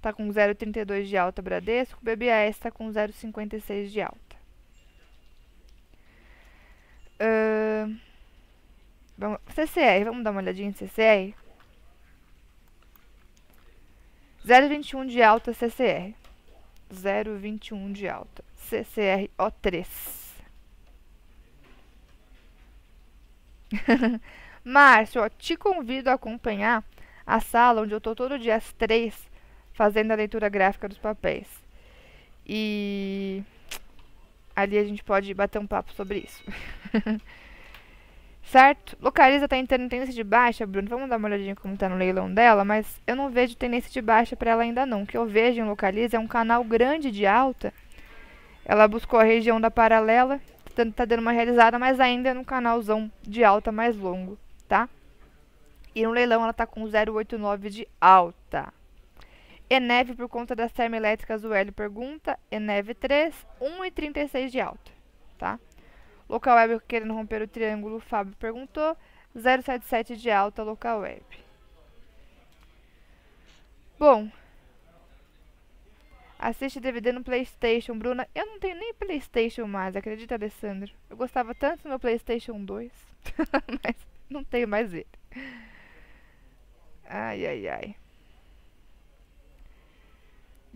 [0.00, 2.00] Tá com 0,32 de alta Bradesco.
[2.02, 4.25] BBAS está com 0,56 de alta.
[7.20, 7.96] Uh,
[9.16, 11.34] vamos, CCR, vamos dar uma olhadinha em CCR.
[14.46, 16.14] 0,21 de alta CCR.
[16.92, 18.44] 0,21 de alta.
[18.54, 19.86] CCR O3.
[24.64, 26.84] Márcio, ó, te convido a acompanhar
[27.26, 29.28] a sala onde eu estou todo dia às três
[29.72, 31.48] fazendo a leitura gráfica dos papéis.
[32.46, 33.42] E
[34.56, 36.42] ali a gente pode bater um papo sobre isso.
[38.46, 38.96] certo?
[39.00, 40.88] Localiza tá entrando em tendência de baixa, Bruno.
[40.88, 44.00] Vamos dar uma olhadinha como tá no leilão dela, mas eu não vejo tendência de
[44.00, 45.02] baixa para ela ainda não.
[45.02, 47.74] O que eu vejo em Localiza é um canal grande de alta.
[48.64, 50.40] Ela buscou a região da paralela,
[50.94, 54.88] tá, dando uma realizada, mas ainda é no canalzão de alta mais longo, tá?
[55.94, 58.72] E no leilão ela tá com 0,89 de alta.
[59.68, 62.38] Eneve por conta das termoelétricas, o Hélio pergunta.
[62.50, 64.92] Eneve 3, 1,36 de alta,
[65.38, 65.58] tá?
[66.28, 68.96] Local web querendo romper o triângulo, o Fábio perguntou.
[69.36, 71.22] 0,77 de alta, local web.
[73.98, 74.30] Bom.
[76.38, 78.28] Assiste DVD no Playstation, Bruna.
[78.34, 80.92] Eu não tenho nem Playstation mais, acredita, Alessandro?
[81.08, 82.92] Eu gostava tanto do meu Playstation 2,
[83.84, 83.96] mas
[84.28, 85.06] não tenho mais ele.
[87.08, 87.96] Ai, ai, ai.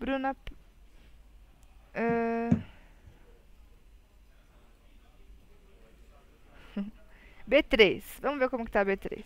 [0.01, 0.35] Bruna.
[1.95, 2.57] Uh...
[7.47, 8.03] B3.
[8.23, 9.23] Vamos ver como que tá B3.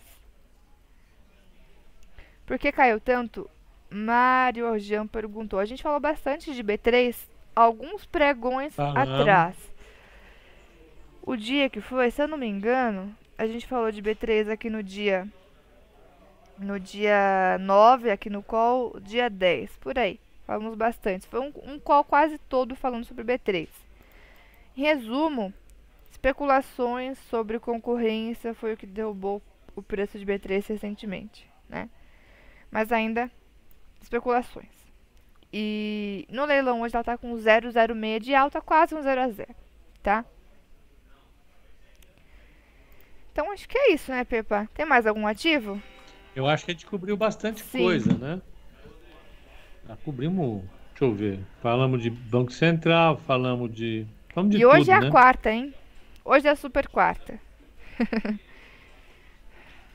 [2.45, 3.49] Por que caiu tanto?
[3.89, 5.59] Mário Orjan perguntou.
[5.59, 7.15] A gente falou bastante de B3
[7.55, 9.55] alguns pregões atrás.
[11.21, 14.69] O dia que foi, se eu não me engano, a gente falou de B3 aqui
[14.69, 15.25] no dia
[16.57, 20.19] no dia 9, aqui no call, dia 10, por aí.
[20.45, 21.27] Falamos bastante.
[21.27, 23.67] Foi um, um call quase todo falando sobre B3.
[24.77, 25.53] Em resumo,
[26.11, 29.41] especulações sobre concorrência foi o que derrubou
[29.75, 31.89] o preço de B3 recentemente, né?
[32.69, 33.31] Mas ainda
[34.01, 34.69] especulações.
[35.51, 39.55] E no leilão hoje ela está com 0,06 de alta, quase um 0 a 0,
[40.03, 40.25] tá?
[43.31, 44.69] Então acho que é isso, né, Pepa?
[44.73, 45.81] Tem mais algum ativo?
[46.35, 47.83] Eu acho que a gente cobriu bastante Sim.
[47.83, 48.41] coisa, né?
[49.87, 51.39] Já cobrimos, deixa eu ver.
[51.61, 54.05] Falamos de Banco Central, falamos de.
[54.33, 55.11] Falamos de e hoje é a né?
[55.11, 55.73] quarta, hein?
[56.23, 57.39] Hoje é a super quarta.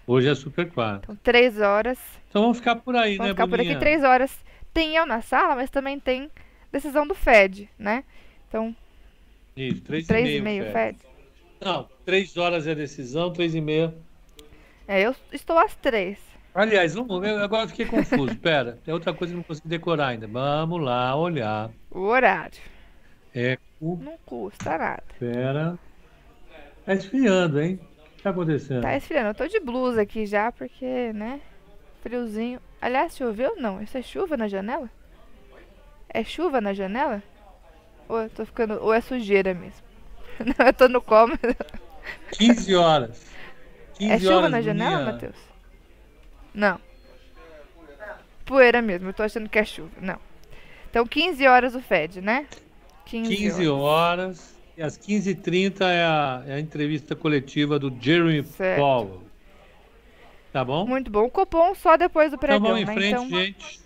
[0.06, 1.04] hoje é a super quarta.
[1.04, 1.98] Então, três horas.
[2.28, 3.64] Então vamos ficar por aí, vamos né, ficar Boninha?
[3.64, 4.44] por aqui três horas.
[4.72, 6.30] Tem eu na sala, mas também tem
[6.70, 8.04] decisão do Fed, né?
[8.48, 8.74] Então.
[9.56, 10.98] Isso, três, três e meio, Fed.
[10.98, 10.98] Fed.
[11.60, 13.92] Não, três horas é a decisão, três e meia.
[14.86, 16.29] É, eu estou às três.
[16.54, 18.36] Aliás, agora fiquei confuso.
[18.38, 20.26] Pera, tem outra coisa que não consegui decorar ainda.
[20.26, 21.70] Vamos lá olhar.
[21.90, 22.58] O horário.
[23.34, 23.56] É.
[23.80, 23.96] O...
[23.96, 25.02] Não custa nada.
[25.18, 25.78] Pera.
[26.84, 27.78] Tá esfriando, hein?
[28.12, 28.82] O que tá acontecendo?
[28.82, 29.28] Tá esfriando.
[29.28, 31.40] Eu tô de blusa aqui já, porque, né?
[32.02, 32.60] Friozinho.
[32.80, 33.54] Aliás, choveu?
[33.56, 33.80] Não.
[33.80, 34.90] Isso é chuva na janela?
[36.08, 37.22] É chuva na janela?
[38.08, 38.74] Ou eu tô ficando.
[38.82, 39.82] Ou é sujeira mesmo?
[40.40, 41.38] Não, eu tô no como.
[42.32, 43.30] 15 horas.
[43.94, 45.49] 15 é chuva horas na janela, Matheus?
[46.54, 46.80] Não.
[48.44, 49.90] Poeira mesmo, eu tô achando que é chuva.
[50.00, 50.18] Não.
[50.90, 52.46] Então, 15 horas o FED, né?
[53.06, 53.80] 15, 15 horas.
[53.82, 54.60] horas.
[54.76, 58.80] E às 15h30 é a, é a entrevista coletiva do Jeremy certo.
[58.80, 59.22] Powell.
[60.52, 60.86] Tá bom?
[60.86, 61.24] Muito bom.
[61.24, 62.94] O Copom só depois do pregão, Tá bom, em né?
[62.94, 63.28] frente, então...
[63.28, 63.80] gente.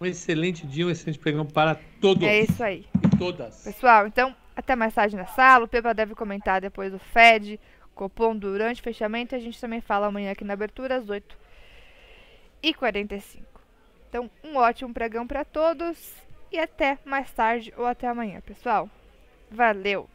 [0.00, 2.22] Um excelente dia, um excelente pregão para todos.
[2.24, 2.84] É isso aí.
[3.02, 3.64] E todas.
[3.64, 5.64] Pessoal, então, até mais tarde na sala.
[5.64, 7.58] O Pepa deve comentar depois do FED.
[7.94, 9.34] Copom durante o fechamento.
[9.34, 11.36] A gente também fala amanhã aqui na abertura às 8
[12.62, 13.60] e 45
[14.08, 16.14] Então, um ótimo pregão para todos
[16.50, 18.88] e até mais tarde ou até amanhã, pessoal.
[19.50, 20.08] Valeu!